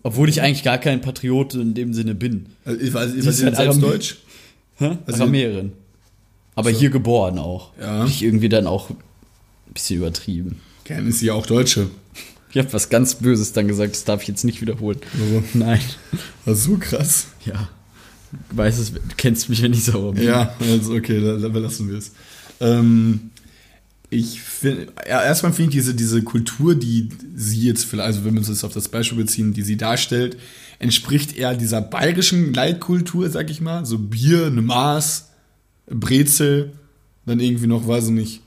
[0.01, 2.47] Obwohl ich eigentlich gar kein Patriot in dem Sinne bin.
[2.65, 4.17] Also, ich weiß, ich Sie weiß halt selbst Deutsch.
[4.77, 4.97] Hä?
[5.05, 5.73] Also- Aramäerin.
[6.55, 7.69] Aber hier geboren auch.
[7.79, 8.07] Ja.
[8.07, 8.97] Ich irgendwie dann auch ein
[9.75, 10.61] bisschen übertrieben.
[10.89, 11.87] Gern ist sie ja auch Deutsche.
[12.49, 14.97] Ich habe was ganz Böses dann gesagt, das darf ich jetzt nicht wiederholen.
[15.21, 15.79] Also, Nein.
[16.45, 17.27] war so krass.
[17.45, 17.69] Ja.
[18.49, 20.23] Du weißt es, du kennst mich, wenn ich sauer bin.
[20.23, 22.11] Ja, also okay, da, da belassen wir es.
[22.59, 23.29] Ähm,
[24.09, 28.33] ich finde, ja, erstmal finde ich diese, diese Kultur, die sie jetzt vielleicht, also wenn
[28.33, 30.37] wir uns jetzt auf das Beispiel beziehen, die sie darstellt,
[30.79, 33.85] entspricht eher dieser bayerischen Leitkultur, sag ich mal.
[33.85, 35.29] So Bier, eine Maß,
[35.85, 36.71] Brezel,
[37.27, 38.41] dann irgendwie noch, weiß ich nicht,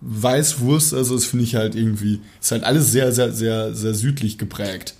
[0.00, 4.38] Weißwurst, also das finde ich halt irgendwie, ist halt alles sehr, sehr, sehr, sehr südlich
[4.38, 4.94] geprägt.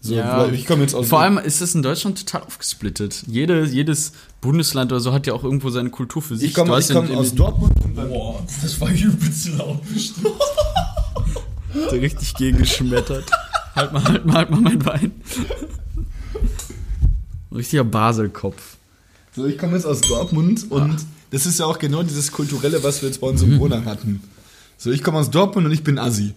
[0.00, 0.46] So, Ja.
[0.48, 3.24] ich komme jetzt aus Vor allem ist es in Deutschland total aufgesplittet.
[3.26, 6.50] Jede, jedes Bundesland oder so hat ja auch irgendwo seine Kultur für sich.
[6.50, 10.28] ich komme komm aus Dortmund und dann Boah, das war übelst laut bestimmt.
[11.92, 13.24] richtig gegengeschmettert.
[13.74, 15.12] halt mal, halt mal, halt mal mein Bein.
[17.52, 18.76] Richtiger Baselkopf.
[19.34, 20.96] So, ich komme jetzt aus Dortmund und
[21.30, 24.22] das ist ja auch genau dieses Kulturelle, was wir jetzt bei uns im Wohnern hatten.
[24.76, 26.34] So, ich komme aus Dortmund und ich bin Assi.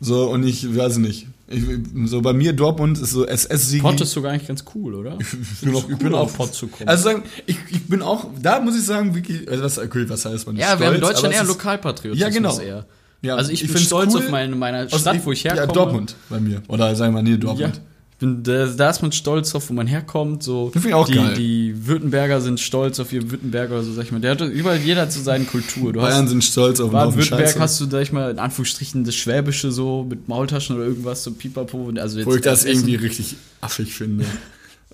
[0.00, 1.26] So, und ich weiß nicht.
[1.48, 1.62] Ich,
[2.06, 3.82] so, bei mir Dortmund ist so SS-Sieg.
[3.82, 5.18] Pott ist sogar eigentlich ganz cool, oder?
[5.20, 6.88] Ich bin auch, ich cool, bin auch auf Pott zu kommen.
[6.88, 10.24] Also sagen, ich, ich bin auch, da muss ich sagen, wirklich, also was, okay, was
[10.24, 10.56] heißt man?
[10.56, 12.58] Ja, wir haben in stolz, Deutschland eher Lokalpatriotismus Ja, genau.
[12.60, 12.86] eher.
[13.22, 14.20] Ja, also ich, ich bin stolz cool.
[14.22, 15.66] auf meine, meine Aus- Stadt, wo ich herkomme.
[15.66, 16.62] Ja, Dortmund bei mir.
[16.68, 17.74] Oder sagen wir, nee, Ja, Dortmund.
[17.76, 17.89] ich
[18.20, 20.42] bin, da, da ist man stolz drauf, wo man herkommt.
[20.42, 20.70] So.
[20.72, 21.34] Das ich auch die, geil.
[21.34, 24.20] die Württemberger sind stolz auf ihr Württemberger oder so, sag ich mal.
[24.20, 25.92] Der hat überall jeder hat so seine Kultur.
[25.92, 29.16] Du Bayern hast, sind stolz auf Baden-Württemberg hast du, sag ich mal, in Anführungsstrichen das
[29.16, 31.90] Schwäbische so mit Maultaschen oder irgendwas, so Pipapo.
[31.96, 34.24] Also jetzt Wo ich das irgendwie richtig affig finde.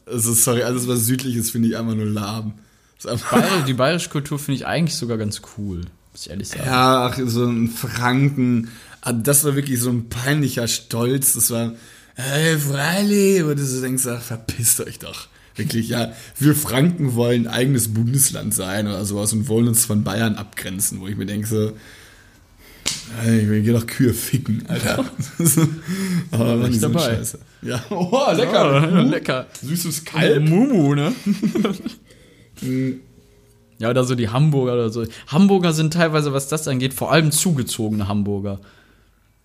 [0.09, 2.53] Also, sorry, alles was südlich ist, finde ich einfach nur lahm.
[3.03, 5.79] Bayer, die bayerische Kultur finde ich eigentlich sogar ganz cool,
[6.13, 6.63] muss ich ehrlich sagen.
[6.65, 8.69] ja, ach, so ein Franken.
[9.01, 11.35] Ah, Das war wirklich so ein peinlicher Stolz.
[11.35, 11.73] Das war,
[12.17, 13.43] hey, freilich.
[13.43, 15.29] Und du denkst, ach, verpisst euch doch.
[15.55, 16.13] Wirklich, ja.
[16.39, 21.01] Wir Franken wollen ein eigenes Bundesland sein oder sowas und wollen uns von Bayern abgrenzen,
[21.01, 21.73] wo ich mir denke, so,
[23.25, 24.99] ich geh doch Kühe ficken, Alter.
[26.31, 27.17] Aber die sind dabei.
[27.17, 27.39] scheiße.
[27.63, 28.91] Ja, oh, lecker.
[28.91, 29.47] Ja, lecker.
[29.63, 30.49] Süßes Kalb.
[30.49, 31.13] Mumu, ne?
[33.79, 35.05] ja, oder so die Hamburger oder so.
[35.29, 38.61] Hamburger sind teilweise, was das angeht, vor allem zugezogene Hamburger.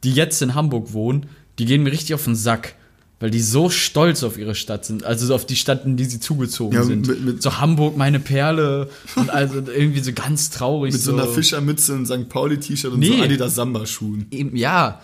[0.03, 1.27] Die jetzt in Hamburg wohnen,
[1.59, 2.75] die gehen mir richtig auf den Sack.
[3.19, 6.05] Weil die so stolz auf ihre Stadt sind, also so auf die Stadt, in die
[6.05, 7.05] sie zugezogen Ja, sind.
[7.07, 8.89] mit- mit- so Hamburg, meine Perle.
[9.15, 10.91] Und also irgendwie so ganz traurig.
[10.93, 12.27] Mit so einer Fischermütze und St.
[12.29, 13.17] Pauli-T-Shirt und Nee.
[13.17, 14.25] so Adidas Samba-Schuhen.
[14.55, 15.01] Ja.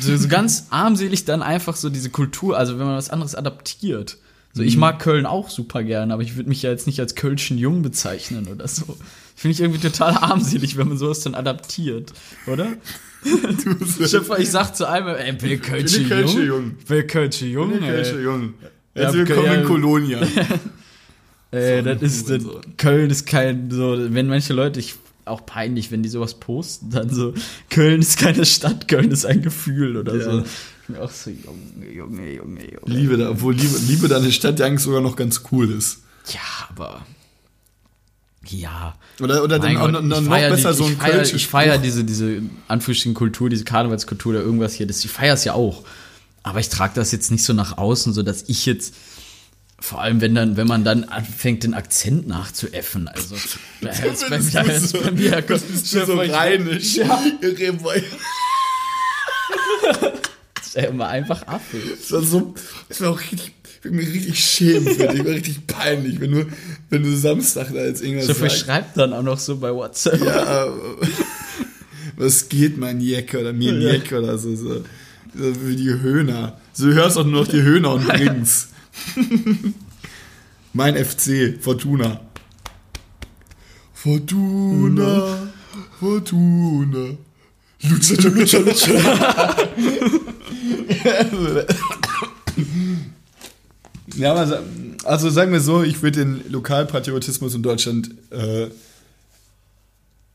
[0.00, 4.16] So, so ganz armselig dann einfach so diese Kultur, also wenn man was anderes adaptiert.
[4.54, 7.14] So, ich mag Köln auch super gern, aber ich würde mich ja jetzt nicht als
[7.14, 8.96] Kölschen Jung bezeichnen oder so.
[9.36, 12.12] Finde ich irgendwie total armselig, wenn man sowas dann adaptiert,
[12.48, 12.66] oder?
[13.24, 16.42] Schöpfer, ich sag zu einem, ey, bin Kölsche Jung.
[16.42, 16.76] Jung.
[16.88, 17.78] Bin Kölsche Jung, ey.
[17.80, 18.54] Kölsche Jung.
[18.94, 19.54] Herzlich willkommen ja.
[19.54, 20.20] in Kolonia.
[21.50, 22.76] Ey, So das ist, das, Hurensohn.
[22.78, 24.94] Köln ist kein, so, wenn manche Leute, ich,
[25.26, 27.34] auch peinlich, wenn die sowas posten, dann so,
[27.68, 30.24] Köln ist keine Stadt, Köln ist ein Gefühl oder Ja.
[30.24, 30.38] so.
[30.40, 32.80] Ich bin auch so, Junge, Junge, Junge, Junge.
[32.86, 36.02] Liebe, da, obwohl Liebe, Liebe da eine Stadt, die eigentlich sogar noch ganz cool ist.
[36.32, 37.04] Ja, aber,
[38.48, 38.94] ja.
[39.20, 41.82] Oder, oder dann Gott, noch, ich noch besser die, so ein feier, ich feier Spruch.
[41.82, 45.84] diese, diese Anführungsstrichen Kultur, diese Karnevalskultur oder irgendwas hier, das, ich feiere es ja auch.
[46.42, 48.94] Aber ich trage das jetzt nicht so nach außen, so dass ich jetzt,
[49.78, 53.36] vor allem wenn dann, wenn man dann anfängt, den Akzent nachzuäffen, also,
[53.80, 56.96] da hört's bei mir, da hört's bei mir, Das ist so rheinisch.
[60.60, 61.78] Ist ja immer einfach Affe.
[61.98, 62.54] Das war so,
[62.88, 63.52] das war auch richtig,
[63.84, 66.46] ich bin mir richtig schämen für dich, war richtig peinlich, wenn du,
[66.88, 68.64] wenn du Samstag da jetzt irgendwas So viel sagst.
[68.64, 70.24] schreibt dann auch noch so bei WhatsApp.
[70.24, 70.70] Ja, äh,
[72.16, 74.84] was geht, mein Jeck oder mir Jeck oder so, so.
[75.34, 76.60] So wie die Höhner.
[76.72, 78.68] So du hörst auch nur noch die Höhner und Rings.
[80.72, 82.20] mein FC, Fortuna.
[83.94, 85.48] Fortuna,
[85.98, 87.16] Fortuna.
[87.82, 89.56] Lutscher, Lutscher, Lutscher.
[94.16, 94.62] Ja, aber, sa-
[95.04, 98.68] also sagen wir so, ich würde den Lokalpatriotismus in Deutschland äh,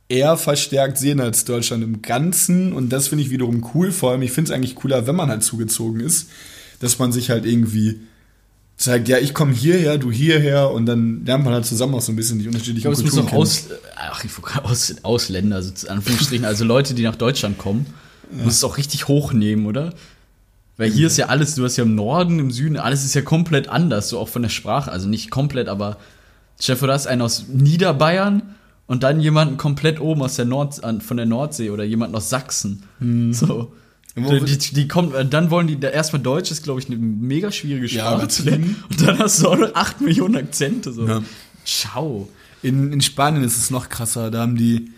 [0.09, 2.73] eher verstärkt sehen als Deutschland im Ganzen.
[2.73, 3.91] Und das finde ich wiederum cool.
[3.91, 6.29] Vor allem, ich finde es eigentlich cooler, wenn man halt zugezogen ist,
[6.79, 7.99] dass man sich halt irgendwie
[8.77, 12.11] zeigt, ja, ich komme hierher, du hierher und dann lernt man halt zusammen auch so
[12.11, 13.41] ein bisschen die Ich unterschiedlichen es müssen Kulturen auch kennen.
[13.41, 13.65] Aus,
[13.95, 14.31] ach, ich
[14.63, 17.87] aus, Ausländer, also Anführungsstrichen, also Leute, die nach Deutschland kommen,
[18.31, 19.93] muss es auch richtig hochnehmen, oder?
[20.77, 23.21] Weil hier ist ja alles, du hast ja im Norden, im Süden, alles ist ja
[23.21, 24.91] komplett anders, so auch von der Sprache.
[24.91, 25.97] Also nicht komplett, aber
[26.59, 28.43] Chef, du hast einen aus Niederbayern
[28.85, 32.83] und dann jemanden komplett oben aus der Nord, von der Nordsee oder jemanden aus Sachsen.
[33.31, 33.73] So.
[34.15, 36.97] Wo- Die, die, die kommen, dann wollen die, da erstmal Deutsch ist, glaube ich, eine
[36.97, 38.75] mega schwierige Ja, Sprache zu lernen.
[38.89, 40.91] Und dann hast du auch noch 8 Millionen Akzente.
[40.91, 41.05] So.
[41.07, 41.21] Ja.
[41.65, 42.27] Ciao.
[42.63, 44.31] In, in Spanien ist es noch krasser.
[44.31, 44.91] Da haben die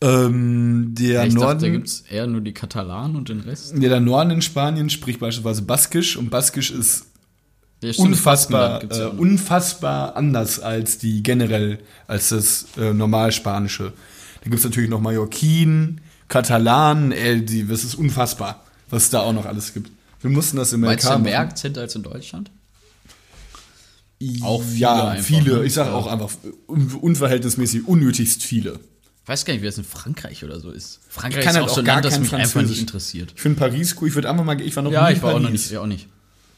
[0.00, 1.72] ähm, der Ja, ich dachte, da Norden.
[1.72, 3.74] gibt es eher nur die Katalanen und den Rest.
[3.74, 7.06] ja, der Norden in Spanien spricht beispielsweise Baskisch und Baskisch ist
[7.82, 13.92] Ja, stimmt, unfassbar, äh, unfassbar anders als die generell, als das äh, normal Spanische.
[14.40, 19.20] Da gibt es natürlich noch Mallorquin, Katalanen, äh, die, das ist unfassbar, was es da
[19.20, 19.90] auch noch alles gibt.
[20.20, 21.48] Wir mussten das im Meinst du LK mehr machen.
[21.48, 22.50] Akzente als in Deutschland?
[24.42, 25.58] Auch viele ja, einfach, viele.
[25.58, 25.64] ne?
[25.64, 26.30] Ich sage auch einfach
[26.68, 28.80] un unverhältnismäßig unnötigst viele.
[29.26, 31.00] Ich weiß gar nicht, wie das in Frankreich oder so ist.
[31.08, 33.32] Frankreich kann ist halt auch so ein gar Land, das mich einfach nicht interessiert.
[33.34, 34.06] Ich finde Paris cool.
[34.06, 35.62] Ich würde einfach mal, ich war noch Ja, nie in ich war auch noch Paris.
[35.62, 36.06] nicht, ja, auch nicht.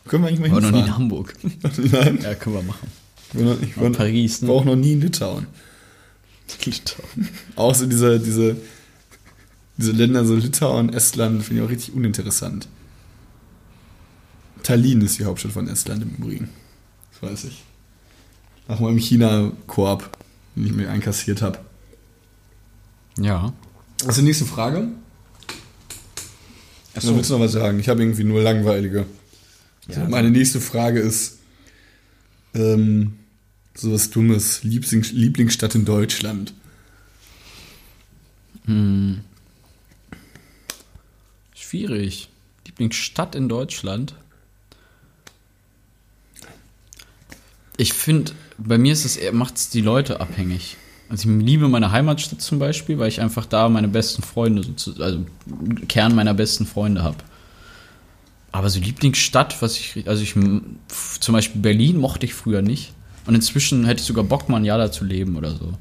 [0.06, 0.94] Können wir eigentlich mal Ich war noch nie in?
[0.94, 1.32] Hamburg.
[1.42, 2.88] Nein, Ja, können wir machen.
[3.32, 4.48] ich war noch- ich war, Paris, ne?
[4.48, 5.46] war auch noch nie in Litauen.
[7.56, 8.56] Auch so diese, diese,
[9.78, 12.68] diese Länder, so Litauen, Estland, finde ich auch richtig uninteressant.
[14.62, 16.48] Tallinn ist die Hauptstadt von Estland im Übrigen.
[17.12, 17.62] Das weiß ich.
[18.66, 20.10] Nach meinem China-Koop,
[20.56, 21.58] den ich mir einkassiert habe.
[23.20, 23.52] Ja.
[24.00, 24.88] Was ist die nächste Frage?
[26.94, 27.14] Achso.
[27.14, 27.78] willst du noch was sagen?
[27.78, 29.06] Ich habe irgendwie nur langweilige.
[29.88, 30.08] Ja.
[30.08, 31.38] Meine nächste Frage ist
[32.54, 33.14] ähm,
[33.74, 34.62] so was Dummes.
[34.64, 36.54] Lieblings Lieblingsstadt in Deutschland.
[38.66, 39.20] Hm.
[41.54, 42.28] Schwierig.
[42.66, 44.14] Lieblingsstadt in Deutschland.
[47.76, 50.76] Ich finde, bei mir ist es eher, macht es die Leute abhängig.
[51.10, 54.62] Also ich liebe meine Heimatstadt zum Beispiel, weil ich einfach da meine besten Freunde,
[54.98, 55.24] also
[55.88, 57.16] Kern meiner besten Freunde habe.
[58.52, 62.92] Aber so Lieblingsstadt, was ich, also ich, zum Beispiel Berlin mochte ich früher nicht.
[63.26, 65.74] Und inzwischen hätte ich sogar Bock, mal ein Jahr da zu leben oder so.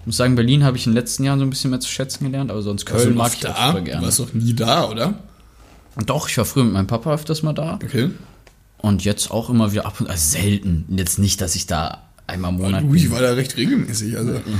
[0.00, 1.88] Ich muss sagen, Berlin habe ich in den letzten Jahren so ein bisschen mehr zu
[1.88, 3.66] schätzen gelernt, aber sonst Köln du mag ich auch da?
[3.68, 4.06] super Du gerne.
[4.06, 5.14] warst doch nie da, oder?
[6.06, 7.74] Doch, ich war früher mit meinem Papa öfters mal da.
[7.82, 8.10] Okay.
[8.78, 10.84] Und jetzt auch immer wieder ab und also selten.
[10.90, 14.16] Jetzt nicht, dass ich da einmal im Monat ich war da recht regelmäßig.
[14.16, 14.40] Also.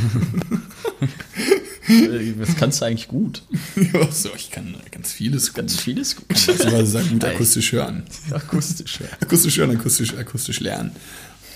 [2.39, 3.43] Das kannst du eigentlich gut.
[3.77, 5.57] ja, so, ich kann ganz vieles gut.
[5.57, 6.25] Ganz vieles gut.
[6.31, 8.05] Ich kann sehr gut akustisch hören.
[8.31, 9.07] Akustisch, ja.
[9.21, 10.93] Akustisch hören, akustisch, akustisch lernen.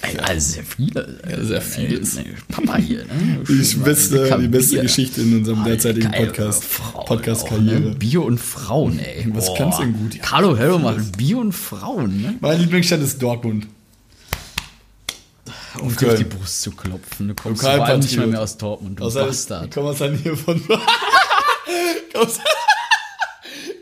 [0.02, 1.18] Ey, Also sehr viele.
[1.28, 2.18] Ja, sehr vieles.
[2.48, 3.42] Papa hier, ne?
[3.48, 4.82] Mal beste, die beste Bier.
[4.82, 6.62] Geschichte in unserem Alter, derzeitigen Podcast.
[6.64, 7.80] Frauen Podcast-Karriere.
[7.80, 7.94] ne?
[7.98, 9.26] Bier und Frauen, ey.
[9.32, 9.56] Was Boah.
[9.56, 10.14] kannst du denn gut?
[10.14, 12.34] Ja, Carlo Hello macht Bier und Frauen, ne?
[12.40, 13.66] Meine Lieblingsstadt ist Dortmund.
[15.81, 16.11] Um Köln.
[16.16, 17.29] durch die Brust zu klopfen.
[17.29, 19.64] Du kommst vor allem nicht mehr, mehr aus Dortmund, du Außer- Bastard.
[19.66, 20.61] Ich komme aus der Nähe von
[22.12, 22.39] Komm aus,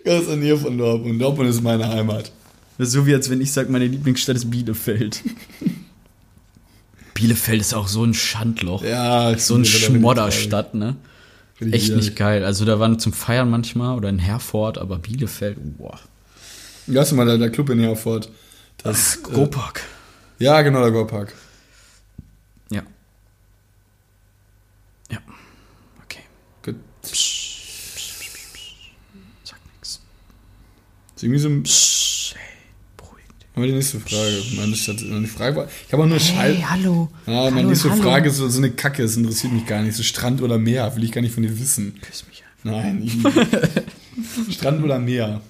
[0.07, 1.21] aus der Nähe von Dortmund.
[1.21, 2.33] Dortmund ist meine Heimat.
[2.79, 5.23] Das ist so wie als wenn ich sage, meine Lieblingsstadt ist Bielefeld.
[7.15, 8.83] Bielefeld ist auch so ein Schandloch.
[8.85, 10.97] Ja, so ein Schmodderstadt, ne?
[11.59, 12.45] Echt nicht geil.
[12.45, 15.99] Also da waren zum Feiern manchmal oder in Herford, aber Bielefeld, boah.
[16.87, 18.29] Ja, hast du mal der, der Club in Herford.
[18.77, 19.83] Das, äh, Gropark.
[20.39, 21.33] ja, genau, der Go-Park.
[22.71, 22.83] Ja.
[25.11, 25.19] Ja.
[26.05, 26.21] Okay.
[26.63, 26.77] Gut.
[29.45, 30.01] Sag nix.
[31.15, 31.63] Ist irgendwie so ein.
[31.63, 32.57] Psst, hey,
[32.97, 33.47] beruhig dich.
[33.55, 34.43] Aber die nächste Frage.
[34.57, 35.69] Meine Stadt, meine Frage war.
[35.87, 36.69] Ich habe auch nur Schall.
[36.71, 37.09] hallo.
[37.27, 38.03] Ja, meine hallo, nächste hallo.
[38.03, 39.03] Frage ist so, so eine Kacke.
[39.03, 39.97] Es interessiert mich gar nicht.
[39.97, 40.95] So Strand oder Meer.
[40.97, 41.99] Will ich gar nicht von dir wissen.
[42.01, 42.83] Küss mich einfach.
[42.83, 43.11] Nein.
[44.51, 45.41] Strand oder Meer.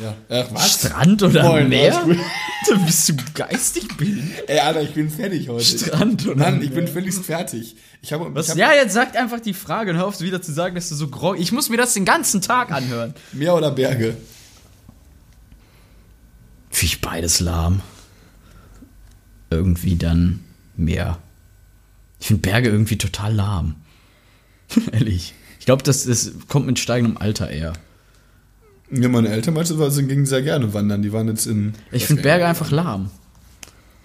[0.00, 0.14] Ja.
[0.28, 0.74] Ach, was?
[0.80, 2.00] Strand oder Moin, Meer?
[2.04, 2.16] gut.
[2.86, 4.32] Bist du geistig blind?
[4.46, 5.64] Ey, Alter, ich bin fertig heute.
[5.64, 6.80] Strand oder Mann, ich Meer?
[6.84, 7.76] bin völlig fertig.
[8.02, 8.34] Ich habe.
[8.34, 8.46] Was?
[8.46, 10.88] Ich hab Ja, jetzt sagt einfach die Frage und hör auf wieder zu sagen, dass
[10.88, 11.38] du so grog.
[11.38, 13.14] Ich muss mir das den ganzen Tag anhören.
[13.32, 14.16] Meer oder Berge?
[16.70, 17.80] Finde ich beides lahm.
[19.50, 20.40] Irgendwie dann
[20.76, 21.18] mehr.
[22.20, 23.74] Ich finde Berge irgendwie total lahm.
[24.92, 25.34] Ehrlich.
[25.58, 27.72] Ich glaube, das, das kommt mit steigendem Alter eher.
[28.92, 31.02] Ja, meine Eltern beispielsweise gingen sehr gerne wandern.
[31.02, 31.74] Die waren jetzt in.
[31.92, 33.10] Ich finde Berge einfach lahm.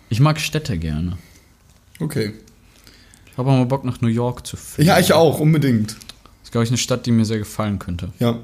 [0.09, 1.17] Ich mag Städte gerne.
[1.99, 2.33] Okay.
[3.31, 4.87] Ich habe auch mal Bock nach New York zu fliegen.
[4.87, 5.89] Ja, ich auch, unbedingt.
[5.91, 5.97] Das
[6.45, 8.11] ist, glaube ich, eine Stadt, die mir sehr gefallen könnte.
[8.19, 8.39] Ja.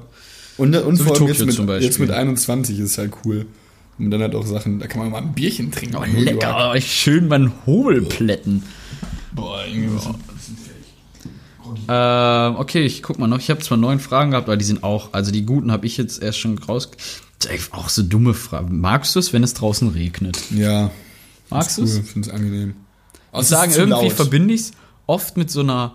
[0.58, 1.86] Und, und So vor allem jetzt mit, zum Beispiel.
[1.86, 3.46] jetzt mit 21 ist halt cool.
[3.98, 5.96] Und dann halt auch Sachen, da kann man mal ein Bierchen trinken.
[5.96, 6.74] Oh, lecker.
[6.74, 8.62] Ich schön meinen Hobel plätten.
[9.32, 10.08] Boah, irgendwie was.
[11.88, 13.38] Ähm, okay, ich guck mal noch.
[13.38, 15.96] Ich habe zwar neun Fragen gehabt, aber die sind auch, also die guten habe ich
[15.96, 16.90] jetzt erst schon raus.
[17.72, 18.80] Auch so dumme Fragen.
[18.80, 20.38] Magst du es, wenn es draußen regnet?
[20.52, 20.90] Ja.
[21.50, 22.08] Magst du cool, es?
[22.10, 22.74] finde es angenehm.
[23.32, 24.12] Aber Ich sagen, irgendwie laut.
[24.12, 24.70] verbinde ich es
[25.06, 25.94] oft mit so einer.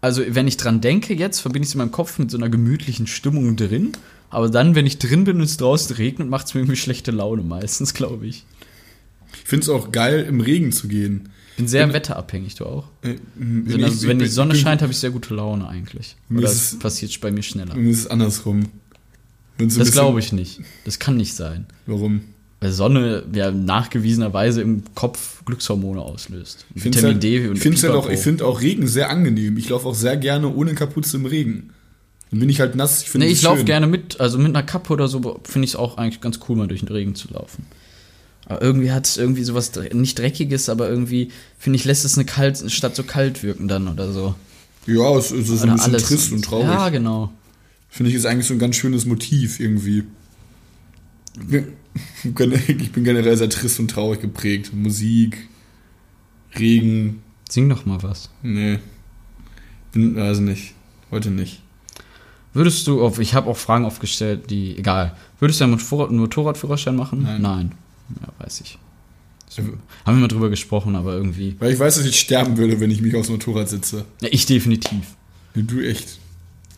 [0.00, 2.48] Also, wenn ich dran denke jetzt, verbinde ich es in meinem Kopf mit so einer
[2.48, 3.92] gemütlichen Stimmung drin.
[4.30, 7.10] Aber dann, wenn ich drin bin und es draußen regnet, macht es mir irgendwie schlechte
[7.10, 8.44] Laune meistens, glaube ich.
[9.34, 11.28] Ich finde es auch geil, im Regen zu gehen.
[11.56, 12.84] Bin sehr Bin- wetterabhängig, du auch.
[13.02, 16.16] Äh, Also, wenn, wenn die Sonne scheint, habe ich sehr gute Laune eigentlich.
[16.30, 17.74] Oder es- passiert bei mir schneller.
[17.76, 18.66] Mir ist es andersrum.
[19.58, 20.60] Das glaube ich nicht.
[20.84, 21.66] Das kann nicht sein.
[21.86, 22.22] Warum?
[22.60, 26.64] Weil Sonne ja nachgewiesenerweise im Kopf Glückshormone auslöst.
[26.74, 29.10] Ich finde Vitamin halt, D und ich find's halt auch, ich finde auch Regen sehr
[29.10, 29.56] angenehm.
[29.58, 31.70] Ich laufe auch sehr gerne ohne Kapuze im Regen.
[32.30, 33.02] Dann bin ich halt nass.
[33.02, 35.72] Ich finde Nee, ich laufe gerne mit, also mit einer Kappe oder so, finde ich
[35.72, 37.66] es auch eigentlich ganz cool, mal durch den Regen zu laufen.
[38.46, 42.24] Aber irgendwie hat es irgendwie sowas, nicht Dreckiges, aber irgendwie, finde ich, lässt es eine,
[42.24, 44.34] kalt, eine Stadt so kalt wirken dann oder so.
[44.86, 46.66] Ja, es, es ist ein Oder bisschen trist und traurig.
[46.66, 47.32] Ja, genau.
[47.88, 50.04] Finde ich ist eigentlich so ein ganz schönes Motiv irgendwie.
[52.24, 54.72] Ich bin generell sehr trist und traurig geprägt.
[54.72, 55.46] Musik,
[56.58, 57.22] Regen,
[57.52, 58.30] Sing doch mal was.
[58.42, 58.78] nee.
[59.92, 60.72] Bin, weiß nicht.
[61.10, 61.60] Heute nicht.
[62.54, 65.14] Würdest du, auf, ich habe auch Fragen aufgestellt, die, egal.
[65.38, 67.28] Würdest du einen Motorrad, einen Motorradführerschein machen?
[67.40, 67.72] Nein.
[68.20, 68.78] Ja, weiß ich.
[69.58, 71.56] Haben wir mal drüber gesprochen, aber irgendwie.
[71.58, 74.06] Weil ich weiß, dass ich sterben würde, wenn ich mich aufs Motorrad sitze.
[74.20, 75.16] Ja, ich definitiv.
[75.54, 76.18] Nee, Du echt.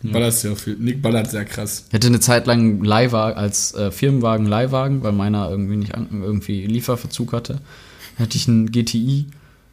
[0.03, 0.13] Ja.
[0.13, 0.77] Ballerst ja viel.
[0.77, 1.87] Nick ballert sehr krass.
[1.89, 6.67] Ich hatte eine Zeit lang Leihwagen als äh, Firmenwagen Leihwagen, weil meiner irgendwie nicht irgendwie
[6.67, 7.61] Lieferverzug hatte.
[8.19, 9.27] Da hatte ich einen GTI,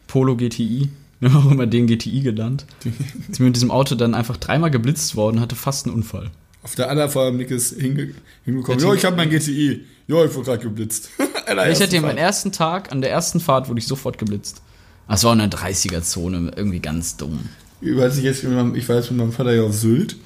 [0.07, 0.87] Polo GTI.
[1.23, 2.65] Auch immer den GTI genannt.
[3.29, 6.31] Ist mir mit diesem Auto dann einfach dreimal geblitzt worden, hatte fast einen Unfall.
[6.63, 8.13] Auf der anderen Fall Nick ist hinge
[8.45, 8.79] hingekommen.
[8.79, 9.81] Jo, ich habe mein GTI.
[10.11, 11.09] Jo, ich wurde gerade geblitzt.
[11.51, 14.61] Ich hatte erste meinen ersten Tag, an der ersten Fahrt wurde ich sofort geblitzt.
[15.07, 17.39] Das war in der 30er-Zone, irgendwie ganz dumm.
[17.81, 20.17] Ich weiß nicht, jetzt, ich war jetzt mit meinem Vater ja auf Sylt.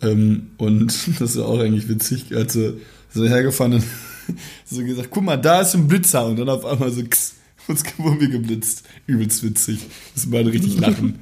[0.00, 2.80] Ähm, und das war auch eigentlich witzig, als sie
[3.12, 3.84] so hergefahren und
[4.64, 6.26] so gesagt, guck mal, da ist ein Blitzer.
[6.26, 7.34] Und dann auf einmal so, kss,
[7.66, 8.84] uns wurden wir geblitzt.
[9.06, 9.80] Übelst witzig.
[10.14, 11.18] Müssen beide richtig lachen.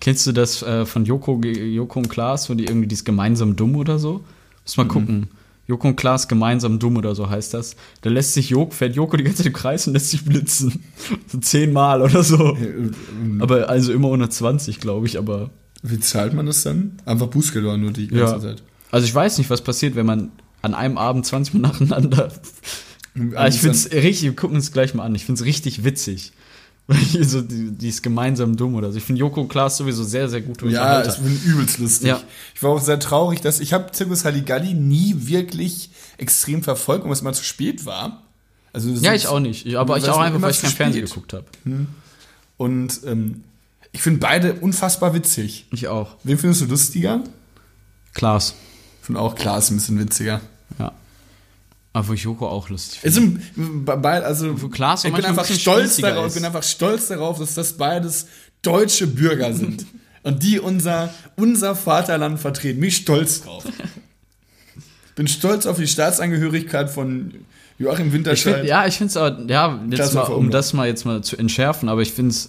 [0.00, 3.74] Kennst du das äh, von Joko, Joko und Klaas, wo die irgendwie dieses gemeinsam dumm
[3.76, 4.24] oder so?
[4.64, 5.28] Muss mal gucken.
[5.68, 7.76] Joko und Klaas gemeinsam dumm oder so heißt das.
[8.00, 10.82] Da lässt sich Joko, fährt Joko die ganze Zeit im Kreis und lässt sich blitzen.
[11.28, 12.56] So zehnmal oder so.
[13.40, 15.50] Aber also immer unter 20, glaube ich, aber.
[15.82, 16.98] Wie zahlt man das dann?
[17.04, 18.40] Einfach Bußgelder nur die ganze Ja.
[18.40, 18.62] Zeit.
[18.90, 22.32] Also ich weiß nicht, was passiert, wenn man an einem Abend 20 Mal nacheinander.
[23.34, 25.14] Aber ich finde es richtig, wir gucken uns gleich mal an.
[25.14, 26.32] Ich finde es richtig witzig.
[27.22, 28.98] So, die, die ist gemeinsam dumm oder so.
[28.98, 32.08] Ich finde Joko und Klaas sowieso sehr, sehr gute Ja, es bin übelst lustig.
[32.08, 32.22] Ja.
[32.54, 37.12] Ich war auch sehr traurig, dass ich habe Zirkus Halligalli nie wirklich extrem verfolgt, weil
[37.12, 38.22] es mal zu spät war.
[38.72, 39.66] Also Ja, ich auch nicht.
[39.66, 41.44] Ich, aber ich auch einfach, weil ich kein Fernsehen geguckt habe.
[42.56, 43.44] Und ähm,
[43.92, 45.66] ich finde beide unfassbar witzig.
[45.70, 46.16] Ich auch.
[46.24, 47.22] Wen findest du lustiger?
[48.14, 48.54] Klaas.
[49.00, 50.40] Ich finde auch Klaas ein bisschen witziger.
[51.98, 53.00] Aber Joko auch lustig.
[53.56, 56.36] Beid- also Für Klaas ich bin einfach stolz darauf, ist.
[56.36, 58.26] ich bin einfach stolz darauf, dass das beides
[58.62, 59.84] deutsche Bürger sind
[60.22, 62.78] und die unser unser Vaterland vertreten.
[62.80, 63.64] Mich stolz drauf.
[65.16, 67.34] bin stolz auf die Staatsangehörigkeit von
[67.78, 68.54] Joachim Ich Winterscheid.
[68.56, 71.36] find, ja, ich finde es aber, ja, jetzt mal, um das mal jetzt mal zu
[71.36, 72.48] entschärfen, aber ich finde es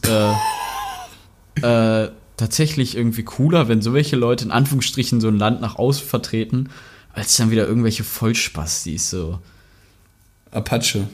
[1.63, 1.65] äh,
[2.05, 6.05] äh, tatsächlich irgendwie cooler, wenn so welche Leute in Anführungsstrichen so ein Land nach außen
[6.07, 6.69] vertreten,
[7.13, 9.39] als dann wieder irgendwelche Vollspastis so.
[10.51, 11.07] Apache.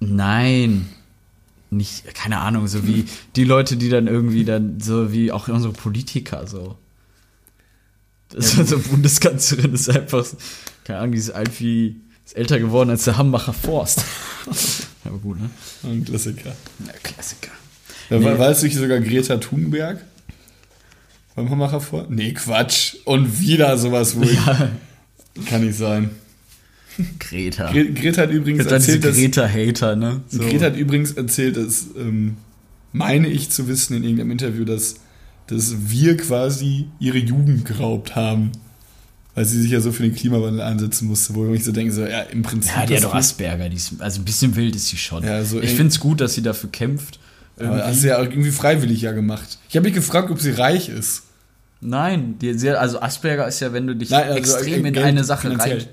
[0.00, 0.88] Nein.
[1.70, 3.04] Nicht, keine Ahnung, so wie
[3.34, 6.76] die Leute, die dann irgendwie dann, so wie auch unsere Politiker so.
[8.28, 10.24] Das ist also Bundeskanzlerin ist einfach,
[10.84, 14.04] keine Ahnung, die ist alt wie, ist älter geworden als der Hambacher Forst.
[15.04, 15.50] Aber gut, ne?
[15.82, 16.54] Ein Klassiker.
[16.86, 17.50] Ja, Klassiker.
[18.10, 18.24] Ja, Nee.
[18.62, 20.00] du nicht sogar Greta Thunberg?
[21.34, 22.06] Beim Hammacher vor?
[22.08, 22.96] Nee, Quatsch.
[23.04, 24.28] Und wieder sowas wohl.
[24.46, 24.70] Ja,
[25.46, 26.10] Kann nicht sein.
[27.18, 27.72] Greta.
[27.72, 29.16] Gre Greta hat übrigens erzählt, dass.
[29.16, 30.20] Greta-Hater, ne?
[30.28, 30.38] So.
[30.40, 32.36] Greta hat übrigens erzählt, dass, ähm,
[32.92, 34.96] meine ich zu wissen in irgendeinem Interview, dass,
[35.48, 38.52] dass wir quasi ihre Jugend geraubt haben.
[39.34, 42.06] Weil sie sich ja so für den Klimawandel einsetzen musste, wo ich so denke, so,
[42.06, 42.70] ja, im Prinzip.
[42.76, 45.24] ja, die hat doch Asperger, die ist, also ein bisschen wild ist sie schon.
[45.24, 47.18] Ja, so ich finde es gut, dass sie dafür kämpft.
[47.58, 49.58] Aber hast du ja auch irgendwie freiwillig ja gemacht.
[49.68, 51.24] Ich habe mich gefragt, ob sie reich ist.
[51.84, 54.98] Nein, die, sie- also Asperger ist ja, wenn du dich Nein, also, extrem äh, in
[54.98, 55.84] eine Sache rein.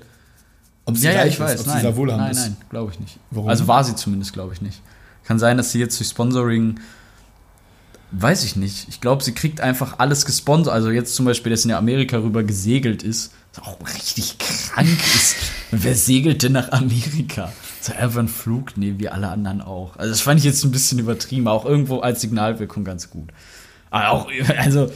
[0.86, 1.54] Ob sie Ja, ja, ich weiß.
[1.54, 3.18] ist, ob nein, sie nein, nein, glaube ich nicht.
[3.30, 3.48] Warum?
[3.48, 4.80] Also war sie zumindest, glaube ich nicht.
[5.24, 6.80] Kann sein, dass sie jetzt durch Sponsoring,
[8.10, 8.88] weiß ich nicht.
[8.88, 10.74] Ich glaube, sie kriegt einfach alles gesponsert.
[10.74, 15.36] Also jetzt zum Beispiel, dass in Amerika rüber gesegelt ist, was auch richtig krank ist.
[15.70, 17.52] Wer segelt denn nach Amerika?
[17.80, 18.76] So einfach ein Flug?
[18.76, 19.96] Nee, wie alle anderen auch.
[19.96, 23.28] Also das fand ich jetzt ein bisschen übertrieben, auch irgendwo als Signalwirkung ganz gut.
[23.90, 24.28] Aber auch,
[24.58, 24.90] also,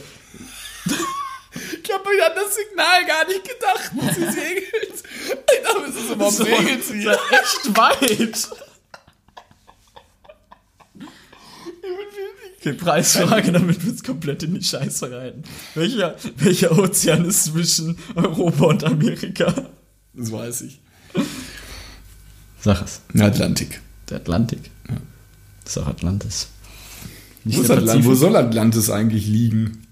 [1.83, 5.03] Ich habe an das Signal gar nicht gedacht, dass sie segelt.
[5.23, 7.01] Ich dachte, es ist überhaupt so, segelt sie.
[7.01, 8.49] so echt weit.
[12.59, 15.43] Okay, Preisfrage, damit wir uns komplett in die Scheiße reiten.
[15.75, 19.53] Welcher, welcher Ozean ist zwischen Europa und Amerika?
[20.13, 20.81] Das weiß ich.
[22.59, 23.01] Sag es.
[23.19, 23.81] Atlantik.
[24.09, 24.69] Der Atlantik.
[25.63, 26.47] Das ist auch Atlantis.
[27.43, 29.86] Nicht Wo, der Atlant wo soll Atlantis eigentlich liegen?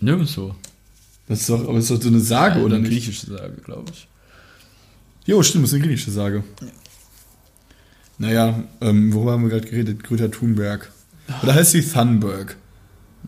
[0.00, 0.54] Nirgendwo.
[1.28, 2.90] Das ist doch, aber ist doch so eine Sage, Eine oder nicht?
[2.90, 4.08] griechische Sage, glaube ich.
[5.26, 6.42] Jo, stimmt, das ist eine griechische Sage.
[8.18, 10.02] Naja, ähm, worüber haben wir gerade geredet?
[10.02, 10.90] Greta Thunberg.
[11.42, 12.56] Oder heißt sie Thunberg?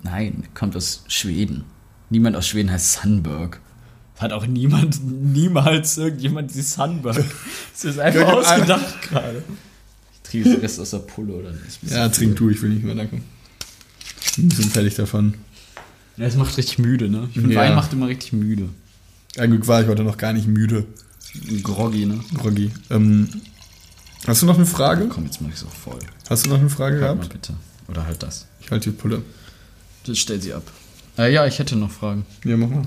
[0.03, 1.65] Nein, kommt aus Schweden.
[2.11, 3.61] Niemand aus Schweden heißt Sunberg.
[4.19, 7.25] Hat auch niemand, niemals irgendjemand die Sunberg.
[7.73, 9.43] Das ist einfach Irgendein- ausgedacht gerade.
[10.15, 11.79] Ich trinke den Rest aus der Pulle oder nicht.
[11.91, 13.21] Ja, trink du, ich will nicht mehr, danke.
[14.25, 15.35] Ich bin fertig davon.
[16.17, 17.29] Ja, es macht richtig müde, ne?
[17.33, 17.61] Ich finde, Ja.
[17.61, 18.69] Wein macht immer richtig müde.
[19.39, 20.85] Ein Glück war ich heute noch gar nicht müde,
[21.63, 22.21] Groggy, ne?
[22.35, 22.71] Groggy.
[22.91, 23.29] Ähm,
[24.27, 25.07] hast du noch eine Frage?
[25.09, 25.99] Komm, jetzt mach ich's auch voll.
[26.29, 27.33] Hast du noch eine Frage Halt mal gehabt?
[27.33, 27.55] bitte.
[27.89, 28.47] Oder halt das.
[28.61, 29.23] Ich halte die Pulle.
[30.05, 30.63] Das stell sie ab.
[31.17, 32.27] Äh, ja, ich hätte noch Fragen.
[32.45, 32.85] Ja, mach mal.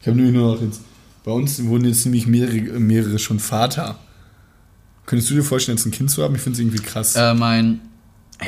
[0.00, 0.80] Ich habe nämlich nur noch jetzt.
[1.24, 3.98] Bei uns wurden jetzt nämlich mehrere, mehrere schon Vater.
[5.06, 6.34] Könntest du dir vorstellen, jetzt ein Kind zu haben?
[6.34, 7.16] Ich finde es irgendwie krass.
[7.16, 7.80] Äh, mein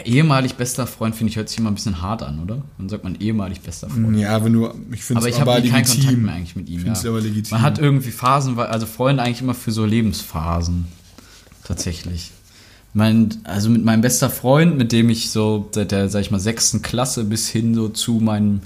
[0.04, 2.62] ehemalig bester Freund, finde ich, hört sich immer ein bisschen hart an, oder?
[2.78, 4.16] Dann sagt man ehemalig bester Freund.
[4.18, 4.70] ja, wenn du.
[4.92, 6.00] Ich finde Aber es ich aber habe keinen legitim.
[6.04, 6.76] Kontakt mehr eigentlich mit ihm.
[6.76, 7.10] Ich finde es ja.
[7.10, 7.50] aber legitim.
[7.56, 10.86] Man hat irgendwie Phasen, weil- also Freunde eigentlich immer für so Lebensphasen.
[11.64, 12.30] Tatsächlich.
[12.92, 16.40] Mein, also mit meinem bester Freund, mit dem ich so seit der, sag ich mal,
[16.40, 18.60] sechsten Klasse bis hin so zu meinem,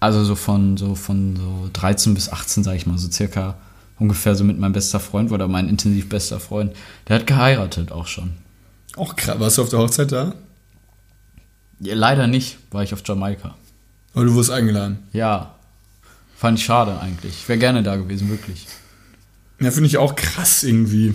[0.00, 3.56] also so von so von so 13 bis 18, sag ich mal, so circa
[4.00, 6.72] ungefähr so mit meinem bester Freund oder mein intensiv bester Freund.
[7.08, 8.30] Der hat geheiratet auch schon.
[8.96, 9.38] Auch krass.
[9.38, 10.34] Warst du auf der Hochzeit da?
[11.80, 13.54] Ja, leider nicht, war ich auf Jamaika.
[14.14, 14.98] Aber du wurdest eingeladen.
[15.12, 15.54] Ja,
[16.36, 17.32] fand ich schade eigentlich.
[17.32, 18.66] Ich wäre gerne da gewesen, wirklich.
[19.60, 21.14] Ja, finde ich auch krass irgendwie.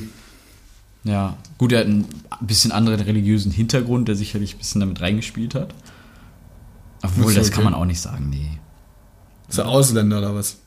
[1.03, 2.07] Ja, gut, er hat einen
[2.41, 5.73] bisschen anderen religiösen Hintergrund, der sicherlich ein bisschen damit reingespielt hat.
[7.03, 7.55] Obwohl, das okay.
[7.55, 8.59] kann man auch nicht sagen, nee.
[9.47, 10.57] Ist er Ausländer oder was?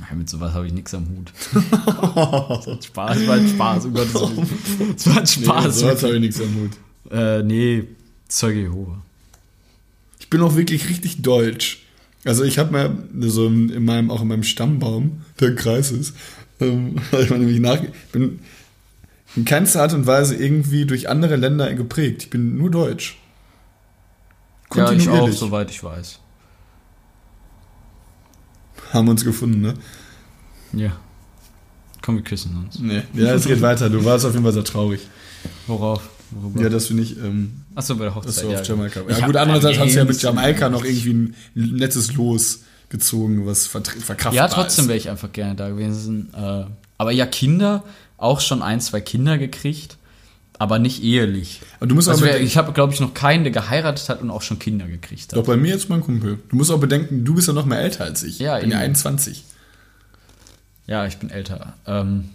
[0.00, 1.32] Nein, Mit sowas habe ich nichts am Hut.
[2.84, 4.94] Spaß, war ein Spaß, um Gottes Willen.
[4.94, 5.78] Das war ein Spaß.
[5.78, 6.70] so habe ich nichts am Hut.
[7.12, 7.84] äh, nee,
[8.28, 9.02] Zeuge Jehova.
[10.18, 11.84] Ich bin auch wirklich richtig deutsch.
[12.24, 12.72] Also ich habe
[13.12, 16.14] mir so in in meinem, auch in meinem Stammbaum, der Kreis ist,
[16.60, 17.80] ähm, ich mal nämlich nach,
[18.12, 18.40] bin
[19.36, 22.24] in keinster Art und Weise irgendwie durch andere Länder geprägt.
[22.24, 23.18] Ich bin nur deutsch.
[24.74, 25.36] Ja, ich auch, Kontinuierlich.
[25.36, 26.20] soweit ich weiß.
[28.94, 29.74] Haben wir uns gefunden, ne?
[30.72, 30.92] Ja.
[32.00, 32.78] Komm, wir küssen uns.
[32.78, 33.02] Nee.
[33.14, 33.90] Ja, es geht weiter.
[33.90, 35.00] Du warst auf jeden Fall sehr traurig.
[35.66, 36.08] Worauf?
[36.30, 36.62] Worüber?
[36.62, 38.44] Ja, dass du nicht, ähm, Achso, bei der dass Hochzeit.
[38.44, 41.12] du ja, auf Jamaika Ich Ja, gut, andererseits hast du ja mit Jamaika noch irgendwie
[41.12, 41.34] ein
[41.76, 44.88] nettes Los gezogen, was vertr- verkraftbar Ja, trotzdem ist.
[44.88, 46.32] wäre ich einfach gerne da gewesen.
[46.34, 46.64] Äh,
[46.98, 47.84] aber ja, Kinder,
[48.16, 49.96] auch schon ein, zwei Kinder gekriegt,
[50.58, 51.60] aber nicht ehelich.
[51.78, 54.30] Aber du musst Also wer, ich habe, glaube ich, noch keinen, der geheiratet hat und
[54.30, 55.38] auch schon Kinder gekriegt hat.
[55.38, 56.38] doch bei mir jetzt mein Kumpel.
[56.48, 58.38] Du musst auch bedenken, du bist ja noch mehr älter als ich.
[58.38, 58.84] Ja, ich bin ja eben.
[58.84, 59.44] 21.
[60.86, 61.74] Ja, ich bin älter.
[61.86, 62.30] Ähm,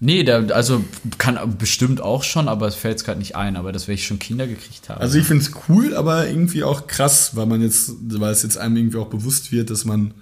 [0.00, 0.84] nee, der, also
[1.18, 4.06] kann bestimmt auch schon, aber es fällt jetzt gerade nicht ein, aber das werde ich
[4.06, 5.00] schon Kinder gekriegt haben.
[5.00, 8.58] Also ich finde es cool, aber irgendwie auch krass, weil man jetzt, weil es jetzt
[8.58, 10.14] einem irgendwie auch bewusst wird, dass man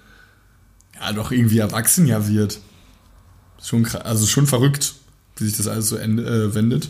[0.99, 2.59] ja doch irgendwie erwachsen ja wird.
[3.61, 4.95] Schon also schon verrückt,
[5.37, 6.89] wie sich das alles so ende, äh, wendet.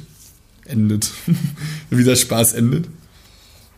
[0.65, 1.11] Endet.
[1.89, 2.87] wie der Spaß endet.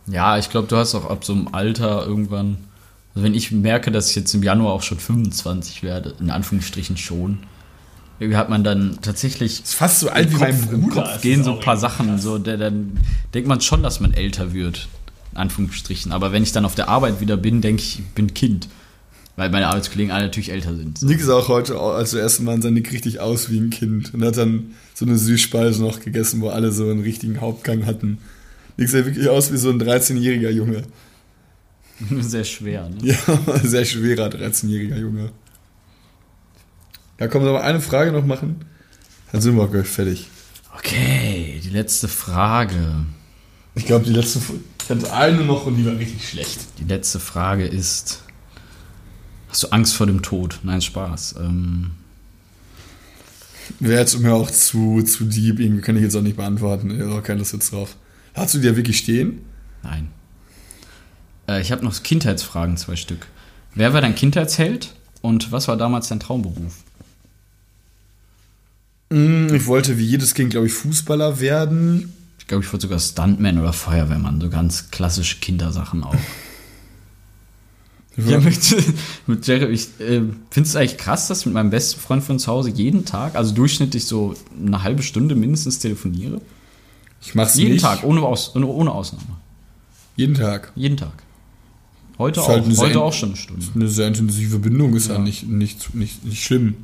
[0.06, 2.58] Ja, ich glaube, du hast auch ab so einem Alter irgendwann,
[3.14, 6.96] also wenn ich merke, dass ich jetzt im Januar auch schon 25 werde, in Anführungsstrichen
[6.96, 7.38] schon,
[8.18, 11.02] irgendwie hat man dann tatsächlich Ist fast so alt wie mein Kopf, im Bruder.
[11.02, 12.98] Kopf gehen so ein paar Sachen, so, der, dann
[13.34, 14.88] denkt man schon, dass man älter wird,
[15.32, 16.12] in Anführungsstrichen.
[16.12, 18.68] Aber wenn ich dann auf der Arbeit wieder bin, denke ich, ich bin Kind.
[19.36, 21.02] Weil meine Arbeitskollegen alle natürlich älter sind.
[21.02, 24.14] Nick sah auch heute, als wir ersten Mal sah Nick richtig aus wie ein Kind
[24.14, 28.18] und hat dann so eine Süßspeise noch gegessen, wo alle so einen richtigen Hauptgang hatten.
[28.78, 30.84] Nick sah wirklich aus wie so ein 13-jähriger Junge.
[32.20, 32.96] Sehr schwer, ne?
[33.02, 33.16] Ja,
[33.62, 35.30] sehr schwerer 13-jähriger Junge.
[37.16, 38.56] Da kommen wir aber eine Frage noch machen.
[39.32, 40.28] Dann sind wir auch gleich fertig.
[40.76, 43.06] Okay, die letzte Frage.
[43.74, 44.40] Ich glaube, die letzte.
[44.82, 46.60] Ich hatte eine noch und die war richtig schlecht.
[46.78, 48.22] Die letzte Frage ist:
[49.56, 50.60] Hast du Angst vor dem Tod?
[50.64, 51.36] Nein, Spaß.
[51.38, 51.92] Ähm,
[53.80, 56.90] Wäre jetzt mir auch zu, zu deep, irgendwie kann ich jetzt auch nicht beantworten.
[56.90, 57.96] Ich habe keine Lust jetzt drauf.
[58.34, 59.40] Hast du dir wirklich stehen?
[59.82, 60.08] nein.
[61.48, 63.28] Äh, ich habe noch Kindheitsfragen, zwei Stück.
[63.74, 64.92] Wer war dein Kindheitsheld
[65.22, 66.74] und was war damals dein Traumberuf?
[69.08, 72.12] Mm, Ich wollte wie jedes Kind, glaube ich, Fußballer werden.
[72.38, 76.14] Ich glaube, ich wurde sogar Stuntman oder Feuerwehrmann, so ganz klassische Kindersachen auch.
[78.16, 78.58] Ja, mit,
[79.26, 82.38] mit Jerry, ich äh, finde es eigentlich krass, dass ich mit meinem besten Freund von
[82.38, 86.40] zu Hause jeden Tag, also durchschnittlich so eine halbe Stunde mindestens telefoniere.
[87.20, 87.82] Ich mach's Jeden nicht.
[87.82, 89.24] Tag, ohne, Aus, ohne, ohne Ausnahme.
[90.16, 90.72] Jeden Tag.
[90.76, 91.12] Jeden Tag.
[92.18, 92.48] Heute Ist auch.
[92.50, 93.66] halt Heute sehr- auch schon eine Stunde.
[93.74, 95.20] Eine sehr intensive Bindung ist ja, Ja.
[95.20, 96.76] nicht, nicht, nicht, nicht schlimm.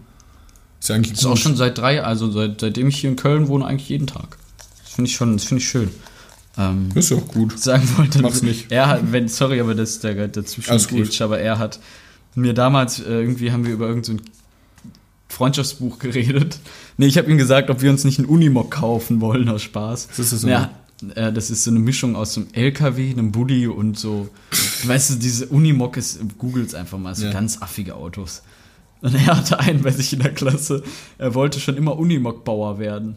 [0.81, 3.17] Ist ja eigentlich Das ist auch schon seit drei, also seit, seitdem ich hier in
[3.17, 4.37] Köln wohne, eigentlich jeden Tag.
[4.85, 5.89] Das finde ich schon, das finde ich schön.
[6.59, 7.59] Ähm, Ist ja auch gut.
[7.59, 8.71] sagen wollte, Mach's nicht.
[8.71, 11.81] er hat, wenn, sorry, aber das ist der grätscht, aber er hat
[12.35, 14.25] mir damals, äh, irgendwie haben wir über irgendein so
[15.29, 16.59] Freundschaftsbuch geredet.
[16.99, 20.09] Nee, ich habe ihm gesagt, ob wir uns nicht einen Unimog kaufen wollen, aus Spaß.
[20.11, 20.51] Was ist das denn?
[20.51, 20.71] Ja,
[21.15, 24.29] äh, das ist so eine Mischung aus einem LKW, einem Bulli und so.
[24.85, 27.33] Weißt du, diese Unimog ist, googles einfach mal, so Ja.
[27.33, 28.43] ganz affige Autos.
[29.01, 30.83] Und er hatte einen bei sich in der Klasse,
[31.19, 33.17] er wollte schon immer Unimog-Bauer werden.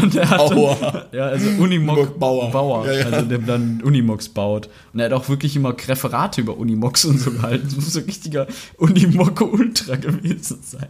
[0.00, 1.06] Und er hat Bauer.
[1.12, 2.50] Ja, also Unimog Bauer.
[2.50, 3.04] Bauer, Ja, ja.
[3.06, 4.68] also der dann Unimogs baut.
[4.92, 7.64] Und er hat auch wirklich immer Referate über Unimogs und so gehalten.
[7.66, 8.46] Das muss so ein richtiger
[8.78, 10.88] Unimog Ultra gewesen sein.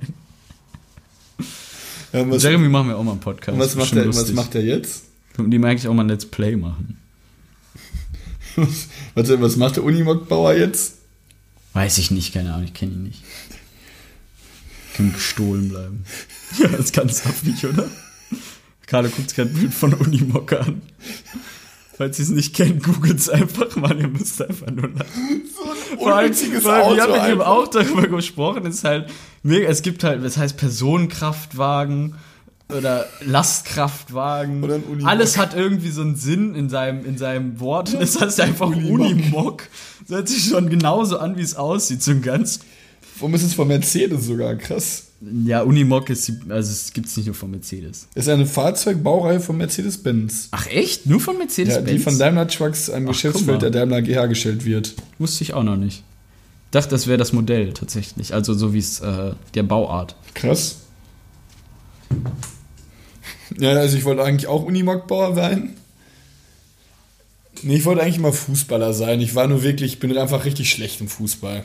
[2.13, 3.59] Ja, Jeremy machen wir auch mal einen Podcast.
[3.59, 5.05] was, macht der, was macht der jetzt?
[5.39, 6.99] Die mag eigentlich auch mal ein Let's Play machen.
[9.15, 10.99] Was, was macht der Unimog-Bauer jetzt?
[11.73, 13.23] Weiß ich nicht, keine Ahnung, ich kenne ihn nicht.
[14.95, 16.05] Kann gestohlen bleiben.
[16.59, 17.89] Ja, das ist ganz affig, oder?
[18.93, 20.82] Carlo guckt sich gerade ein Bild von Unimog an.
[21.97, 25.43] Falls ihr es nicht kennt, googelt es einfach mal, ihr müsst einfach nur lachen.
[25.97, 29.09] Vor allem, Unnütziges weil Auto wir haben mit ihm auch darüber gesprochen, es ist halt
[29.43, 32.16] mega, es gibt halt, das heißt Personenkraftwagen
[32.68, 34.62] oder Lastkraftwagen.
[34.62, 35.07] Oder ein.
[35.07, 37.99] Alles hat irgendwie so einen Sinn in seinem, in seinem Wort.
[37.99, 39.01] Das heißt einfach Unimog.
[39.01, 39.68] Unimog.
[40.07, 42.03] Das hört sich schon genauso an, wie es aussieht.
[42.03, 42.61] So ein ganz
[43.23, 44.57] Warum ist es von Mercedes sogar?
[44.57, 45.05] Krass.
[45.47, 48.09] ja, Unimog ist, die, also es gibt es nicht nur von Mercedes.
[48.16, 50.49] Ist eine Fahrzeugbaureihe von Mercedes-Benz.
[50.51, 51.07] Ach echt?
[51.07, 51.89] Nur von Ja, Mercedes-Benz?
[51.89, 54.95] die von Daimler Trucks einem Ach, Geschäftsfeld der Daimler hergestellt wird.
[55.20, 56.03] Wusste ich auch noch nicht.
[56.73, 58.35] Dachte, das wäre das Modell tatsächlich.
[58.35, 60.16] Also so wie es äh, der Bauart.
[60.35, 60.79] Krass.
[63.57, 65.77] Ja, also ich wollte eigentlich auch Unimog-Bauer sein.
[67.62, 69.20] Nee, ich wollte eigentlich mal Fußballer sein.
[69.20, 71.64] Ich war nur wirklich, ich bin einfach richtig schlecht im Fußball.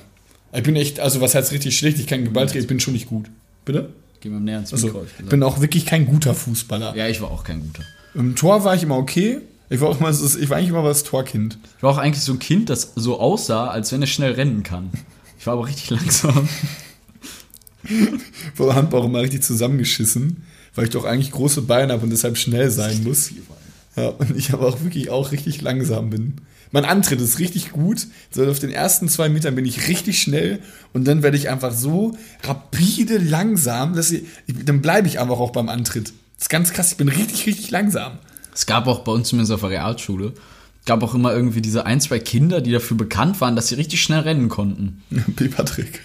[0.58, 1.99] Ich bin echt, also was heißt richtig schlecht?
[1.99, 3.28] Ich kann treten, ich bin schon nicht gut.
[3.64, 3.89] Bitte?
[4.22, 5.01] Gehen wir näher ins Also, Mikro.
[5.01, 6.95] hab ich bin auch wirklich kein guter Fußballer.
[6.95, 7.84] ja, ich war auch kein guter.
[8.16, 9.39] Im Tor war ich immer okay.
[9.70, 11.58] Ich war, auch mal, ich war eigentlich immer das Torkind.
[11.78, 14.64] Ich war auch eigentlich so ein Kind, das so aussah, als wenn er schnell rennen
[14.64, 14.89] kann.
[15.38, 16.47] Ich war aber richtig langsam.
[18.55, 20.43] Vor Handball auch immer richtig zusammengeschissen,
[20.74, 23.32] weil ich doch eigentlich große Beine habe und deshalb schnell sein muss.
[23.95, 26.36] Ja, und ich aber auch wirklich auch richtig langsam bin.
[26.72, 28.07] Mein Antritt ist richtig gut.
[28.32, 30.59] So auf den ersten zwei Metern bin ich richtig schnell
[30.93, 35.39] und dann werde ich einfach so rapide langsam, dass ich, ich, dann bleibe ich einfach
[35.39, 36.09] auch beim Antritt.
[36.36, 36.91] Das ist ganz krass.
[36.91, 38.20] Ich bin richtig, richtig langsam.
[38.53, 40.34] Es gab auch bei uns zumindest auf der Realschule,
[40.86, 44.01] gab auch immer irgendwie diese ein, zwei Kinder, die dafür bekannt waren, dass sie richtig
[44.01, 45.03] schnell rennen konnten.
[45.09, 45.47] B.
[45.47, 46.01] Patrick.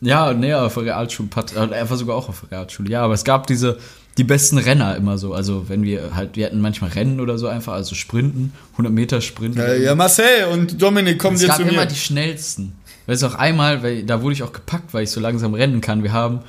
[0.00, 1.28] Ja, nee, auf der Realschule.
[1.28, 2.90] Pat- äh, Er war sogar auch auf der Realschule.
[2.90, 3.78] Ja, aber es gab diese,
[4.18, 5.34] die besten Renner immer so.
[5.34, 9.20] Also, wenn wir halt, wir hatten manchmal Rennen oder so einfach, also Sprinten, 100 Meter
[9.20, 9.58] Sprinten.
[9.58, 11.86] Ja, ja, Marcel und Dominik kommen es jetzt gab zu immer mir.
[11.86, 12.72] die schnellsten.
[13.06, 15.80] Weißt du, auch einmal, weil, da wurde ich auch gepackt, weil ich so langsam rennen
[15.80, 16.02] kann.
[16.02, 16.40] Wir haben,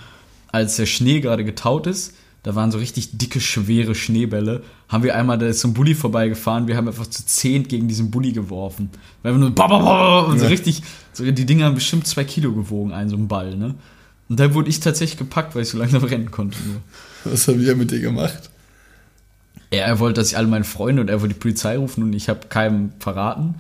[0.52, 2.14] als der Schnee gerade getaut ist,
[2.44, 5.94] da waren so richtig dicke, schwere Schneebälle, haben wir einmal, da ist so ein Bulli
[5.94, 8.90] vorbeigefahren, wir haben einfach zu zehn gegen diesen Bulli geworfen.
[9.22, 12.24] Wir haben nur ba, ba, ba, und so richtig, so, die Dinger haben bestimmt zwei
[12.24, 13.76] Kilo gewogen, ein so ein Ball, ne?
[14.30, 16.58] Und dann wurde ich tatsächlich gepackt, weil ich so langsam rennen konnte.
[16.66, 16.82] Nur.
[17.24, 18.50] Was haben wir mit dir gemacht?
[19.70, 22.14] Er, er wollte, dass ich alle meine Freunde und er wollte die Polizei rufen und
[22.14, 23.56] ich habe keinem verraten.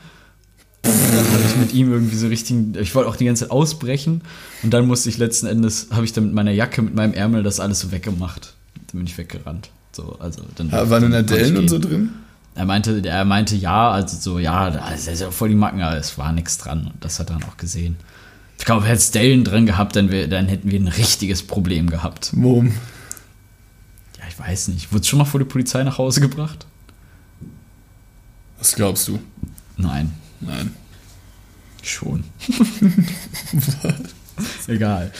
[0.85, 3.51] Und dann habe ich mit ihm irgendwie so richtig, ich wollte auch die ganze Zeit
[3.51, 4.21] ausbrechen
[4.63, 7.43] und dann musste ich letzten Endes, habe ich dann mit meiner Jacke, mit meinem Ärmel
[7.43, 8.53] das alles so weggemacht.
[8.75, 9.69] Dann bin ich weggerannt.
[9.91, 12.09] So, also dann, Ja, waren dann Adellen und so drin?
[12.55, 15.97] Er meinte, er meinte ja, also so, ja, da ist ja voll die Macken, aber
[15.97, 17.97] es war nichts dran und das hat er dann auch gesehen.
[18.57, 21.89] Ich glaube, hätte es Dellen drin gehabt, dann, wär, dann hätten wir ein richtiges Problem
[21.89, 22.31] gehabt.
[22.33, 22.73] Warum?
[24.37, 24.93] Ich weiß nicht.
[24.93, 26.67] Wurde schon mal vor die Polizei nach Hause gebracht?
[28.59, 29.19] Was glaubst du?
[29.77, 30.13] Nein.
[30.41, 30.75] Nein.
[31.81, 32.23] Schon.
[34.67, 35.11] Egal.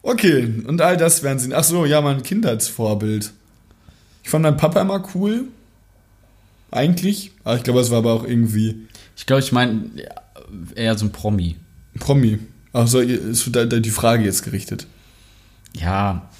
[0.00, 1.54] Okay, und all das werden sie.
[1.54, 3.30] Ach so, ja, mein Kindheitsvorbild.
[4.22, 5.44] Ich fand meinen Papa immer cool.
[6.70, 7.32] Eigentlich.
[7.44, 8.86] Aber ich glaube, es war aber auch irgendwie
[9.16, 9.90] Ich glaube, ich meine
[10.74, 11.56] eher so ein Promi.
[11.98, 12.38] Promi.
[12.72, 14.86] Also ist da die Frage jetzt gerichtet.
[15.74, 16.30] Ja.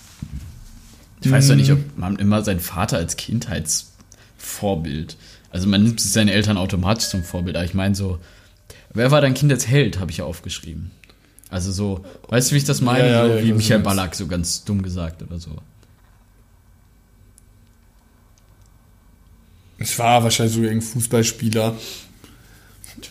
[1.24, 5.16] Ich weiß ja nicht, ob man immer seinen Vater als Kindheitsvorbild.
[5.50, 7.56] Also man nimmt sich seine Eltern automatisch zum Vorbild.
[7.56, 8.18] Aber ich meine so,
[8.92, 10.90] wer war dein Kindheitsheld, habe ich ja aufgeschrieben.
[11.50, 13.08] Also so, weißt du, wie ich das meine?
[13.08, 13.80] Ja, ja, so ja, wie was Michael.
[13.80, 15.56] Ballack, so ganz dumm gesagt oder so.
[19.78, 21.76] Es war wahrscheinlich sogar ein Fußballspieler.
[23.00, 23.10] Ich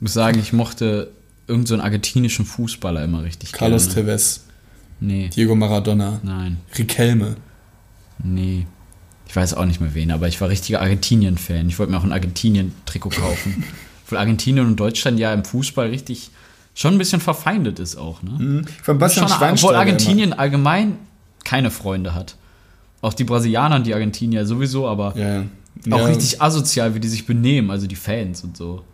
[0.00, 1.10] muss sagen, ich mochte
[1.46, 4.06] irgendeinen so argentinischen Fußballer immer richtig Carlos gerne.
[4.06, 4.44] Tevez,
[5.02, 7.36] Nee, Diego Maradona, nein, Riquelme.
[8.22, 8.66] nee.
[9.26, 11.66] Ich weiß auch nicht mehr wen, aber ich war richtiger Argentinien-Fan.
[11.66, 13.64] Ich wollte mir auch ein Argentinien-Trikot kaufen.
[14.04, 16.30] Obwohl Argentinien und Deutschland ja im Fußball richtig
[16.74, 18.38] schon ein bisschen verfeindet ist auch, ne?
[18.38, 18.64] Hm.
[18.68, 20.98] Ich fand Bastian Schon, obwohl Argentinien allgemein
[21.44, 22.36] keine Freunde hat.
[23.00, 25.24] Auch die Brasilianer und die Argentinier sowieso, aber Immer.
[25.24, 25.34] Ja,
[25.86, 25.96] ja.
[25.96, 28.84] auch ja, richtig asozial, wie die sich benehmen, also die Fans und so.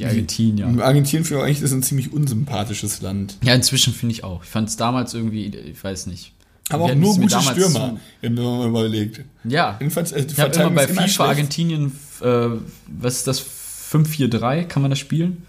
[0.00, 0.66] Die Argentinier.
[0.82, 3.36] Argentinien finde ich eigentlich ist ein ziemlich unsympathisches Land.
[3.42, 4.42] Ja, inzwischen finde ich auch.
[4.42, 6.32] Ich fand es damals irgendwie, ich weiß nicht.
[6.70, 9.22] Aber auch nur gute Stürmer, wenn man mal überlegt.
[9.44, 9.76] Ja.
[9.80, 11.20] Jedenfalls, äh, die Ich habe immer bei immer FIFA schlecht.
[11.20, 11.92] Argentinien,
[12.22, 12.48] äh,
[12.86, 13.44] was ist das?
[13.92, 15.42] 5-4-3, kann man das spielen?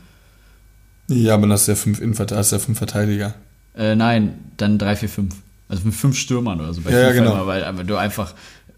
[1.07, 3.35] Ja, aber das ist ja fünf Innenverteidiger, das ist ja fünf Verteidiger.
[3.75, 5.31] Äh, nein, dann 3-4-5.
[5.69, 7.33] Also mit fünf Stürmern oder so bei Ja, FIFA genau.
[7.33, 8.33] immer, weil, weil du einfach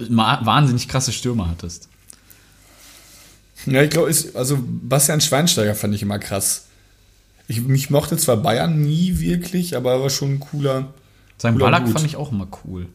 [0.09, 1.89] wahnsinnig krasse Stürmer hattest.
[3.65, 6.65] Ja, ich glaube, also Bastian Schweinsteiger fand ich immer krass.
[7.47, 10.93] Ich, mich mochte zwar Bayern nie wirklich, aber er war schon ein cooler.
[11.37, 11.93] Sein Cooler Ballack Dude.
[11.93, 12.87] fand ich auch immer cool.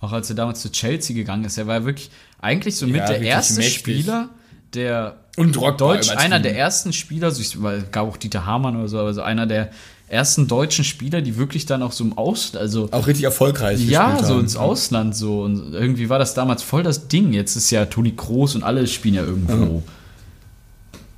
[0.00, 1.58] Auch als er damals zu Chelsea gegangen ist.
[1.58, 2.10] Er war wirklich
[2.40, 3.78] eigentlich so mit Ja, der erste mächtig.
[3.78, 4.28] Spieler,
[4.74, 8.88] der Und Deutsch, einer der ersten Spieler, so ich, weil gab auch Dieter Hamann oder
[8.88, 9.70] so, aber so einer der
[10.08, 14.22] ersten deutschen Spieler, die wirklich dann auch so im Ausland, also Auch richtig erfolgreich ja,
[14.24, 15.42] so ins Ausland so.
[15.42, 17.32] Und irgendwie war das damals voll das Ding.
[17.32, 19.82] Jetzt ist ja Toni Kroos und alle spielen ja irgendwo.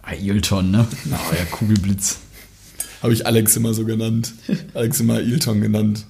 [0.02, 0.86] Ailton, ne?
[1.10, 2.18] Oh, ja, Kugelblitz.
[3.02, 4.34] Habe ich Alex immer so genannt.
[4.74, 6.06] Alex immer Ilton genannt.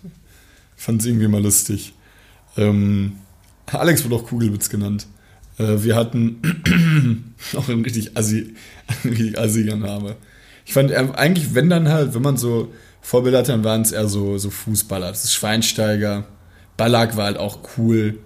[0.77, 1.93] Fand es irgendwie mal lustig.
[2.57, 3.13] Ähm,
[3.67, 5.07] Alex wurde auch Kugelwitz genannt.
[5.59, 6.41] Äh, wir hatten
[7.57, 8.55] auch einen richtig assi,
[9.05, 10.17] einen richtig assiger Name.
[10.71, 14.07] Ich fand eigentlich, wenn dann halt, wenn man so Vorbilder hat, dann waren es eher
[14.07, 15.09] so, so Fußballer.
[15.09, 16.23] Das ist Schweinsteiger.
[16.77, 18.19] Ballack war halt auch cool.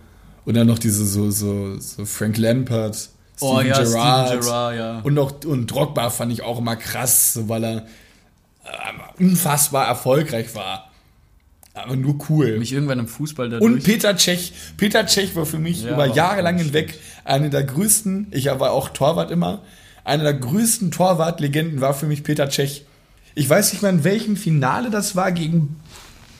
[0.44, 2.96] Und dann noch diese so, so, so Frank Lampard.
[3.38, 4.44] Steven Gerrard.
[4.76, 5.00] ja.
[5.02, 10.54] Und noch und Drogba fand ich auch immer krass, so weil er äh, unfassbar erfolgreich
[10.54, 10.90] war.
[11.72, 12.58] Aber nur cool.
[12.58, 13.72] Mich irgendwann im Fußball dadurch.
[13.72, 14.52] Und Peter Cech.
[14.76, 18.70] Peter Cech war für mich Ja, über Jahre lang hinweg eine der größten, ich war
[18.72, 19.62] auch Torwart immer,
[20.04, 22.84] eine der größten Torwartlegenden war für mich Peter Cech.
[23.34, 25.76] Ich weiß nicht mehr, in welchem Finale das war gegen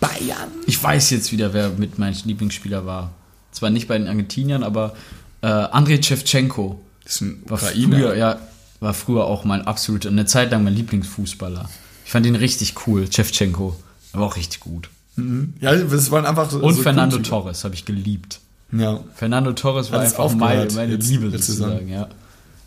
[0.01, 0.51] Bayern.
[0.67, 3.13] Ich weiß jetzt wieder, wer mit meinem Lieblingsspieler war.
[3.53, 4.95] Zwar nicht bei den Argentiniern, aber
[5.43, 6.81] äh, Andrei Shevchenko.
[7.05, 7.97] Das ist ein War Ukrainer.
[7.99, 8.39] früher, ja,
[8.81, 11.69] war früher auch mein absoluter, eine Zeit lang mein Lieblingsfußballer.
[12.05, 13.77] Ich fand ihn richtig cool, Shevchenko.
[14.13, 14.89] Aber auch richtig gut.
[15.61, 16.59] Ja, das waren einfach so.
[16.59, 17.19] Und so Fernando.
[17.19, 18.41] Torres habe ich geliebt.
[18.73, 19.01] Ja.
[19.15, 22.09] Fernando Torres war Hat einfach meine, meine jetzt- Liebe sozusagen, ja.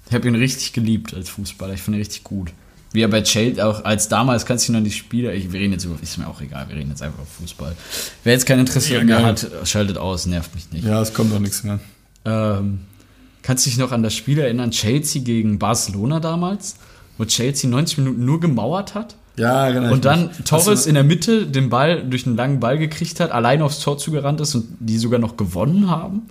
[0.10, 1.74] Ich habe ihn richtig geliebt als Fußballer.
[1.74, 2.52] Ich fand ihn richtig gut.
[2.94, 5.60] Wie er bei Chelsea, auch als damals, kannst du dich noch die Spieler, ich, wir
[5.60, 7.76] reden jetzt über, ist mir auch egal, wir reden jetzt einfach über Fußball.
[8.24, 9.26] Wer jetzt kein Interesse Ja, mehr geil.
[9.26, 10.86] hat, schaltet aus, nervt mich nicht.
[10.86, 11.80] Ja, es kommt auch nichts mehr.
[12.24, 12.80] Ähm,
[13.42, 16.78] kannst du dich noch an das Spiel erinnern, Chelsea gegen Barcelona damals,
[17.18, 19.16] wo Chelsea 90 Minuten nur gemauert hat?
[19.36, 19.92] Ja, genau.
[19.92, 23.66] Und dann Torres in der Mitte den Ball durch einen langen Ball gekriegt hat, alleine
[23.66, 26.24] aufs Tor zugerannt ist und die sogar noch gewonnen haben.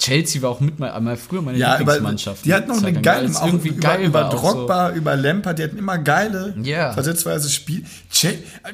[0.00, 2.44] Chelsea war auch mit mal, mal früher meine Ja, Lieblingsmannschaft.
[2.44, 5.76] die hatten auch eine geile, auch irgendwie über, geil über Drogba, über Lampard, die hatten
[5.78, 6.92] immer geile, Ja.
[6.94, 7.84] versetzweise Spiel.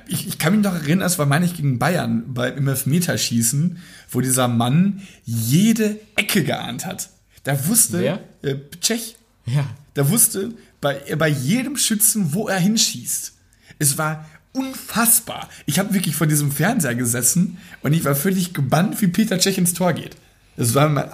[0.09, 3.79] Ich, ich kann mich noch erinnern, es war, meine ich, gegen Bayern bei, im Elfmeterschießen,
[4.11, 7.11] wo dieser Mann jede Ecke geahnt hat.
[7.45, 8.21] Der wusste, Wer?
[8.43, 9.17] Äh, Tschech,
[9.47, 9.53] So.
[9.53, 9.67] Ja.
[9.97, 13.33] der wusste bei, bei jedem Schützen, wo er hinschießt.
[13.79, 15.49] Es war unfassbar.
[15.67, 19.59] Ich habe wirklich vor diesem Fernseher gesessen und ich war völlig gebannt, wie Peter Tschech
[19.59, 20.17] ins Tor geht.
[20.57, 21.05] Das war mein,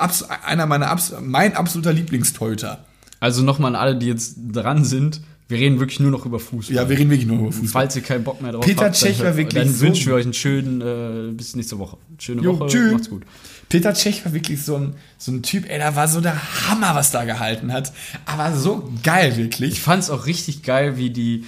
[0.45, 2.85] einer meiner mein absoluter Lieblingstorhüter.
[3.21, 5.21] Also nochmal an alle, die jetzt dran sind.
[5.49, 6.75] Wir reden wirklich nur noch über Fußball.
[6.75, 7.69] Ja, wir reden wirklich nur über Fußball.
[7.83, 10.07] Falls ihr keinen Bock mehr drauf Peter habt, Cech dann, war wirklich dann so- wünschen
[10.07, 11.99] wir euch einen schönen, äh, bis nächste Woche.
[12.19, 12.93] Schöne Jo, Woche, tschüss.
[12.93, 13.23] macht's gut.
[13.69, 16.37] Peter Tschech war wirklich so ein, so ein Typ, ey, da war so der
[16.69, 17.93] Hammer, was da gehalten hat.
[18.27, 19.81] Aber so geil, Ich wirklich.
[19.81, 21.45] fand's auch richtig geil, wie die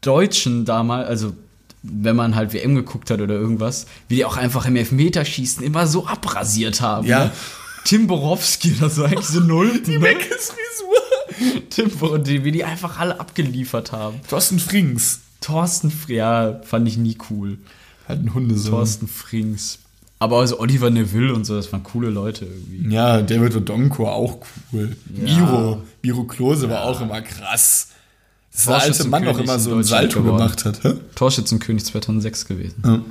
[0.00, 1.34] Deutschen damals, also
[1.86, 5.86] wenn man halt WM geguckt hat oder irgendwas, wie die auch einfach im Elfmeterschießen immer
[5.86, 7.06] so abrasiert haben.
[7.06, 7.26] Ja.
[7.26, 7.30] Ne?
[7.84, 9.80] Tim Borowski, das war eigentlich so null.
[9.86, 11.62] Die Frisur.
[11.68, 14.20] Tim Bor- die, wie die einfach alle abgeliefert haben.
[14.28, 15.20] Thorsten Frings.
[15.40, 17.58] Thorsten, Fr- ja, fand ich nie cool.
[18.08, 18.70] Halt ein Hundesohn.
[18.70, 19.78] Thorsten Frings.
[20.20, 22.94] Aber also Oliver Neville und so, das waren coole Leute irgendwie.
[22.94, 24.38] Ja, David Odonko auch
[24.72, 24.96] cool.
[25.14, 25.34] Ja.
[25.34, 25.82] Miro.
[26.02, 27.88] Miro Klose war auch immer krass.
[28.54, 30.38] Das war der alte Mann auch immer so ein Salto geworden.
[30.38, 30.84] gemacht hat.
[30.84, 30.94] Hä?
[31.14, 32.74] Torschützenkönig 2006 gewesen.
[32.84, 33.02] Ja.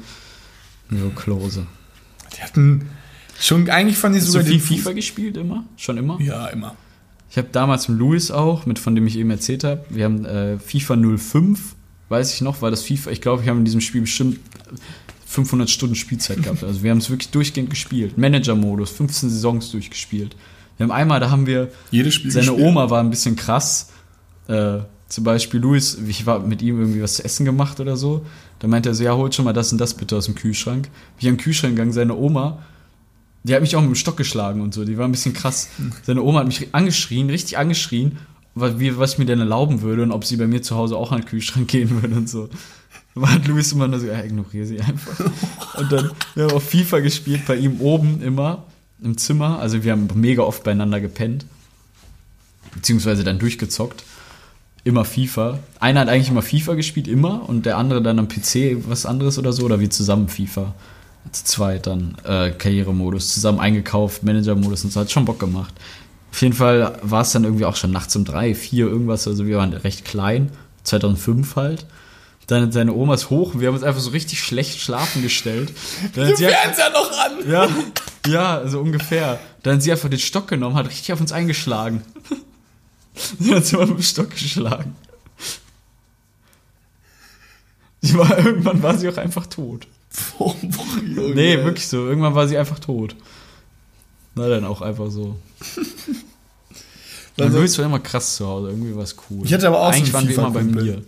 [0.90, 1.68] Miro Klose.
[2.36, 2.90] Die hatten
[3.40, 5.66] schon, eigentlich ich Hast du viel FIFA gespielt immer?
[5.76, 6.20] Schon immer?
[6.22, 6.76] Ja, immer.
[7.30, 10.24] Ich habe damals mit Louis auch, mit von dem ich eben erzählt habe, wir haben
[10.24, 11.76] äh, FIFA 05,
[12.10, 14.40] weiß ich noch, weil das FIFA, ich glaube, wir haben in diesem Spiel bestimmt
[15.26, 16.64] 500 Stunden Spielzeit gehabt.
[16.64, 18.18] Also wir haben es wirklich durchgehend gespielt.
[18.20, 20.36] Manager-Modus, 15 Saisons durchgespielt.
[20.78, 22.68] Wir haben einmal, da haben wir, Jedes Spiel seine gespielt.
[22.68, 23.90] Oma war ein bisschen krass.
[24.48, 24.80] Äh,
[25.14, 28.26] zum Beispiel Louis, ich war mit ihm irgendwie was zu essen gemacht oder so.
[28.58, 30.90] Da meinte er so, ja, holt schon mal das und das bitte aus dem Kühlschrank.
[31.20, 32.64] Ich am Kühlschrank gegangen, seine Oma,
[33.44, 34.86] die hat mich auch mit dem Stock geschlagen und so.
[34.86, 35.70] Die war ein bisschen krass.
[36.02, 38.18] Seine Oma hat mich angeschrien, richtig angeschrien,
[38.56, 40.98] was, wie, was ich mir denn erlauben würde und ob sie bei mir zu Hause
[40.98, 42.50] auch an den Kühlschrank gehen würde und so.
[43.14, 45.20] Da hat Luis immer nur so, ja, ignoriere sie einfach.
[45.78, 48.64] Und dann, wir haben auch FIFA gespielt, bei ihm oben immer
[49.04, 49.60] im Zimmer.
[49.60, 51.46] Also wir haben mega oft beieinander gepennt.
[52.74, 54.04] Beziehungsweise dann durchgezockt.
[54.86, 55.60] Immer FIFA.
[55.80, 57.48] Einer hat eigentlich immer FIFA gespielt, immer.
[57.48, 59.64] Und der andere dann am PC was anderes oder so.
[59.64, 60.74] Oder wir zusammen FIFA.
[61.32, 63.34] Zu zweit dann äh, Karrieremodus.
[63.34, 65.00] Zusammen eingekauft, Managermodus und so.
[65.00, 65.74] Hat schon Bock gemacht.
[66.32, 69.28] Auf jeden Fall war es dann irgendwie auch schon nachts um drei, vier, irgendwas.
[69.28, 70.50] Also wir waren recht klein.
[70.84, 71.86] 2005 halt.
[72.48, 75.72] Dann hat seine Omas hoch und wir haben uns einfach so richtig schlecht schlafen gestellt.
[76.14, 77.32] Dann sie einfach- Fernseher noch an.
[77.50, 77.68] ja,
[78.28, 79.40] ja, so ungefähr.
[79.62, 82.02] Dann hat sie einfach den Stock genommen, hat richtig auf uns eingeschlagen.
[83.40, 84.96] Dann hat sie mal mit dem Stock geschlagen.
[88.02, 89.88] Sie war, irgendwann war sie auch einfach tot.
[91.02, 92.06] Nee, wirklich so.
[92.08, 93.16] Irgendwann war sie einfach tot.
[94.36, 95.38] Na dann auch einfach so.
[97.38, 98.70] Und Also- war immer krass zu Hause.
[98.70, 99.46] Irgendwie war es cool.
[99.46, 101.04] Ich hatte aber auch so Eigentlich einen waren wir immer bei mir.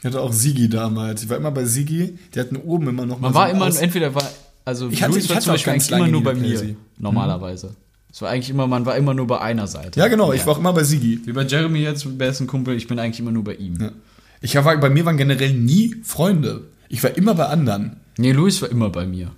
[0.00, 1.22] Ich hatte auch Sigi damals.
[1.22, 2.18] Ich war immer bei Sigi.
[2.34, 4.30] Die hatten oben immer noch Man mal war so immer, entweder war,
[4.64, 6.76] also Ich hatte- Luis ich war hatte zum auch Beispiel immer nur bei mir, Playsee.
[6.98, 7.74] normalerweise.
[8.12, 10.00] Es war eigentlich immer, man war immer nur bei einer Seite.
[10.00, 10.32] Ja, genau.
[10.32, 11.20] Ich war auch immer bei Sigi.
[11.24, 13.80] Wie bei Jeremy jetzt, mit besten Kumpel, ich bin eigentlich immer nur bei ihm.
[13.80, 13.92] Ja.
[14.40, 16.62] Ich war, bei mir waren generell nie Freunde.
[16.88, 17.96] Ich war immer bei anderen.
[18.18, 19.30] Nee, Luis war immer bei mir.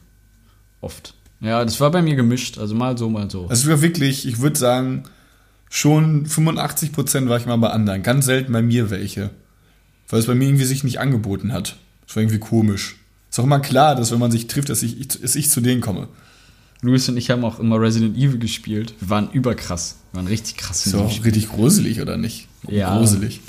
[0.80, 1.14] Oft.
[1.40, 3.46] Ja, das war bei mir gemischt, also mal so, mal so.
[3.48, 5.02] Also ich war wirklich, ich würde sagen,
[5.68, 8.02] schon 85% war ich mal bei anderen.
[8.02, 9.30] Ganz selten bei mir welche.
[10.08, 11.76] Weil es bei mir irgendwie sich nicht angeboten hat.
[12.06, 12.96] Das war irgendwie komisch.
[13.28, 15.80] Ist auch immer klar, dass wenn man sich trifft, dass ich, dass ich zu denen
[15.80, 16.08] komme.
[16.84, 18.94] Luis und ich haben auch immer Resident Evil gespielt.
[18.98, 19.96] Wir waren überkrass.
[20.10, 20.84] Wir waren richtig krass.
[20.84, 22.48] Ist auch richtig gruselig, oder nicht?
[22.68, 22.98] Ja.
[22.98, 23.40] Gruselig.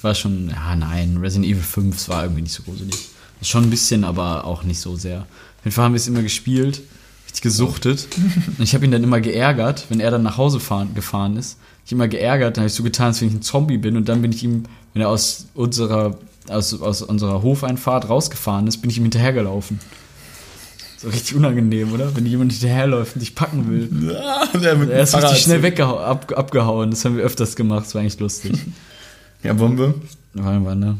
[0.00, 2.94] War schon, ja, nein, Resident Evil 5 das war irgendwie nicht so gruselig.
[3.42, 5.20] Schon ein bisschen, aber auch nicht so sehr.
[5.20, 6.80] Auf jeden Fall haben wir es immer gespielt,
[7.26, 8.08] richtig gesuchtet.
[8.58, 11.58] Und ich habe ihn dann immer geärgert, wenn er dann nach Hause fahren, gefahren ist.
[11.84, 13.98] Ich immer geärgert, dann habe ich so getan, als wenn ich ein Zombie bin.
[13.98, 16.16] Und dann bin ich ihm, wenn er aus unserer,
[16.48, 19.80] aus, aus unserer Hofeinfahrt rausgefahren ist, bin ich ihm hinterhergelaufen.
[21.00, 22.14] So richtig unangenehm, oder?
[22.14, 23.88] Wenn jemand hinterherläuft und dich packen will.
[24.12, 25.62] Ja, der mit Er ist Fahrrad richtig schnell so.
[25.62, 26.90] weggehau ab, abgehauen.
[26.90, 27.86] Das haben wir öfters gemacht.
[27.86, 28.52] Das war eigentlich lustig.
[29.42, 29.94] Ja, wollen wir?
[30.74, 30.98] Ne?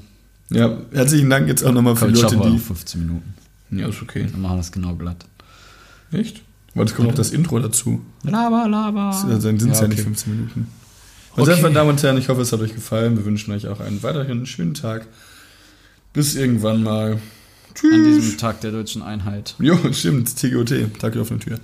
[0.48, 2.58] Ja, herzlichen Dank jetzt auch nochmal für die Leute, die.
[2.58, 3.34] 15 Minuten.
[3.70, 4.28] Ja, ist okay.
[4.32, 5.26] Dann machen wir das genau glatt.
[6.10, 6.40] Echt?
[6.74, 8.00] Aber es kommt noch das Intro dazu.
[8.22, 9.14] Laber, laber.
[9.28, 10.04] Dann sind es ja, Ja, nicht okay.
[10.04, 10.68] 15 Minuten.
[11.36, 11.60] Also, Okay.
[11.60, 13.18] meine Damen und Herren, ich hoffe, es hat euch gefallen.
[13.18, 15.06] Wir wünschen euch auch einen weiterhin schönen Tag.
[16.14, 17.18] Bis irgendwann mal.
[17.82, 19.54] An diesem Tag der deutschen Einheit.
[19.58, 20.36] Jo, stimmt.
[20.36, 20.98] TGOT.
[20.98, 21.58] Tag auf der Tür.